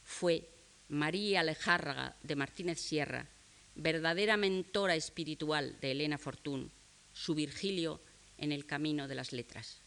fue 0.04 0.48
María 0.90 1.42
Alejárraga 1.42 2.16
de 2.24 2.36
Martínez 2.36 2.80
Sierra, 2.80 3.28
verdadera 3.76 4.38
mentora 4.38 4.96
espiritual 4.96 5.78
de 5.82 5.92
Elena 5.92 6.18
Fortún, 6.18 6.72
su 7.14 7.36
Virgilio 7.36 8.02
en 8.38 8.52
el 8.52 8.66
camino 8.66 9.08
de 9.08 9.16
las 9.16 9.34
letras. 9.34 9.82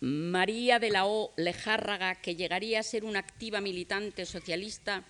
María 0.00 0.78
de 0.78 0.90
la 0.90 1.06
O. 1.06 1.32
Lejárraga, 1.36 2.14
que 2.16 2.36
llegaría 2.36 2.80
a 2.80 2.84
ser 2.84 3.04
una 3.04 3.18
activa 3.18 3.60
militante 3.60 4.26
socialista, 4.26 5.04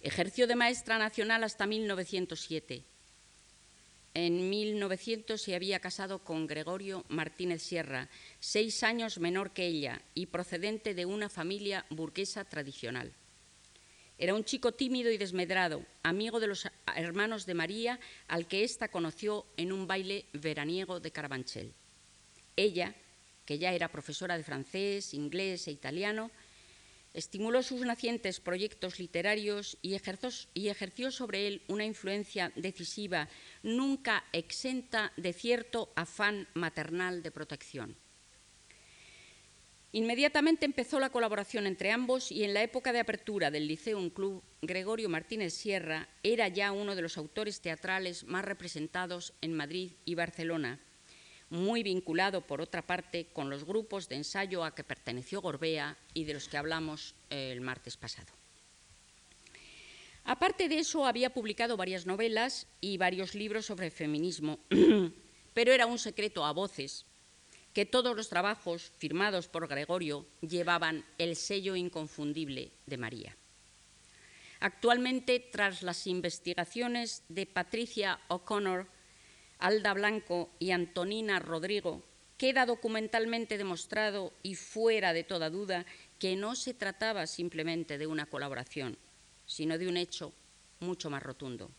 ejerció 0.00 0.46
de 0.46 0.56
maestra 0.56 0.98
nacional 0.98 1.44
hasta 1.44 1.66
1907. 1.66 2.82
En 4.14 4.50
1900 4.50 5.40
se 5.40 5.54
había 5.54 5.80
casado 5.80 6.20
con 6.20 6.46
Gregorio 6.46 7.04
Martínez 7.08 7.62
Sierra, 7.62 8.08
seis 8.40 8.82
años 8.82 9.18
menor 9.18 9.52
que 9.52 9.66
ella 9.66 10.02
y 10.14 10.26
procedente 10.26 10.94
de 10.94 11.06
una 11.06 11.28
familia 11.28 11.86
burguesa 11.90 12.44
tradicional. 12.44 13.12
Era 14.18 14.34
un 14.34 14.44
chico 14.44 14.72
tímido 14.72 15.12
y 15.12 15.18
desmedrado, 15.18 15.84
amigo 16.02 16.40
de 16.40 16.48
los 16.48 16.66
hermanos 16.96 17.46
de 17.46 17.54
María, 17.54 18.00
al 18.26 18.48
que 18.48 18.64
ésta 18.64 18.88
conoció 18.88 19.46
en 19.56 19.70
un 19.70 19.86
baile 19.86 20.24
veraniego 20.32 20.98
de 20.98 21.12
Carabanchel. 21.12 21.72
Ella, 22.56 22.96
que 23.44 23.58
ya 23.58 23.72
era 23.72 23.92
profesora 23.92 24.36
de 24.36 24.42
francés, 24.42 25.14
inglés 25.14 25.68
e 25.68 25.70
italiano, 25.70 26.32
estimuló 27.14 27.62
sus 27.62 27.80
nacientes 27.80 28.40
proyectos 28.40 28.98
literarios 28.98 29.78
y 29.82 29.94
ejerció, 29.94 31.10
sobre 31.10 31.46
él 31.46 31.62
una 31.68 31.84
influencia 31.84 32.52
decisiva, 32.56 33.28
nunca 33.62 34.24
exenta 34.32 35.12
de 35.16 35.32
cierto 35.32 35.92
afán 35.96 36.48
maternal 36.54 37.22
de 37.22 37.30
protección. 37.30 37.96
Inmediatamente 39.90 40.66
empezó 40.66 41.00
la 41.00 41.10
colaboración 41.10 41.66
entre 41.66 41.92
ambos 41.92 42.30
y 42.30 42.44
en 42.44 42.52
la 42.52 42.62
época 42.62 42.92
de 42.92 43.00
apertura 43.00 43.50
del 43.50 43.66
Liceum 43.66 44.10
Club, 44.10 44.42
Gregorio 44.60 45.08
Martínez 45.08 45.54
Sierra 45.54 46.08
era 46.22 46.48
ya 46.48 46.72
uno 46.72 46.94
de 46.94 47.00
los 47.00 47.16
autores 47.16 47.62
teatrales 47.62 48.24
más 48.24 48.44
representados 48.44 49.32
en 49.40 49.54
Madrid 49.54 49.92
y 50.04 50.14
Barcelona, 50.14 50.78
muy 51.50 51.82
vinculado, 51.82 52.42
por 52.42 52.60
otra 52.60 52.82
parte, 52.82 53.26
con 53.32 53.50
los 53.50 53.64
grupos 53.64 54.08
de 54.08 54.16
ensayo 54.16 54.64
a 54.64 54.74
que 54.74 54.84
perteneció 54.84 55.40
Gorbea 55.40 55.96
y 56.14 56.24
de 56.24 56.34
los 56.34 56.48
que 56.48 56.56
hablamos 56.56 57.14
eh, 57.30 57.50
el 57.52 57.60
martes 57.60 57.96
pasado. 57.96 58.32
Aparte 60.24 60.68
de 60.68 60.78
eso, 60.78 61.06
había 61.06 61.32
publicado 61.32 61.76
varias 61.76 62.04
novelas 62.04 62.66
y 62.80 62.98
varios 62.98 63.34
libros 63.34 63.66
sobre 63.66 63.90
feminismo, 63.90 64.58
pero 65.54 65.72
era 65.72 65.86
un 65.86 65.98
secreto 65.98 66.44
a 66.44 66.52
voces 66.52 67.06
que 67.72 67.86
todos 67.86 68.16
los 68.16 68.28
trabajos 68.28 68.92
firmados 68.98 69.48
por 69.48 69.68
Gregorio 69.68 70.26
llevaban 70.40 71.04
el 71.16 71.36
sello 71.36 71.76
inconfundible 71.76 72.72
de 72.86 72.96
María. 72.98 73.36
Actualmente, 74.60 75.38
tras 75.38 75.82
las 75.82 76.06
investigaciones 76.06 77.22
de 77.28 77.46
Patricia 77.46 78.18
O'Connor, 78.28 78.86
Alda 79.58 79.92
Blanco 79.94 80.50
y 80.58 80.70
Antonina 80.70 81.38
Rodrigo, 81.38 82.04
queda 82.36 82.64
documentalmente 82.66 83.58
demostrado 83.58 84.32
y 84.42 84.54
fuera 84.54 85.12
de 85.12 85.24
toda 85.24 85.50
duda 85.50 85.84
que 86.18 86.36
no 86.36 86.54
se 86.54 86.74
trataba 86.74 87.26
simplemente 87.26 87.98
de 87.98 88.06
una 88.06 88.26
colaboración, 88.26 88.96
sino 89.46 89.76
de 89.76 89.88
un 89.88 89.96
hecho 89.96 90.32
mucho 90.78 91.10
más 91.10 91.22
rotundo. 91.22 91.70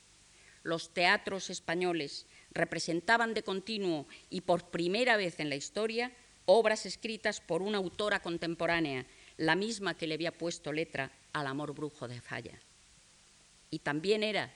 Los 0.63 0.93
teatros 0.93 1.49
españoles 1.49 2.25
representaban 2.51 3.33
de 3.33 3.43
continuo 3.43 4.07
y 4.29 4.41
por 4.41 4.69
primera 4.69 5.15
vez 5.15 5.39
en 5.39 5.49
la 5.49 5.55
historia 5.55 6.11
obras 6.45 6.85
escritas 6.85 7.39
por 7.39 7.61
una 7.61 7.77
autora 7.77 8.21
contemporánea, 8.21 9.05
la 9.37 9.55
misma 9.55 9.95
que 9.95 10.07
le 10.07 10.15
había 10.15 10.37
puesto 10.37 10.73
letra 10.73 11.11
al 11.31 11.47
amor 11.47 11.73
brujo 11.73 12.07
de 12.09 12.19
Falla. 12.19 12.59
Y 13.69 13.79
también 13.79 14.23
era 14.23 14.53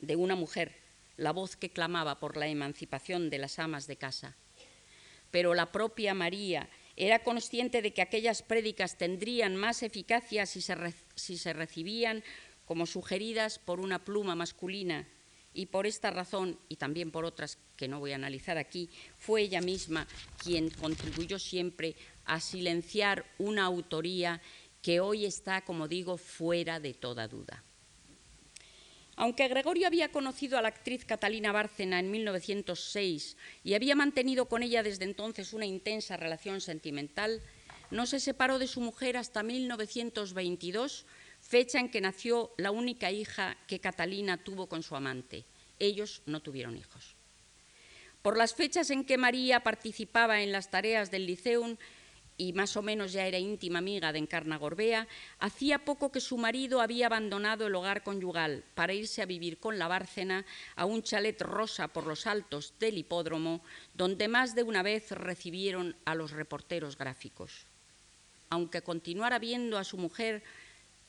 de 0.00 0.16
una 0.16 0.34
mujer 0.34 0.76
la 1.18 1.32
voz 1.32 1.56
que 1.56 1.68
clamaba 1.70 2.18
por 2.18 2.38
la 2.38 2.48
emancipación 2.48 3.28
de 3.28 3.38
las 3.38 3.58
amas 3.58 3.86
de 3.86 3.96
casa. 3.96 4.36
Pero 5.30 5.52
la 5.52 5.70
propia 5.70 6.14
María 6.14 6.70
era 6.96 7.22
consciente 7.22 7.82
de 7.82 7.92
que 7.92 8.00
aquellas 8.00 8.42
prédicas 8.42 8.96
tendrían 8.96 9.56
más 9.56 9.82
eficacia 9.82 10.46
si 10.46 10.62
se, 10.62 10.74
si 11.14 11.36
se 11.36 11.52
recibían 11.52 12.24
como 12.64 12.86
sugeridas 12.86 13.58
por 13.58 13.80
una 13.80 14.04
pluma 14.04 14.34
masculina 14.34 15.06
y 15.52 15.66
por 15.66 15.86
esta 15.86 16.10
razón, 16.10 16.58
y 16.68 16.76
también 16.76 17.10
por 17.10 17.24
otras 17.24 17.58
que 17.76 17.88
no 17.88 17.98
voy 17.98 18.12
a 18.12 18.16
analizar 18.16 18.58
aquí, 18.58 18.90
fue 19.16 19.42
ella 19.42 19.60
misma 19.60 20.06
quien 20.42 20.70
contribuyó 20.70 21.38
siempre 21.38 21.96
a 22.24 22.40
silenciar 22.40 23.24
una 23.38 23.64
autoría 23.64 24.40
que 24.82 25.00
hoy 25.00 25.26
está, 25.26 25.64
como 25.64 25.88
digo, 25.88 26.16
fuera 26.16 26.78
de 26.78 26.94
toda 26.94 27.26
duda. 27.26 27.64
Aunque 29.20 29.48
Gregorio 29.48 29.88
había 29.88 30.12
conocido 30.12 30.58
a 30.58 30.62
la 30.62 30.68
actriz 30.68 31.04
Catalina 31.04 31.50
Bárcena 31.50 31.98
en 31.98 32.08
1906 32.08 33.36
y 33.64 33.74
había 33.74 33.96
mantenido 33.96 34.46
con 34.46 34.62
ella 34.62 34.84
desde 34.84 35.06
entonces 35.06 35.52
una 35.52 35.66
intensa 35.66 36.16
relación 36.16 36.60
sentimental, 36.60 37.42
no 37.90 38.06
se 38.06 38.20
separó 38.20 38.60
de 38.60 38.68
su 38.68 38.80
mujer 38.80 39.16
hasta 39.16 39.42
1922 39.42 41.04
fecha 41.40 41.80
en 41.80 41.90
que 41.90 42.00
nació 42.00 42.52
la 42.58 42.70
única 42.70 43.10
hija 43.10 43.56
que 43.66 43.80
Catalina 43.80 44.36
tuvo 44.36 44.68
con 44.68 44.84
su 44.84 44.94
amante. 44.94 45.44
Ellos 45.80 46.22
no 46.26 46.40
tuvieron 46.40 46.76
hijos. 46.76 47.16
Por 48.22 48.36
las 48.36 48.54
fechas 48.54 48.88
en 48.90 49.04
que 49.04 49.18
María 49.18 49.64
participaba 49.64 50.42
en 50.42 50.52
las 50.52 50.70
tareas 50.70 51.10
del 51.10 51.26
Liceum 51.26 51.76
y 52.38 52.52
más 52.52 52.76
o 52.76 52.82
menos 52.82 53.12
ya 53.12 53.26
era 53.26 53.38
íntima 53.38 53.80
amiga 53.80 54.12
de 54.12 54.20
Encarna 54.20 54.56
Gorbea, 54.56 55.08
hacía 55.40 55.84
poco 55.84 56.12
que 56.12 56.20
su 56.20 56.38
marido 56.38 56.80
había 56.80 57.06
abandonado 57.06 57.66
el 57.66 57.74
hogar 57.74 58.04
conyugal 58.04 58.64
para 58.74 58.94
irse 58.94 59.20
a 59.20 59.26
vivir 59.26 59.58
con 59.58 59.78
la 59.78 59.88
Bárcena 59.88 60.46
a 60.76 60.86
un 60.86 61.02
chalet 61.02 61.38
rosa 61.42 61.88
por 61.88 62.06
los 62.06 62.28
altos 62.28 62.74
del 62.78 62.96
hipódromo, 62.96 63.60
donde 63.92 64.28
más 64.28 64.54
de 64.54 64.62
una 64.62 64.84
vez 64.84 65.10
recibieron 65.10 65.96
a 66.04 66.14
los 66.14 66.30
reporteros 66.30 66.96
gráficos. 66.96 67.66
Aunque 68.50 68.82
continuara 68.82 69.40
viendo 69.40 69.76
a 69.76 69.84
su 69.84 69.98
mujer 69.98 70.44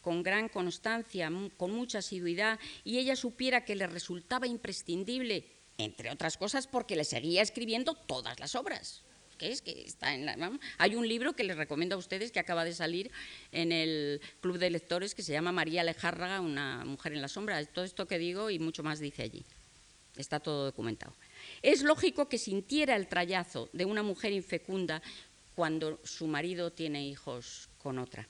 con 0.01 0.23
gran 0.23 0.49
constancia, 0.49 1.31
con 1.57 1.71
mucha 1.71 1.99
asiduidad, 1.99 2.59
y 2.83 2.97
ella 2.97 3.15
supiera 3.15 3.65
que 3.65 3.75
le 3.75 3.85
resultaba 3.85 4.47
imprescindible, 4.47 5.45
entre 5.77 6.09
otras 6.09 6.37
cosas 6.37 6.65
porque 6.65 6.95
le 6.95 7.03
seguía 7.05 7.43
escribiendo 7.43 7.93
todas 7.93 8.39
las 8.39 8.55
obras. 8.55 9.03
Hay 10.77 10.95
un 10.95 11.07
libro 11.07 11.33
que 11.33 11.43
les 11.43 11.57
recomiendo 11.57 11.95
a 11.95 11.99
ustedes 11.99 12.31
que 12.31 12.39
acaba 12.39 12.65
de 12.65 12.73
salir 12.73 13.11
en 13.51 13.71
el 13.71 14.21
Club 14.41 14.57
de 14.57 14.69
Lectores 14.69 15.15
que 15.15 15.23
se 15.23 15.31
llama 15.31 15.51
María 15.51 15.83
Lejárraga, 15.83 16.41
una 16.41 16.83
mujer 16.85 17.13
en 17.13 17.21
la 17.21 17.27
sombra. 17.27 17.63
Todo 17.65 17.85
esto 17.85 18.07
que 18.07 18.17
digo 18.17 18.49
y 18.49 18.59
mucho 18.59 18.83
más 18.83 18.99
dice 18.99 19.23
allí. 19.23 19.43
Está 20.17 20.39
todo 20.39 20.65
documentado. 20.65 21.13
Es 21.61 21.83
lógico 21.83 22.27
que 22.27 22.37
sintiera 22.37 22.95
el 22.95 23.07
trayazo 23.07 23.69
de 23.73 23.85
una 23.85 24.03
mujer 24.03 24.33
infecunda 24.33 25.01
cuando 25.55 25.99
su 26.03 26.27
marido 26.27 26.71
tiene 26.71 27.07
hijos 27.07 27.69
con 27.77 27.99
otra. 27.99 28.27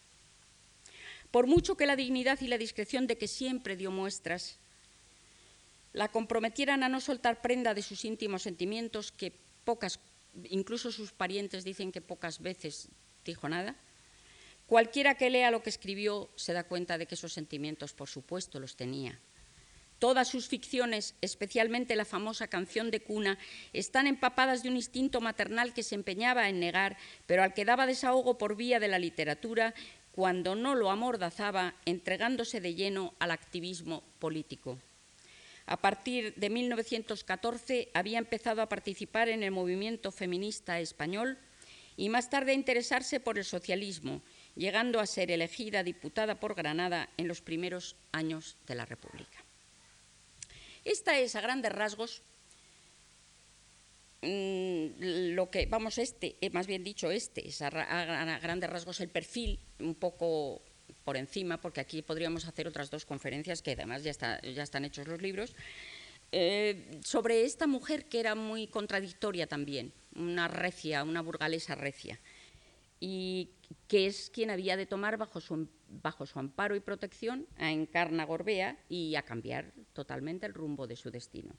Por 1.32 1.48
mucho 1.48 1.76
que 1.76 1.86
la 1.86 1.96
dignidad 1.96 2.40
y 2.42 2.48
la 2.48 2.58
discreción 2.58 3.08
de 3.08 3.18
que 3.18 3.28
siempre 3.28 3.76
dio 3.76 3.92
muestras 3.92 4.58
la 5.94 6.08
comprometieran 6.08 6.84
a 6.84 6.90
no 6.90 7.02
soltar 7.02 7.42
prenda 7.42 7.74
de 7.74 7.82
sus 7.82 8.06
íntimos 8.06 8.44
sentimientos, 8.44 9.12
que 9.12 9.34
pocas, 9.66 10.00
incluso 10.50 10.92
sus 10.92 11.12
parientes 11.12 11.64
dicen 11.64 11.92
que 11.92 12.02
pocas 12.02 12.40
veces 12.42 12.90
dijo 13.26 13.50
nada, 13.50 13.76
cualquiera 14.68 15.16
que 15.16 15.30
lea 15.30 15.52
lo 15.52 15.64
que 15.64 15.70
escribió 15.70 16.30
se 16.36 16.54
da 16.54 16.64
cuenta 16.64 16.98
de 16.98 17.06
que 17.06 17.16
esos 17.16 17.34
sentimientos, 17.34 17.94
por 17.94 18.08
supuesto, 18.08 18.60
los 18.60 18.76
tenía. 18.76 19.20
Todas 20.00 20.30
sus 20.30 20.48
ficciones, 20.48 21.16
especialmente 21.20 21.98
la 21.98 22.06
famosa 22.06 22.48
canción 22.48 22.90
de 22.90 23.02
cuna, 23.02 23.38
están 23.74 24.08
empapadas 24.08 24.64
de 24.64 24.70
un 24.70 24.78
instinto 24.78 25.20
maternal 25.20 25.74
que 25.74 25.84
se 25.84 25.96
empeñaba 25.96 26.48
en 26.48 26.62
negar, 26.62 26.98
pero 27.26 27.44
al 27.44 27.54
que 27.54 27.66
daba 27.66 27.86
desahogo 27.86 28.38
por 28.38 28.56
vía 28.56 28.80
de 28.80 28.88
la 28.88 28.98
literatura 28.98 29.74
cuando 30.14 30.56
no 30.56 30.76
lo 30.76 30.90
amordazaba 30.90 31.76
entregándose 31.86 32.62
de 32.62 32.76
lleno 32.76 33.14
al 33.20 33.32
activismo 33.32 34.04
político. 34.20 34.80
A 35.70 35.78
partir 35.78 36.34
de 36.34 36.50
1914 36.50 37.90
había 37.94 38.18
empezado 38.18 38.64
a 38.64 38.70
participar 38.70 39.30
en 39.30 39.44
el 39.44 39.52
movimiento 39.52 40.12
feminista 40.12 40.80
español 40.80 41.38
y 41.96 42.10
más 42.10 42.32
tarde 42.32 42.54
a 42.54 42.56
interesarse 42.56 43.20
por 43.20 43.38
el 43.38 43.46
socialismo, 43.46 44.24
llegando 44.56 45.00
a 45.00 45.06
ser 45.06 45.30
elegida 45.30 45.84
diputada 45.84 46.40
por 46.40 46.56
Granada 46.56 47.10
en 47.18 47.28
los 47.28 47.42
primeros 47.42 47.96
años 48.12 48.58
de 48.66 48.74
la 48.74 48.86
República. 48.86 49.46
Esta 50.86 51.20
es, 51.20 51.36
a 51.36 51.42
grandes 51.42 51.72
rasgos, 51.72 52.24
Mm, 54.22 55.36
lo 55.36 55.50
que, 55.50 55.66
vamos, 55.66 55.98
este, 55.98 56.36
eh, 56.42 56.50
más 56.50 56.68
bien 56.68 56.84
dicho, 56.84 57.10
este 57.10 57.48
es 57.48 57.62
a, 57.62 57.70
grandes 57.70 58.70
rasgos 58.70 59.00
el 59.00 59.10
perfil, 59.10 59.60
un 59.80 59.96
poco 59.96 60.62
por 61.10 61.18
encima, 61.18 61.60
porque 61.60 61.82
aquí 61.82 62.04
podríamos 62.04 62.46
hacer 62.46 62.68
otras 62.68 62.92
dos 62.92 63.04
conferencias 63.04 63.64
que 63.64 63.72
además 63.72 64.04
ya, 64.04 64.14
ya 64.44 64.62
están 64.62 64.86
hechos 64.86 65.08
los 65.08 65.20
libros, 65.20 65.56
eh, 66.32 67.00
sobre 67.04 67.46
esta 67.46 67.66
mujer 67.66 68.06
que 68.06 68.20
era 68.20 68.36
muy 68.36 68.68
contradictoria 68.68 69.48
también, 69.48 69.92
una 70.14 70.48
recia, 70.48 71.04
una 71.04 71.24
burgalesa 71.24 71.74
recia, 71.74 72.20
y 73.00 73.50
que 73.88 74.06
es 74.06 74.30
quien 74.30 74.52
había 74.52 74.78
de 74.78 74.86
tomar 74.86 75.18
bajo 75.18 75.42
su, 75.42 75.68
bajo 75.88 76.28
su 76.28 76.38
amparo 76.38 76.76
y 76.76 76.80
protección 76.80 77.48
a 77.58 77.72
Encarna 77.72 78.24
Gorbea 78.24 78.78
y 78.88 79.16
a 79.16 79.24
cambiar 79.24 79.74
totalmente 79.94 80.46
el 80.46 80.54
rumbo 80.54 80.86
de 80.86 80.96
su 80.96 81.10
destino. 81.10 81.56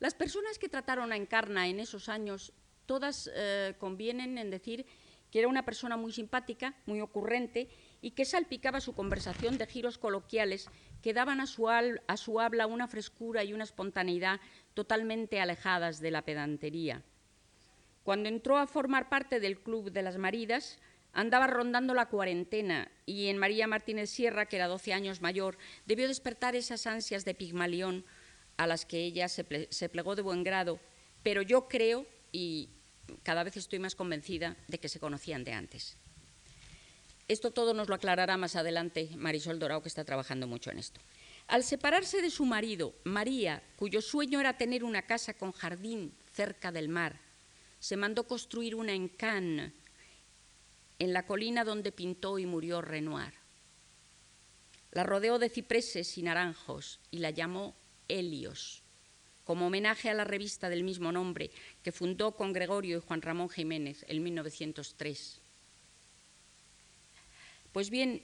Las 0.00 0.14
personas 0.14 0.58
que 0.58 0.68
trataron 0.68 1.12
a 1.12 1.16
Encarna 1.16 1.68
en 1.68 1.78
esos 1.78 2.08
años 2.08 2.52
todas 2.84 3.30
eh, 3.32 3.74
convienen 3.78 4.38
en 4.38 4.50
decir 4.50 4.86
que 5.30 5.38
era 5.38 5.48
una 5.48 5.64
persona 5.64 5.96
muy 5.96 6.12
simpática, 6.12 6.74
muy 6.86 7.00
ocurrente 7.00 7.68
y 8.00 8.12
que 8.12 8.24
salpicaba 8.24 8.80
su 8.80 8.94
conversación 8.94 9.58
de 9.58 9.66
giros 9.66 9.98
coloquiales 9.98 10.68
que 11.02 11.14
daban 11.14 11.40
a 11.40 11.46
su, 11.46 11.68
a 11.68 12.16
su 12.16 12.40
habla 12.40 12.66
una 12.66 12.88
frescura 12.88 13.44
y 13.44 13.52
una 13.52 13.64
espontaneidad 13.64 14.40
totalmente 14.74 15.40
alejadas 15.40 16.00
de 16.00 16.10
la 16.10 16.22
pedantería. 16.22 17.02
Cuando 18.02 18.28
entró 18.28 18.56
a 18.56 18.66
formar 18.66 19.08
parte 19.08 19.40
del 19.40 19.58
Club 19.58 19.90
de 19.90 20.02
las 20.02 20.16
Maridas, 20.16 20.78
andaba 21.12 21.46
rondando 21.46 21.94
la 21.94 22.06
cuarentena 22.06 22.90
y 23.06 23.26
en 23.28 23.38
María 23.38 23.66
Martínez 23.66 24.10
Sierra, 24.10 24.46
que 24.46 24.56
era 24.56 24.68
12 24.68 24.92
años 24.92 25.22
mayor, 25.22 25.58
debió 25.86 26.06
despertar 26.06 26.54
esas 26.54 26.86
ansias 26.86 27.24
de 27.24 27.34
Pigmalión 27.34 28.04
a 28.58 28.66
las 28.66 28.86
que 28.86 28.98
ella 28.98 29.28
se, 29.28 29.44
plegó 29.44 30.14
de 30.14 30.22
buen 30.22 30.44
grado, 30.44 30.78
pero 31.22 31.42
yo 31.42 31.68
creo, 31.68 32.06
y 32.32 32.68
cada 33.22 33.44
vez 33.44 33.56
estoy 33.56 33.78
más 33.78 33.94
convencida, 33.94 34.56
de 34.68 34.78
que 34.78 34.88
se 34.88 35.00
conocían 35.00 35.42
de 35.44 35.52
antes. 35.52 35.96
Esto 37.28 37.50
todo 37.50 37.74
nos 37.74 37.88
lo 37.88 37.94
aclarará 37.96 38.36
más 38.36 38.54
adelante 38.54 39.10
Marisol 39.16 39.58
Dorao, 39.58 39.82
que 39.82 39.88
está 39.88 40.04
trabajando 40.04 40.46
mucho 40.46 40.70
en 40.70 40.78
esto. 40.78 41.00
Al 41.48 41.64
separarse 41.64 42.22
de 42.22 42.30
su 42.30 42.44
marido, 42.44 42.94
María, 43.04 43.62
cuyo 43.76 44.00
sueño 44.00 44.40
era 44.40 44.58
tener 44.58 44.84
una 44.84 45.02
casa 45.02 45.34
con 45.34 45.52
jardín 45.52 46.12
cerca 46.32 46.70
del 46.70 46.88
mar, 46.88 47.20
se 47.78 47.96
mandó 47.96 48.26
construir 48.26 48.74
una 48.74 48.92
en 48.94 49.08
Cannes, 49.08 49.72
en 50.98 51.12
la 51.12 51.26
colina 51.26 51.64
donde 51.64 51.92
pintó 51.92 52.38
y 52.38 52.46
murió 52.46 52.80
Renoir. 52.80 53.34
La 54.92 55.04
rodeó 55.04 55.38
de 55.38 55.50
cipreses 55.50 56.16
y 56.16 56.22
naranjos 56.22 57.00
y 57.10 57.18
la 57.18 57.30
llamó 57.30 57.76
Helios, 58.08 58.82
como 59.44 59.66
homenaje 59.66 60.08
a 60.10 60.14
la 60.14 60.24
revista 60.24 60.68
del 60.68 60.84
mismo 60.84 61.12
nombre 61.12 61.50
que 61.82 61.92
fundó 61.92 62.34
con 62.34 62.52
Gregorio 62.52 62.98
y 62.98 63.00
Juan 63.00 63.22
Ramón 63.22 63.50
Jiménez 63.50 64.04
en 64.08 64.22
1903. 64.22 65.42
Pues 67.76 67.90
bien, 67.90 68.22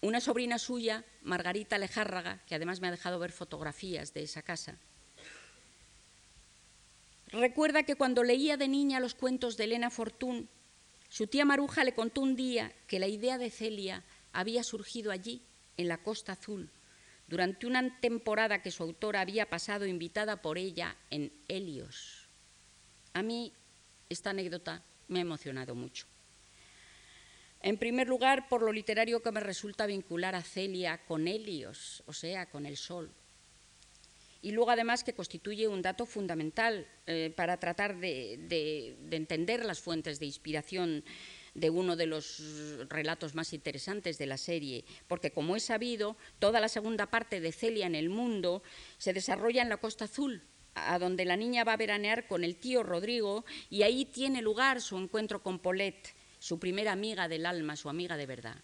una 0.00 0.18
sobrina 0.18 0.58
suya, 0.58 1.04
Margarita 1.20 1.76
Lejárraga, 1.76 2.40
que 2.46 2.54
además 2.54 2.80
me 2.80 2.88
ha 2.88 2.90
dejado 2.90 3.18
ver 3.18 3.32
fotografías 3.32 4.14
de 4.14 4.22
esa 4.22 4.40
casa, 4.40 4.78
recuerda 7.26 7.82
que 7.82 7.96
cuando 7.96 8.24
leía 8.24 8.56
de 8.56 8.66
niña 8.66 9.00
los 9.00 9.14
cuentos 9.14 9.58
de 9.58 9.64
Elena 9.64 9.90
Fortún, 9.90 10.48
su 11.10 11.26
tía 11.26 11.44
Maruja 11.44 11.84
le 11.84 11.92
contó 11.92 12.22
un 12.22 12.34
día 12.34 12.72
que 12.86 12.98
la 12.98 13.06
idea 13.06 13.36
de 13.36 13.50
Celia 13.50 14.02
había 14.32 14.64
surgido 14.64 15.12
allí, 15.12 15.42
en 15.76 15.88
la 15.88 15.98
Costa 15.98 16.32
Azul, 16.32 16.70
durante 17.28 17.66
una 17.66 18.00
temporada 18.00 18.62
que 18.62 18.70
su 18.70 18.84
autora 18.84 19.20
había 19.20 19.50
pasado 19.50 19.84
invitada 19.84 20.40
por 20.40 20.56
ella 20.56 20.96
en 21.10 21.30
Helios. 21.48 22.26
A 23.12 23.22
mí 23.22 23.52
esta 24.08 24.30
anécdota 24.30 24.82
me 25.08 25.18
ha 25.18 25.22
emocionado 25.22 25.74
mucho. 25.74 26.06
En 27.64 27.78
primer 27.78 28.06
lugar, 28.08 28.46
por 28.50 28.60
lo 28.60 28.70
literario 28.70 29.22
que 29.22 29.32
me 29.32 29.40
resulta 29.40 29.86
vincular 29.86 30.34
a 30.34 30.42
Celia 30.42 31.00
con 31.06 31.26
Helios, 31.26 32.02
o 32.04 32.12
sea, 32.12 32.44
con 32.50 32.66
el 32.66 32.76
sol. 32.76 33.10
Y 34.42 34.52
luego, 34.52 34.70
además, 34.70 35.02
que 35.02 35.14
constituye 35.14 35.66
un 35.66 35.80
dato 35.80 36.04
fundamental 36.04 36.86
eh, 37.06 37.32
para 37.34 37.58
tratar 37.58 37.96
de 37.96 38.98
entender 39.10 39.64
las 39.64 39.80
fuentes 39.80 40.20
de 40.20 40.26
inspiración 40.26 41.04
de 41.54 41.70
uno 41.70 41.96
de 41.96 42.04
los 42.04 42.42
relatos 42.90 43.34
más 43.34 43.54
interesantes 43.54 44.18
de 44.18 44.26
la 44.26 44.36
serie, 44.36 44.84
porque 45.08 45.30
como 45.30 45.56
es 45.56 45.62
sabido, 45.62 46.18
toda 46.40 46.60
la 46.60 46.68
segunda 46.68 47.06
parte 47.06 47.40
de 47.40 47.50
Celia 47.50 47.86
en 47.86 47.94
el 47.94 48.10
mundo 48.10 48.62
se 48.98 49.14
desarrolla 49.14 49.62
en 49.62 49.70
la 49.70 49.78
Costa 49.78 50.04
Azul, 50.04 50.42
a 50.74 50.98
donde 50.98 51.24
la 51.24 51.38
niña 51.38 51.64
va 51.64 51.72
a 51.72 51.78
veranear 51.78 52.26
con 52.26 52.44
el 52.44 52.56
tío 52.56 52.82
Rodrigo 52.82 53.46
y 53.70 53.84
ahí 53.84 54.04
tiene 54.04 54.42
lugar 54.42 54.82
su 54.82 54.98
encuentro 54.98 55.42
con 55.42 55.58
Paulette, 55.58 56.14
su 56.44 56.58
primera 56.58 56.92
amiga 56.92 57.26
del 57.26 57.46
alma, 57.46 57.74
su 57.74 57.88
amiga 57.88 58.18
de 58.18 58.26
verdad. 58.26 58.56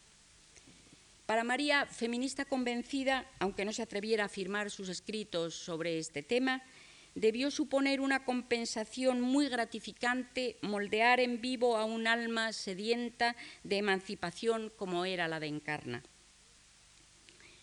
Para 1.25 1.45
María, 1.45 1.87
feminista 1.87 2.45
convencida, 2.45 3.25
aunque 3.39 3.65
no 3.65 3.73
se 3.73 3.81
atreviera 3.81 4.25
a 4.25 4.27
afirmar 4.27 4.71
sus 4.71 4.91
escritos 4.91 5.55
sobre 5.55 5.99
este 5.99 6.23
tema, 6.23 6.63
debió 7.15 7.51
suponer 7.51 8.03
una 8.03 8.27
compensación 8.27 9.23
muy 9.23 9.49
gratificante 9.49 10.59
moldear 10.61 11.21
en 11.21 11.41
vivo 11.41 11.79
a 11.79 11.87
un 11.87 12.07
alma 12.07 12.53
sedienta 12.53 13.35
de 13.65 13.79
emancipación 13.79 14.71
como 14.77 15.07
era 15.07 15.27
la 15.27 15.41
de 15.41 15.47
Encarna. 15.47 16.03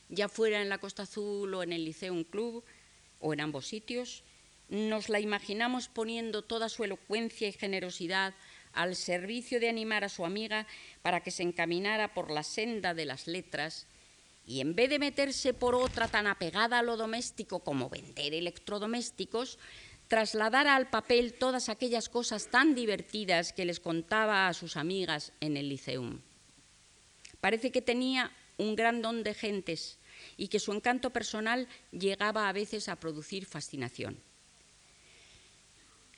Ya 0.09 0.29
fuera 0.29 0.63
en 0.63 0.69
la 0.69 0.79
Costa 0.79 1.03
Azul 1.03 1.53
o 1.53 1.61
en 1.61 1.73
el 1.73 1.85
Liceum 1.85 2.23
Club, 2.23 2.63
o 3.19 3.33
en 3.33 3.41
ambos 3.41 3.67
sitios, 3.67 4.23
nos 4.67 5.09
la 5.09 5.19
imaginamos 5.19 5.89
poniendo 5.89 6.41
toda 6.41 6.69
su 6.69 6.83
elocuencia 6.83 7.47
y 7.47 7.53
generosidad 7.53 8.33
al 8.77 8.95
servicio 8.95 9.59
de 9.59 9.69
animar 9.69 10.03
a 10.03 10.09
su 10.09 10.25
amiga 10.25 10.67
para 11.01 11.21
que 11.21 11.31
se 11.31 11.43
encaminara 11.43 12.13
por 12.13 12.31
la 12.31 12.43
senda 12.43 12.93
de 12.93 13.05
las 13.05 13.27
letras 13.27 13.87
y 14.45 14.61
en 14.61 14.75
vez 14.75 14.89
de 14.89 14.99
meterse 14.99 15.53
por 15.53 15.75
otra 15.75 16.07
tan 16.07 16.27
apegada 16.27 16.79
a 16.79 16.83
lo 16.83 16.95
doméstico 16.95 17.59
como 17.59 17.89
vender 17.89 18.33
electrodomésticos, 18.33 19.59
trasladara 20.07 20.75
al 20.75 20.89
papel 20.89 21.33
todas 21.33 21.67
aquellas 21.67 22.07
cosas 22.07 22.47
tan 22.47 22.75
divertidas 22.75 23.51
que 23.51 23.65
les 23.65 23.81
contaba 23.81 24.47
a 24.47 24.53
sus 24.53 24.77
amigas 24.77 25.33
en 25.41 25.57
el 25.57 25.67
liceum. 25.67 26.21
Parece 27.41 27.71
que 27.71 27.81
tenía 27.81 28.31
un 28.57 28.75
gran 28.75 29.01
don 29.01 29.23
de 29.23 29.33
gentes 29.33 29.99
y 30.37 30.47
que 30.47 30.59
su 30.59 30.71
encanto 30.71 31.11
personal 31.11 31.67
llegaba 31.91 32.47
a 32.47 32.53
veces 32.53 32.89
a 32.89 32.95
producir 32.95 33.45
fascinación. 33.45 34.21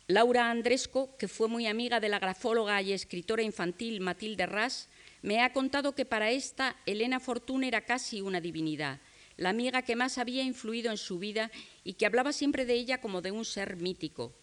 Laura 0.10 0.50
Andresco, 0.50 1.16
que 1.18 1.28
fue 1.28 1.48
muy 1.48 1.68
amiga 1.68 2.00
de 2.00 2.10
la 2.10 2.18
grafóloga 2.18 2.82
y 2.82 2.94
escritora 2.94 3.44
infantil 3.44 4.02
Matilde 4.02 4.48
Ras, 4.48 4.90
me 5.22 5.40
ha 5.40 5.54
contado 5.54 5.94
que 5.94 6.04
para 6.04 6.32
esta 6.32 6.76
Elena 6.88 7.20
Fortuna 7.20 7.68
era 7.68 7.82
casi 7.82 8.20
una 8.20 8.42
divinidad, 8.42 9.00
la 9.38 9.50
amiga 9.50 9.84
que 9.84 9.96
más 9.96 10.18
había 10.18 10.42
influido 10.42 10.90
en 10.90 10.98
su 10.98 11.20
vida 11.20 11.52
y 11.84 11.94
que 11.94 12.08
hablaba 12.08 12.34
siempre 12.34 12.66
de 12.66 12.74
ella 12.74 13.02
como 13.02 13.22
de 13.22 13.30
un 13.30 13.46
ser 13.46 13.76
mítico. 13.76 14.34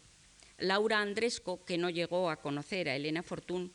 Laura 0.59 1.01
Andresco, 1.01 1.65
que 1.65 1.79
no 1.79 1.91
llegó 1.91 2.31
a 2.31 2.37
conocer 2.37 2.89
a 2.89 2.95
Elena 2.95 3.25
Fortún, 3.25 3.73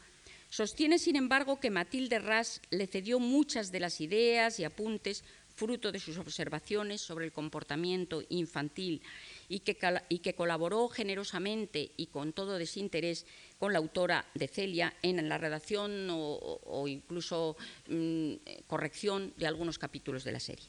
sostiene, 0.49 0.97
sin 0.97 1.17
embargo, 1.17 1.59
que 1.59 1.71
Matilde 1.71 2.19
Ras 2.19 2.61
le 2.69 2.87
cedió 2.87 3.19
muchas 3.19 3.69
de 3.69 3.81
las 3.81 3.99
ideas 3.99 4.61
y 4.61 4.63
apuntes 4.63 5.25
fruto 5.55 5.91
de 5.91 5.99
sus 5.99 6.17
observaciones 6.17 7.01
sobre 7.01 7.25
el 7.25 7.31
comportamiento 7.31 8.23
infantil 8.29 9.01
y 9.49 9.59
que, 9.59 10.33
colaboró 10.35 10.87
generosamente 10.87 11.91
y 11.97 12.07
con 12.07 12.33
todo 12.33 12.57
desinterés 12.57 13.25
con 13.59 13.73
la 13.73 13.79
autora 13.79 14.25
de 14.33 14.47
Celia 14.47 14.93
en 15.01 15.27
la 15.27 15.37
redacción 15.37 16.07
o, 16.09 16.87
incluso 16.87 17.57
mm, 17.87 18.33
corrección 18.67 19.33
de 19.37 19.47
algunos 19.47 19.77
capítulos 19.77 20.23
de 20.23 20.31
la 20.31 20.39
serie. 20.39 20.67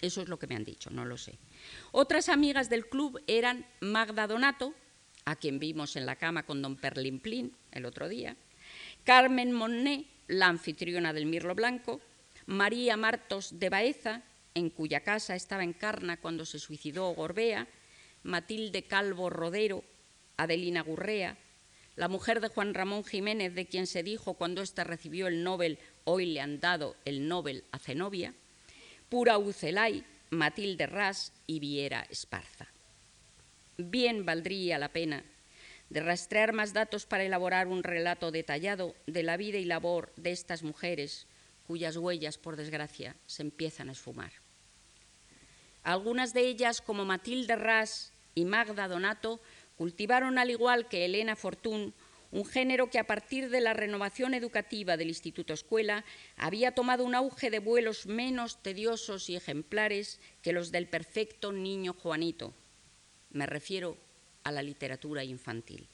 Eso 0.00 0.20
es 0.20 0.28
lo 0.28 0.38
que 0.38 0.46
me 0.46 0.56
han 0.56 0.64
dicho, 0.64 0.90
no 0.90 1.04
lo 1.04 1.16
sé. 1.16 1.38
Otras 1.92 2.28
amigas 2.28 2.68
del 2.68 2.86
club 2.86 3.20
eran 3.26 3.66
Magda 3.80 4.26
Donato, 4.26 4.74
a 5.24 5.36
quien 5.36 5.58
vimos 5.58 5.96
en 5.96 6.06
la 6.06 6.16
cama 6.16 6.44
con 6.44 6.62
don 6.62 6.76
Perlimplín 6.76 7.52
el 7.72 7.84
otro 7.84 8.08
día, 8.08 8.36
Carmen 9.04 9.52
Monnet, 9.52 10.06
la 10.28 10.46
anfitriona 10.48 11.12
del 11.12 11.26
Mirlo 11.26 11.54
Blanco, 11.54 12.00
María 12.46 12.96
Martos 12.96 13.58
de 13.58 13.68
Baeza, 13.68 14.22
en 14.54 14.70
cuya 14.70 15.00
casa 15.00 15.34
estaba 15.34 15.64
Encarna 15.64 16.16
cuando 16.16 16.46
se 16.46 16.58
suicidó 16.58 17.10
Gorbea, 17.10 17.66
Matilde 18.22 18.84
Calvo 18.84 19.30
Rodero, 19.30 19.84
Adelina 20.36 20.82
Gurrea, 20.82 21.36
la 21.96 22.08
mujer 22.08 22.40
de 22.40 22.48
Juan 22.48 22.74
Ramón 22.74 23.04
Jiménez, 23.04 23.54
de 23.54 23.66
quien 23.66 23.86
se 23.86 24.02
dijo 24.02 24.34
cuando 24.34 24.62
éste 24.62 24.84
recibió 24.84 25.26
el 25.26 25.42
Nobel, 25.42 25.78
hoy 26.04 26.26
le 26.26 26.40
han 26.40 26.60
dado 26.60 26.94
el 27.04 27.26
Nobel 27.26 27.64
a 27.72 27.78
Zenobia, 27.78 28.34
Pura 29.08 29.38
Ucelay, 29.38 30.04
Matilde 30.30 30.86
Ras 30.86 31.32
y 31.46 31.58
Viera 31.58 32.06
Esparza. 32.10 32.68
Bien 33.78 34.24
valdría 34.24 34.78
la 34.78 34.88
pena 34.88 35.24
de 35.90 36.00
rastrear 36.00 36.52
más 36.52 36.72
datos 36.72 37.06
para 37.06 37.24
elaborar 37.24 37.66
un 37.66 37.82
relato 37.82 38.30
detallado 38.30 38.94
de 39.06 39.22
la 39.22 39.36
vida 39.36 39.58
y 39.58 39.64
labor 39.64 40.12
de 40.16 40.32
estas 40.32 40.62
mujeres 40.62 41.26
cuyas 41.66 41.96
huellas, 41.96 42.38
por 42.38 42.56
desgracia, 42.56 43.16
se 43.26 43.42
empiezan 43.42 43.88
a 43.88 43.92
esfumar. 43.92 44.32
Algunas 45.82 46.32
de 46.32 46.40
ellas, 46.40 46.80
como 46.80 47.04
Matilde 47.04 47.56
Ras 47.56 48.12
y 48.34 48.44
Magda 48.44 48.88
Donato, 48.88 49.40
Cultivaron, 49.76 50.38
al 50.38 50.50
igual 50.50 50.88
que 50.88 51.04
Elena 51.04 51.36
Fortún, 51.36 51.92
un 52.32 52.46
género 52.46 52.90
que 52.90 52.98
a 52.98 53.06
partir 53.06 53.50
de 53.50 53.60
la 53.60 53.74
renovación 53.74 54.32
educativa 54.32 54.96
del 54.96 55.08
Instituto 55.08 55.52
Escuela 55.52 56.04
había 56.36 56.72
tomado 56.72 57.04
un 57.04 57.14
auge 57.14 57.50
de 57.50 57.58
vuelos 57.58 58.06
menos 58.06 58.62
tediosos 58.62 59.28
y 59.28 59.36
ejemplares 59.36 60.18
que 60.42 60.52
los 60.52 60.72
del 60.72 60.88
perfecto 60.88 61.52
niño 61.52 61.92
Juanito. 61.92 62.54
Me 63.30 63.46
refiero 63.46 63.98
a 64.44 64.50
la 64.50 64.62
literatura 64.62 65.24
infantil, 65.24 65.88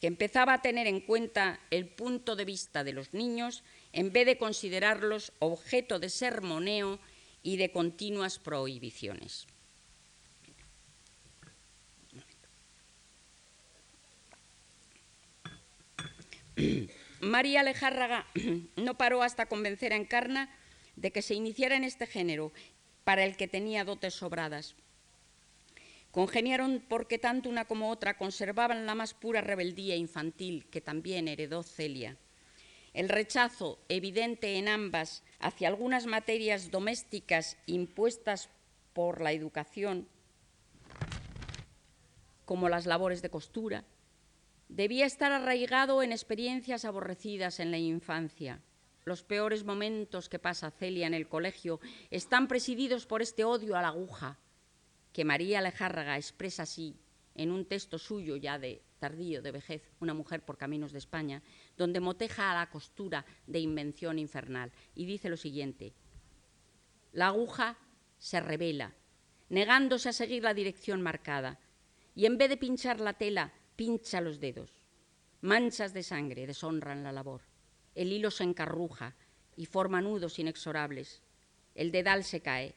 que 0.00 0.08
empezaba 0.08 0.54
a 0.54 0.62
tener 0.62 0.88
en 0.88 1.00
cuenta 1.00 1.60
el 1.70 1.86
punto 1.86 2.34
de 2.34 2.44
vista 2.44 2.82
de 2.82 2.92
los 2.92 3.14
niños 3.14 3.62
en 3.94 4.12
vez 4.12 4.26
de 4.26 4.36
considerarlos 4.36 5.32
objeto 5.38 5.98
de 5.98 6.10
sermoneo 6.10 6.98
y 7.42 7.56
de 7.56 7.70
continuas 7.70 8.38
prohibiciones. 8.38 9.46
María 17.20 17.60
Alejárraga 17.60 18.26
no 18.76 18.98
paró 18.98 19.22
hasta 19.22 19.46
convencer 19.46 19.92
a 19.92 19.96
Encarna 19.96 20.50
de 20.96 21.10
que 21.10 21.22
se 21.22 21.34
iniciara 21.34 21.76
en 21.76 21.84
este 21.84 22.06
género, 22.06 22.52
para 23.04 23.24
el 23.24 23.36
que 23.36 23.48
tenía 23.48 23.84
dotes 23.84 24.14
sobradas. 24.14 24.74
Congeniaron 26.10 26.82
porque 26.88 27.18
tanto 27.18 27.48
una 27.48 27.64
como 27.64 27.90
otra 27.90 28.16
conservaban 28.16 28.86
la 28.86 28.94
más 28.94 29.14
pura 29.14 29.40
rebeldía 29.40 29.96
infantil 29.96 30.66
que 30.70 30.80
también 30.80 31.28
heredó 31.28 31.62
Celia. 31.62 32.16
El 32.94 33.08
rechazo 33.08 33.80
evidente 33.88 34.56
en 34.56 34.68
ambas 34.68 35.24
hacia 35.40 35.66
algunas 35.66 36.06
materias 36.06 36.70
domésticas 36.70 37.56
impuestas 37.66 38.48
por 38.92 39.20
la 39.20 39.32
educación, 39.32 40.06
como 42.44 42.68
las 42.68 42.86
labores 42.86 43.20
de 43.20 43.30
costura, 43.30 43.84
debía 44.68 45.06
estar 45.06 45.32
arraigado 45.32 46.04
en 46.04 46.12
experiencias 46.12 46.84
aborrecidas 46.84 47.58
en 47.58 47.72
la 47.72 47.78
infancia. 47.78 48.60
Los 49.04 49.24
peores 49.24 49.64
momentos 49.64 50.28
que 50.28 50.38
pasa 50.38 50.70
Celia 50.70 51.08
en 51.08 51.14
el 51.14 51.28
colegio 51.28 51.80
están 52.10 52.46
presididos 52.46 53.06
por 53.06 53.22
este 53.22 53.42
odio 53.42 53.76
a 53.76 53.82
la 53.82 53.88
aguja, 53.88 54.38
que 55.12 55.24
María 55.24 55.58
Alejárraga 55.58 56.16
expresa 56.16 56.62
así 56.62 56.96
en 57.34 57.50
un 57.50 57.64
texto 57.64 57.98
suyo 57.98 58.36
ya 58.36 58.58
de 58.58 58.82
tardío, 59.00 59.42
de 59.42 59.50
vejez, 59.50 59.82
Una 60.00 60.14
mujer 60.14 60.44
por 60.44 60.56
caminos 60.56 60.92
de 60.92 60.98
España, 60.98 61.42
donde 61.76 62.00
moteja 62.00 62.50
a 62.50 62.54
la 62.54 62.70
costura 62.70 63.24
de 63.46 63.58
invención 63.58 64.18
infernal 64.18 64.72
y 64.94 65.06
dice 65.06 65.28
lo 65.28 65.36
siguiente, 65.36 65.94
la 67.12 67.28
aguja 67.28 67.78
se 68.18 68.40
revela, 68.40 68.94
negándose 69.48 70.08
a 70.08 70.12
seguir 70.12 70.42
la 70.42 70.54
dirección 70.54 71.02
marcada, 71.02 71.58
y 72.14 72.26
en 72.26 72.38
vez 72.38 72.48
de 72.48 72.56
pinchar 72.56 73.00
la 73.00 73.14
tela, 73.14 73.52
pincha 73.76 74.20
los 74.20 74.40
dedos. 74.40 74.70
Manchas 75.40 75.92
de 75.92 76.02
sangre 76.02 76.46
deshonran 76.46 77.02
la 77.02 77.12
labor. 77.12 77.42
El 77.94 78.12
hilo 78.12 78.30
se 78.30 78.44
encarruja 78.44 79.14
y 79.56 79.66
forma 79.66 80.00
nudos 80.00 80.38
inexorables. 80.38 81.22
El 81.74 81.92
dedal 81.92 82.24
se 82.24 82.40
cae 82.40 82.74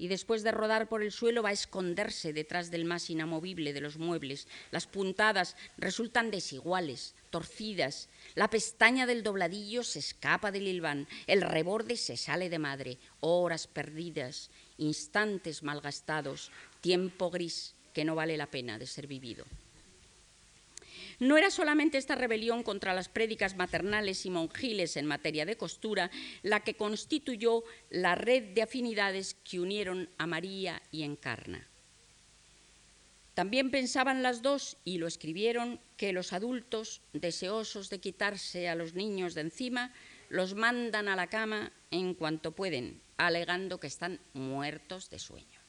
y 0.00 0.08
después 0.08 0.42
de 0.42 0.50
rodar 0.50 0.88
por 0.88 1.02
el 1.02 1.12
suelo 1.12 1.42
va 1.42 1.50
a 1.50 1.52
esconderse 1.52 2.32
detrás 2.32 2.70
del 2.70 2.86
más 2.86 3.10
inamovible 3.10 3.74
de 3.74 3.82
los 3.82 3.98
muebles. 3.98 4.48
Las 4.70 4.86
puntadas 4.86 5.56
resultan 5.76 6.30
desiguales, 6.30 7.14
torcidas. 7.28 8.08
La 8.34 8.48
pestaña 8.48 9.04
del 9.04 9.22
dobladillo 9.22 9.82
se 9.82 9.98
escapa 9.98 10.50
del 10.52 10.68
hilván. 10.68 11.06
El 11.26 11.42
reborde 11.42 11.98
se 11.98 12.16
sale 12.16 12.48
de 12.48 12.58
madre. 12.58 12.98
Horas 13.20 13.66
perdidas, 13.66 14.50
instantes 14.78 15.62
malgastados, 15.62 16.50
tiempo 16.80 17.30
gris 17.30 17.74
que 17.92 18.06
no 18.06 18.14
vale 18.14 18.38
la 18.38 18.50
pena 18.50 18.78
de 18.78 18.86
ser 18.86 19.06
vivido. 19.06 19.44
No 21.20 21.36
era 21.36 21.50
solamente 21.50 21.98
esta 21.98 22.14
rebelión 22.14 22.62
contra 22.62 22.94
las 22.94 23.10
prédicas 23.10 23.54
maternales 23.54 24.24
y 24.24 24.30
monjiles 24.30 24.96
en 24.96 25.04
materia 25.04 25.44
de 25.44 25.56
costura 25.56 26.10
la 26.42 26.60
que 26.60 26.74
constituyó 26.74 27.62
la 27.90 28.14
red 28.14 28.54
de 28.54 28.62
afinidades 28.62 29.36
que 29.44 29.60
unieron 29.60 30.08
a 30.16 30.26
María 30.26 30.82
y 30.90 31.02
Encarna. 31.02 31.68
También 33.34 33.70
pensaban 33.70 34.22
las 34.22 34.42
dos, 34.42 34.76
y 34.84 34.98
lo 34.98 35.06
escribieron, 35.06 35.78
que 35.96 36.12
los 36.12 36.32
adultos, 36.32 37.00
deseosos 37.12 37.90
de 37.90 38.00
quitarse 38.00 38.68
a 38.68 38.74
los 38.74 38.94
niños 38.94 39.34
de 39.34 39.42
encima, 39.42 39.92
los 40.30 40.54
mandan 40.54 41.08
a 41.08 41.16
la 41.16 41.26
cama 41.28 41.72
en 41.90 42.14
cuanto 42.14 42.52
pueden, 42.52 43.00
alegando 43.18 43.78
que 43.78 43.86
están 43.86 44.20
muertos 44.32 45.10
de 45.10 45.18
sueño. 45.18 45.60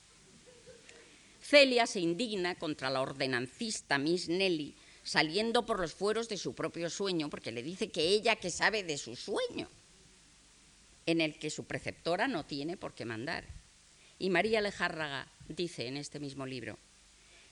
Celia 1.42 1.88
se 1.88 2.00
indigna 2.00 2.56
contra 2.56 2.90
la 2.90 3.02
ordenancista 3.02 3.98
Miss 3.98 4.30
Nelly, 4.30 4.76
saliendo 5.12 5.66
por 5.66 5.82
los 5.82 5.94
fueros 5.94 6.30
de 6.30 6.38
su 6.38 6.56
propio 6.56 6.90
sueño, 6.90 7.30
porque 7.30 7.52
le 7.52 7.64
dice 7.64 7.92
que 7.92 8.00
ella 8.02 8.38
que 8.38 8.50
sabe 8.50 8.82
de 8.82 8.98
su 8.98 9.18
sueño, 9.18 9.68
en 11.06 11.20
el 11.20 11.38
que 11.38 11.50
su 11.50 11.66
preceptora 11.66 12.30
no 12.30 12.46
tiene 12.46 12.78
por 12.78 12.94
qué 12.94 13.04
mandar. 13.04 13.44
Y 14.20 14.30
María 14.30 14.62
Lejárraga 14.62 15.28
dice 15.50 15.88
en 15.88 15.98
este 15.98 16.22
mismo 16.22 16.46
libro, 16.46 16.80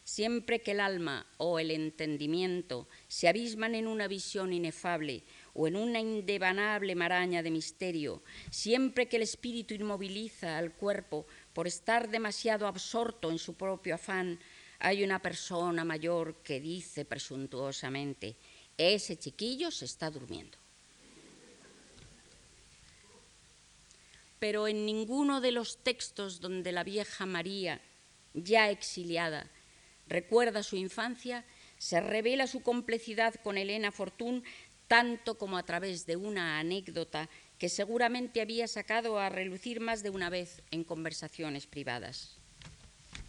siempre 0.06 0.62
que 0.62 0.72
el 0.72 0.80
alma 0.80 1.28
o 1.36 1.60
el 1.60 1.72
entendimiento 1.72 2.88
se 3.10 3.28
abisman 3.28 3.76
en 3.76 3.88
una 3.88 4.08
visión 4.08 4.54
inefable 4.54 5.24
o 5.54 5.68
en 5.68 5.76
una 5.76 6.00
indevanable 6.00 6.96
maraña 6.96 7.44
de 7.44 7.52
misterio, 7.52 8.24
siempre 8.52 9.10
que 9.10 9.18
el 9.18 9.24
espíritu 9.24 9.74
inmoviliza 9.74 10.58
al 10.58 10.72
cuerpo 10.72 11.28
por 11.52 11.68
estar 11.68 12.10
demasiado 12.10 12.68
absorto 12.68 13.30
en 13.30 13.38
su 13.38 13.56
propio 13.56 13.96
afán, 13.96 14.40
hay 14.80 15.04
una 15.04 15.20
persona 15.20 15.84
mayor 15.84 16.38
que 16.44 16.60
dice 16.60 17.06
presuntuosamente, 17.06 18.38
ese 18.78 19.18
chiquillo 19.18 19.72
se 19.72 19.86
está 19.86 20.10
durmiendo. 20.10 20.58
Pero 24.40 24.70
en 24.70 24.86
ninguno 24.86 25.42
de 25.42 25.52
los 25.52 25.84
textos 25.84 26.40
donde 26.40 26.72
la 26.72 26.86
vieja 26.86 27.26
María, 27.26 27.82
ya 28.34 28.70
exiliada, 28.70 29.52
recuerda 30.08 30.64
su 30.64 30.78
infancia, 30.78 31.44
se 31.78 32.00
revela 32.00 32.48
su 32.48 32.62
complicidad 32.62 33.36
con 33.36 33.58
Elena 33.58 33.92
Fortún 33.92 34.44
tanto 34.88 35.38
como 35.38 35.58
a 35.58 35.64
través 35.64 36.06
de 36.06 36.16
una 36.16 36.58
anécdota 36.58 37.30
que 37.60 37.70
seguramente 37.70 38.42
había 38.42 38.68
sacado 38.68 39.20
a 39.20 39.30
relucir 39.30 39.82
más 39.82 40.04
de 40.04 40.10
una 40.10 40.30
vez 40.30 40.64
en 40.72 40.84
conversaciones 40.84 41.68
privadas. 41.68 42.39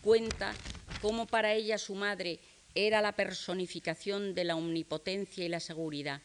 Cuenta 0.03 0.55
cómo 1.03 1.27
para 1.27 1.53
ella 1.53 1.77
su 1.77 1.95
madre 1.95 2.41
era 2.75 3.03
la 3.03 3.13
personificación 3.13 4.35
de 4.35 4.45
la 4.45 4.57
omnipotencia 4.57 5.45
y 5.45 5.49
la 5.49 5.61
seguridad. 5.61 6.23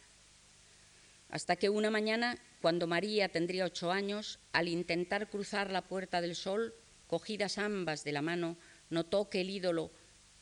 Hasta 1.30 1.58
que 1.58 1.70
una 1.70 1.90
mañana, 1.90 2.38
cuando 2.62 2.88
María 2.88 3.30
tendría 3.30 3.66
ocho 3.66 3.92
años, 3.92 4.40
al 4.54 4.70
intentar 4.70 5.30
cruzar 5.30 5.72
la 5.72 5.82
Puerta 5.82 6.22
del 6.22 6.36
Sol, 6.36 6.74
cogidas 7.08 7.58
ambas 7.58 8.04
de 8.06 8.14
la 8.14 8.22
mano, 8.22 8.56
notó 8.90 9.30
que 9.30 9.42
el 9.42 9.50
ídolo 9.50 9.92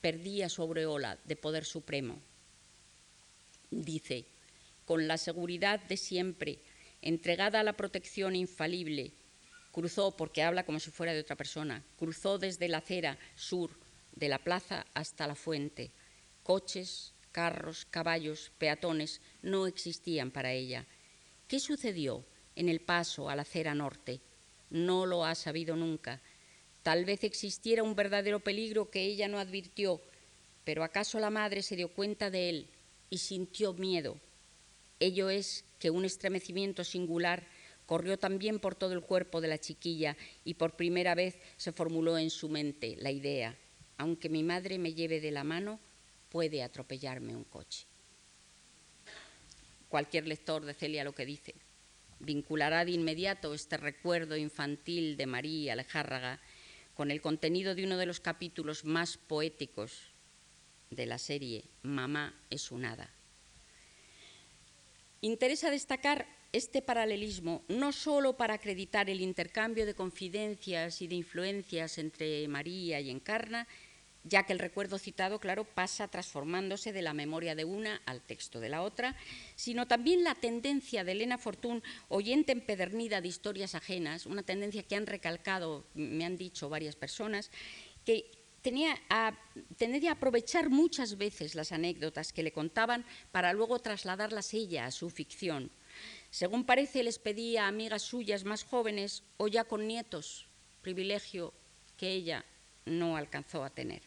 perdía 0.01 0.49
su 0.49 0.61
aureola 0.61 1.17
de 1.25 1.35
poder 1.35 1.65
supremo. 1.65 2.19
Dice, 3.71 4.25
con 4.85 5.07
la 5.07 5.17
seguridad 5.17 5.79
de 5.79 5.97
siempre, 5.97 6.59
entregada 7.01 7.61
a 7.61 7.63
la 7.63 7.73
protección 7.73 8.35
infalible, 8.35 9.13
cruzó, 9.73 10.15
porque 10.15 10.43
habla 10.43 10.65
como 10.65 10.79
si 10.79 10.91
fuera 10.91 11.13
de 11.13 11.19
otra 11.19 11.35
persona, 11.35 11.83
cruzó 11.97 12.37
desde 12.37 12.69
la 12.69 12.77
acera 12.77 13.17
sur 13.35 13.71
de 14.15 14.29
la 14.29 14.37
plaza 14.37 14.85
hasta 14.93 15.27
la 15.27 15.35
fuente. 15.35 15.91
Coches, 16.43 17.13
carros, 17.31 17.85
caballos, 17.89 18.51
peatones 18.59 19.19
no 19.41 19.65
existían 19.67 20.31
para 20.31 20.53
ella. 20.53 20.85
¿Qué 21.47 21.59
sucedió 21.59 22.23
en 22.55 22.69
el 22.69 22.79
paso 22.79 23.29
a 23.29 23.35
la 23.35 23.41
acera 23.41 23.73
norte? 23.73 24.21
No 24.69 25.05
lo 25.05 25.25
ha 25.25 25.33
sabido 25.33 25.75
nunca. 25.75 26.21
Tal 26.83 27.03
vez 27.03 27.23
existiera 27.23 27.81
un 27.81 27.95
verdadero 27.95 28.39
peligro 28.41 28.91
que 28.91 29.01
ella 29.01 29.27
no 29.27 29.39
advirtió, 29.39 30.01
pero 30.63 30.83
acaso 30.83 31.19
la 31.19 31.31
madre 31.31 31.63
se 31.63 31.75
dio 31.75 31.89
cuenta 31.89 32.29
de 32.29 32.49
él 32.49 32.67
y 33.09 33.17
sintió 33.17 33.73
miedo. 33.73 34.19
Ello 34.99 35.29
es 35.29 35.65
que 35.79 35.89
un 35.89 36.05
estremecimiento 36.05 36.83
singular 36.83 37.43
corrió 37.93 38.17
también 38.17 38.57
por 38.57 38.73
todo 38.73 38.93
el 38.93 39.03
cuerpo 39.03 39.39
de 39.39 39.47
la 39.47 39.59
chiquilla 39.59 40.17
y 40.43 40.55
por 40.55 40.75
primera 40.75 41.13
vez 41.13 41.37
se 41.57 41.71
formuló 41.71 42.17
en 42.17 42.31
su 42.31 42.49
mente 42.49 42.95
la 42.97 43.11
idea, 43.11 43.55
aunque 43.99 44.29
mi 44.29 44.41
madre 44.41 44.79
me 44.79 44.95
lleve 44.95 45.21
de 45.21 45.29
la 45.29 45.43
mano, 45.43 45.79
puede 46.31 46.63
atropellarme 46.63 47.35
un 47.35 47.43
coche. 47.43 47.85
Cualquier 49.89 50.27
lector 50.27 50.65
de 50.65 50.73
Celia 50.73 51.03
lo 51.03 51.13
que 51.13 51.27
dice 51.27 51.53
vinculará 52.17 52.83
de 52.83 52.93
inmediato 52.93 53.53
este 53.53 53.77
recuerdo 53.77 54.37
infantil 54.37 55.15
de 55.15 55.27
María 55.27 55.73
Alejárraga 55.73 56.41
con 56.95 57.11
el 57.11 57.21
contenido 57.21 57.75
de 57.75 57.83
uno 57.83 57.97
de 57.97 58.07
los 58.07 58.19
capítulos 58.19 58.85
más 58.85 59.17
poéticos 59.17 59.99
de 60.89 61.05
la 61.05 61.19
serie 61.19 61.65
Mamá 61.83 62.33
es 62.49 62.71
un 62.71 62.85
hada. 62.85 63.11
Interesa 65.21 65.69
destacar 65.69 66.41
este 66.53 66.83
paralelismo 66.83 67.63
no 67.67 67.91
solo 67.91 68.37
para 68.37 68.53
acreditar 68.53 69.09
el 69.09 69.21
intercambio 69.21 69.85
de 69.85 69.95
confidencias 69.95 71.01
y 71.01 71.07
de 71.07 71.15
influencias 71.15 71.97
entre 71.97 72.47
María 72.47 73.01
y 73.01 73.09
Encarna, 73.09 73.67
ya 74.23 74.43
que 74.43 74.53
el 74.53 74.59
recuerdo 74.59 74.99
citado, 74.99 75.39
claro, 75.39 75.65
pasa 75.65 76.07
transformándose 76.07 76.93
de 76.93 77.01
la 77.01 77.13
memoria 77.13 77.55
de 77.55 77.65
una 77.65 78.01
al 78.05 78.21
texto 78.21 78.59
de 78.59 78.69
la 78.69 78.83
otra, 78.83 79.17
sino 79.55 79.87
también 79.87 80.23
la 80.23 80.35
tendencia 80.35 81.03
de 81.03 81.11
Elena 81.11 81.37
Fortún, 81.37 81.83
oyente 82.07 82.51
empedernida 82.53 83.19
de 83.19 83.27
historias 83.27 83.75
ajenas, 83.75 84.25
una 84.25 84.43
tendencia 84.43 84.83
que 84.83 84.95
han 84.95 85.07
recalcado, 85.07 85.85
me 85.95 86.23
han 86.23 86.37
dicho 86.37 86.69
varias 86.69 86.95
personas, 86.95 87.51
que 88.05 88.29
tenía 88.61 88.95
a, 89.09 89.27
a 89.27 90.11
aprovechar 90.11 90.69
muchas 90.69 91.17
veces 91.17 91.55
las 91.55 91.71
anécdotas 91.71 92.31
que 92.31 92.43
le 92.43 92.53
contaban 92.53 93.05
para 93.31 93.51
luego 93.53 93.79
trasladarlas 93.79 94.53
ella 94.53 94.85
a 94.85 94.91
su 94.91 95.09
ficción. 95.09 95.69
Según 96.33 96.65
parece, 96.65 97.03
les 97.03 97.19
pedía 97.19 97.65
a 97.65 97.67
amigas 97.67 98.01
suyas 98.01 98.43
más 98.43 98.63
jóvenes 98.63 99.21
o 99.37 99.47
ya 99.47 99.65
con 99.65 99.87
nietos, 99.87 100.47
privilegio 100.81 101.53
que 101.95 102.09
ella 102.09 102.43
no 102.85 103.17
alcanzó 103.17 103.63
a 103.63 103.69
tener 103.69 104.01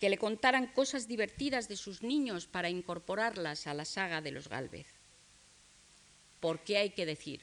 que 0.00 0.08
le 0.08 0.18
contaran 0.18 0.66
cosas 0.66 1.06
divertidas 1.06 1.68
de 1.68 1.76
sus 1.76 2.02
niños 2.02 2.46
para 2.46 2.68
incorporarlas 2.68 3.66
a 3.66 3.74
la 3.74 3.84
saga 3.84 4.20
de 4.20 4.32
los 4.32 4.48
Galvez. 4.48 4.86
porque 6.40 6.76
hay 6.76 6.90
que 6.90 7.06
decir 7.06 7.40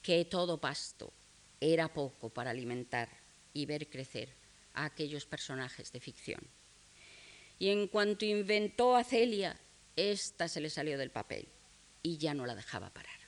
que 0.00 0.24
todo 0.24 0.58
pasto 0.58 1.12
era 1.60 1.92
poco 1.92 2.30
para 2.30 2.50
alimentar 2.50 3.10
y 3.52 3.66
ver 3.66 3.90
crecer 3.90 4.34
a 4.72 4.86
aquellos 4.86 5.26
personajes 5.26 5.92
de 5.92 6.00
ficción. 6.00 6.40
Y 7.58 7.68
en 7.68 7.86
cuanto 7.88 8.24
inventó 8.24 8.96
a 8.96 9.04
Celia, 9.04 9.60
ésta 9.96 10.48
se 10.48 10.62
le 10.62 10.70
salió 10.70 10.96
del 10.96 11.10
papel 11.10 11.48
y 12.02 12.18
ya 12.18 12.34
no 12.34 12.46
la 12.46 12.54
dejaba 12.54 12.90
parar. 12.90 13.18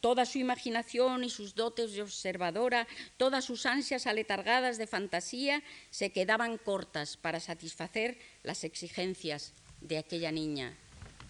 Toda 0.00 0.26
su 0.26 0.38
imaginación 0.38 1.24
y 1.24 1.30
sus 1.30 1.56
dotes 1.56 1.92
de 1.92 2.02
observadora, 2.02 2.86
todas 3.16 3.44
sus 3.44 3.66
ansias 3.66 4.06
aletargadas 4.06 4.78
de 4.78 4.86
fantasía 4.86 5.62
se 5.90 6.10
quedaban 6.10 6.56
cortas 6.56 7.16
para 7.16 7.40
satisfacer 7.40 8.16
las 8.44 8.62
exigencias 8.62 9.52
de 9.80 9.98
aquella 9.98 10.30
niña 10.30 10.76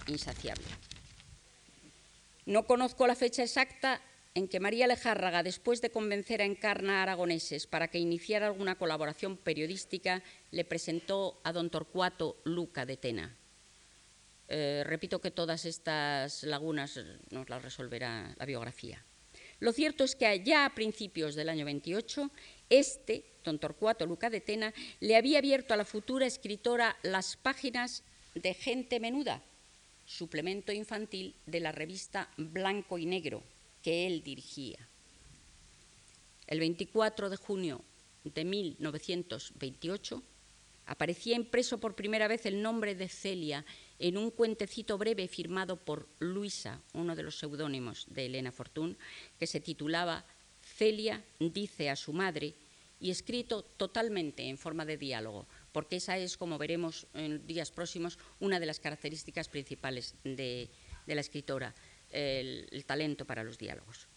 insaciable. 0.06 0.66
No 2.44 2.66
conozco 2.66 3.06
la 3.06 3.14
fecha 3.14 3.42
exacta 3.42 4.02
en 4.34 4.48
que 4.48 4.60
María 4.60 4.86
Lejárraga, 4.86 5.42
después 5.42 5.80
de 5.80 5.90
convencer 5.90 6.42
a 6.42 6.44
Encarna 6.44 7.02
aragoneses 7.02 7.66
para 7.66 7.88
que 7.88 7.98
iniciara 7.98 8.46
alguna 8.46 8.76
colaboración 8.76 9.36
periodística, 9.36 10.22
le 10.50 10.64
presentó 10.64 11.40
a 11.42 11.52
don 11.52 11.70
Torcuato 11.70 12.36
Luca 12.44 12.86
de 12.86 12.96
Tena. 12.96 13.36
Eh, 14.48 14.82
repito 14.84 15.20
que 15.20 15.30
todas 15.30 15.66
estas 15.66 16.42
lagunas 16.42 16.98
nos 17.30 17.48
las 17.50 17.62
resolverá 17.62 18.34
la 18.38 18.46
biografía. 18.46 19.04
Lo 19.60 19.72
cierto 19.72 20.04
es 20.04 20.14
que 20.14 20.26
allá 20.26 20.64
a 20.64 20.74
principios 20.74 21.34
del 21.34 21.48
año 21.48 21.64
28, 21.64 22.30
este, 22.70 23.24
don 23.44 23.58
Torcuato 23.58 24.06
Luca 24.06 24.30
de 24.30 24.40
Tena, 24.40 24.72
le 25.00 25.16
había 25.16 25.38
abierto 25.38 25.74
a 25.74 25.76
la 25.76 25.84
futura 25.84 26.26
escritora 26.26 26.96
las 27.02 27.36
páginas 27.36 28.04
de 28.34 28.54
Gente 28.54 29.00
Menuda, 29.00 29.42
suplemento 30.06 30.72
infantil 30.72 31.34
de 31.46 31.60
la 31.60 31.72
revista 31.72 32.30
Blanco 32.36 32.98
y 32.98 33.06
Negro 33.06 33.42
que 33.82 34.06
él 34.06 34.22
dirigía. 34.22 34.78
El 36.46 36.60
24 36.60 37.28
de 37.28 37.36
junio 37.36 37.84
de 38.24 38.44
1928 38.44 40.22
aparecía 40.86 41.36
impreso 41.36 41.78
por 41.78 41.94
primera 41.94 42.28
vez 42.28 42.46
el 42.46 42.62
nombre 42.62 42.94
de 42.94 43.08
Celia 43.08 43.64
en 43.98 44.16
un 44.16 44.30
cuentecito 44.30 44.96
breve 44.98 45.28
firmado 45.28 45.76
por 45.76 46.08
Luisa, 46.18 46.80
uno 46.92 47.16
de 47.16 47.22
los 47.22 47.38
seudónimos 47.38 48.06
de 48.08 48.26
Elena 48.26 48.52
Fortún, 48.52 48.96
que 49.38 49.46
se 49.46 49.60
titulaba 49.60 50.24
Celia 50.62 51.24
dice 51.38 51.90
a 51.90 51.96
su 51.96 52.12
madre 52.12 52.54
y 53.00 53.10
escrito 53.10 53.62
totalmente 53.62 54.48
en 54.48 54.58
forma 54.58 54.84
de 54.84 54.96
diálogo, 54.96 55.46
porque 55.72 55.96
esa 55.96 56.18
es, 56.18 56.36
como 56.36 56.58
veremos 56.58 57.06
en 57.14 57.46
días 57.46 57.70
próximos, 57.70 58.18
una 58.40 58.58
de 58.58 58.66
las 58.66 58.80
características 58.80 59.48
principales 59.48 60.14
de, 60.24 60.68
la 61.06 61.20
escritora, 61.20 61.74
el, 62.10 62.84
talento 62.86 63.24
para 63.24 63.44
los 63.44 63.58
diálogos. 63.58 64.08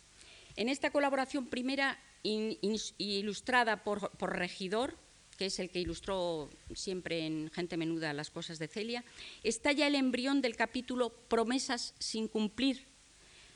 En 0.56 0.68
esta 0.68 0.92
colaboración 0.92 1.48
primera, 1.48 2.00
ilustrada 2.24 3.84
por, 3.84 4.12
Regidor, 4.20 4.98
que 5.42 5.48
es 5.48 5.58
el 5.58 5.72
que 5.72 5.80
ilustró 5.80 6.52
siempre 6.76 7.26
en 7.26 7.50
Gente 7.50 7.76
Menuda 7.76 8.14
las 8.14 8.30
cosas 8.30 8.60
de 8.60 8.68
Celia, 8.68 9.04
está 9.42 9.72
ya 9.72 9.88
el 9.88 9.96
embrión 9.96 10.40
del 10.40 10.56
capítulo 10.56 11.10
Promesas 11.10 11.96
sin 11.98 12.28
cumplir, 12.28 12.86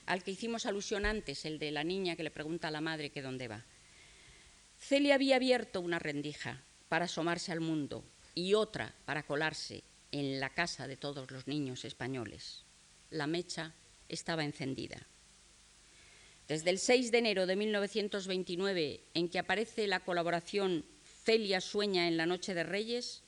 al 0.07 0.23
que 0.23 0.31
hicimos 0.31 0.65
alusión 0.65 1.05
antes, 1.05 1.45
el 1.45 1.59
de 1.59 1.69
la 1.69 1.83
niña 1.83 2.15
que 2.15 2.23
le 2.23 2.31
pregunta 2.31 2.69
a 2.69 2.71
la 2.71 2.81
madre 2.81 3.11
que 3.11 3.21
dónde 3.21 3.47
va. 3.47 3.63
Celia 4.79 5.13
había 5.13 5.35
abierto 5.35 5.79
una 5.79 5.99
rendija, 5.99 6.63
para 6.89 7.05
asomarse 7.05 7.51
al 7.51 7.59
mundo 7.59 8.03
y 8.33 8.55
otra 8.55 8.95
para 9.05 9.21
colarse 9.21 9.83
en 10.11 10.39
la 10.39 10.49
casa 10.49 10.87
de 10.87 10.97
todos 10.97 11.29
los 11.29 11.45
niños 11.45 11.85
españoles. 11.85 12.63
La 13.11 13.27
mecha 13.27 13.75
estaba 14.09 14.43
encendida. 14.43 15.05
Desde 16.47 16.71
el 16.71 16.79
6 16.79 17.11
de 17.11 17.17
enero 17.19 17.45
de 17.45 17.55
1929, 17.55 19.01
en 19.13 19.29
que 19.29 19.37
aparece 19.37 19.85
la 19.85 19.99
colaboración 19.99 20.83
Celia 21.25 21.59
sueña 21.59 22.07
en 22.07 22.17
la 22.17 22.27
Noche 22.27 22.53
de 22.53 22.63
Reyes, 22.63 23.23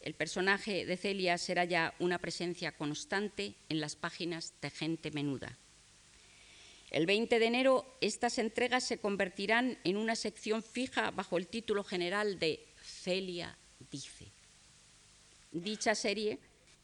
el 0.00 0.14
personaje 0.14 0.84
de 0.84 0.96
Celia 0.96 1.38
será 1.38 1.64
ya 1.64 1.94
una 2.00 2.18
presencia 2.18 2.72
constante 2.72 3.54
en 3.68 3.80
las 3.80 3.94
páginas 3.94 4.52
de 4.60 4.70
Gente 4.70 5.12
Menuda. 5.12 5.56
El 6.90 7.06
20 7.06 7.38
de 7.38 7.46
enero 7.46 7.86
estas 8.00 8.38
entregas 8.38 8.82
se 8.82 8.98
convertirán 8.98 9.78
en 9.84 9.96
una 9.96 10.16
sección 10.16 10.64
fija 10.64 11.12
bajo 11.12 11.38
el 11.38 11.46
título 11.46 11.84
general 11.84 12.40
de 12.40 12.66
Celia 12.82 13.56
dice. 13.92 14.32
Dicha 15.52 15.94
serie, 15.94 16.40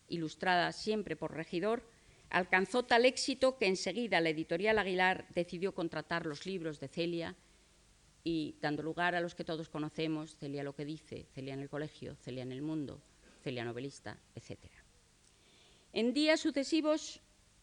ilustrada 0.08 0.70
siempre 0.70 1.16
por 1.16 1.34
Regidor, 1.34 1.82
alcanzó 2.30 2.84
tal 2.84 3.04
éxito 3.04 3.58
que 3.58 3.66
enseguida 3.66 4.20
la 4.20 4.30
editorial 4.30 4.78
Aguilar 4.78 5.26
decidió 5.34 5.74
contratar 5.74 6.24
los 6.24 6.46
libros 6.46 6.78
de 6.78 6.86
Celia 6.86 7.34
y 8.22 8.56
dando 8.60 8.82
lugar 8.82 9.14
a 9.14 9.20
los 9.20 9.34
que 9.34 9.44
todos 9.44 9.68
conocemos, 9.68 10.36
Celia 10.36 10.62
lo 10.62 10.74
que 10.74 10.84
dice, 10.84 11.26
Celia 11.34 11.54
en 11.54 11.60
el 11.60 11.68
colegio, 11.68 12.16
Celia 12.16 12.42
en 12.42 12.52
el 12.52 12.62
mundo, 12.62 13.00
Celia 13.42 13.64
novelista, 13.64 14.18
etc. 14.34 14.58
En 15.92 16.12
días 16.12 16.40
sucesivos 16.40 17.20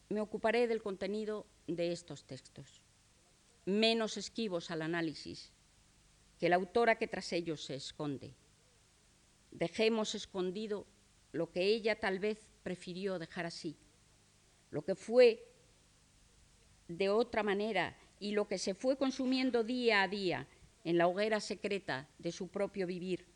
me 0.08 0.20
ocuparé 0.20 0.66
del 0.66 0.82
contenido 0.82 1.46
de 1.66 1.92
estos 1.92 2.24
textos, 2.24 2.80
menos 3.66 4.16
esquivos 4.16 4.70
al 4.70 4.82
análisis 4.82 5.52
que 6.38 6.48
la 6.48 6.56
autora 6.56 6.96
que 6.96 7.08
tras 7.08 7.32
ellos 7.32 7.64
se 7.64 7.74
esconde. 7.74 8.32
Dejemos 9.50 10.14
escondido 10.14 10.86
lo 11.32 11.50
que 11.50 11.62
ella 11.62 11.98
tal 11.98 12.18
vez 12.18 12.38
prefirió 12.62 13.18
dejar 13.18 13.46
así, 13.46 13.76
lo 14.70 14.82
que 14.82 14.94
fue 14.94 15.44
de 16.86 17.08
otra 17.08 17.42
manera 17.42 17.96
y 18.20 18.32
lo 18.32 18.48
que 18.48 18.58
se 18.58 18.74
fue 18.74 18.96
consumiendo 18.96 19.64
día 19.64 20.02
a 20.02 20.08
día 20.08 20.46
en 20.84 20.98
la 20.98 21.06
hoguera 21.06 21.40
secreta 21.40 22.08
de 22.18 22.32
su 22.32 22.48
propio 22.48 22.86
vivir, 22.86 23.26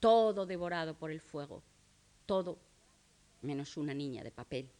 todo 0.00 0.46
devorado 0.46 0.94
por 0.94 1.10
el 1.10 1.20
fuego, 1.20 1.62
todo 2.26 2.58
menos 3.42 3.76
una 3.76 3.94
niña 3.94 4.22
de 4.22 4.30
papel. 4.30 4.70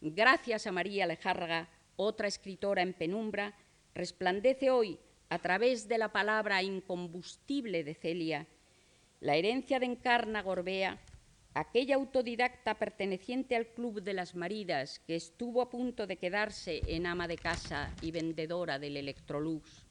Gracias 0.00 0.66
a 0.66 0.72
María 0.72 1.06
Lejárraga, 1.06 1.68
otra 1.96 2.28
escritora 2.28 2.82
en 2.82 2.92
penumbra, 2.92 3.54
resplandece 3.94 4.70
hoy, 4.70 4.98
a 5.28 5.38
través 5.38 5.88
de 5.88 5.96
la 5.98 6.12
palabra 6.12 6.62
incombustible 6.62 7.84
de 7.84 7.94
Celia, 7.94 8.46
la 9.20 9.36
herencia 9.36 9.78
de 9.78 9.86
Encarna 9.86 10.42
Gorbea, 10.42 10.98
aquella 11.54 11.96
autodidacta 11.96 12.78
perteneciente 12.78 13.56
al 13.56 13.66
Club 13.66 14.02
de 14.02 14.14
las 14.14 14.34
Maridas 14.34 15.00
que 15.06 15.16
estuvo 15.16 15.60
a 15.60 15.70
punto 15.70 16.06
de 16.06 16.16
quedarse 16.16 16.82
en 16.86 17.06
ama 17.06 17.28
de 17.28 17.36
casa 17.36 17.94
y 18.00 18.10
vendedora 18.10 18.78
del 18.78 18.96
Electrolux. 18.96 19.86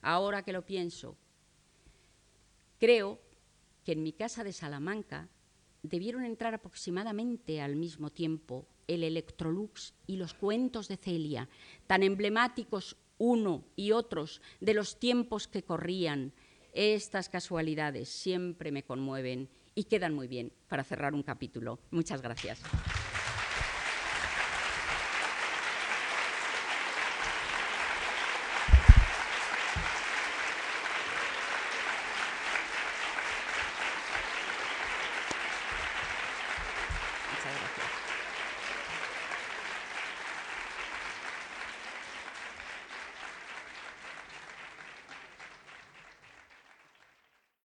Ahora 0.00 0.42
que 0.42 0.52
lo 0.52 0.64
pienso, 0.64 1.16
creo 2.78 3.20
que 3.84 3.92
en 3.92 4.02
mi 4.02 4.12
casa 4.12 4.44
de 4.44 4.52
Salamanca 4.52 5.28
debieron 5.82 6.24
entrar 6.24 6.54
aproximadamente 6.54 7.60
al 7.60 7.76
mismo 7.76 8.10
tiempo 8.10 8.66
el 8.86 9.02
Electrolux 9.02 9.94
y 10.06 10.16
los 10.16 10.34
cuentos 10.34 10.88
de 10.88 10.96
Celia, 10.96 11.48
tan 11.86 12.02
emblemáticos 12.02 12.96
uno 13.18 13.64
y 13.76 13.92
otros 13.92 14.40
de 14.60 14.74
los 14.74 14.98
tiempos 14.98 15.48
que 15.48 15.62
corrían. 15.62 16.32
Estas 16.72 17.28
casualidades 17.28 18.08
siempre 18.08 18.70
me 18.70 18.84
conmueven 18.84 19.48
y 19.76 19.84
quedan 19.84 20.14
muy 20.14 20.26
bien 20.26 20.52
para 20.66 20.82
cerrar 20.82 21.14
un 21.14 21.22
capítulo. 21.22 21.78
Muchas 21.92 22.22
gracias. 22.22 22.60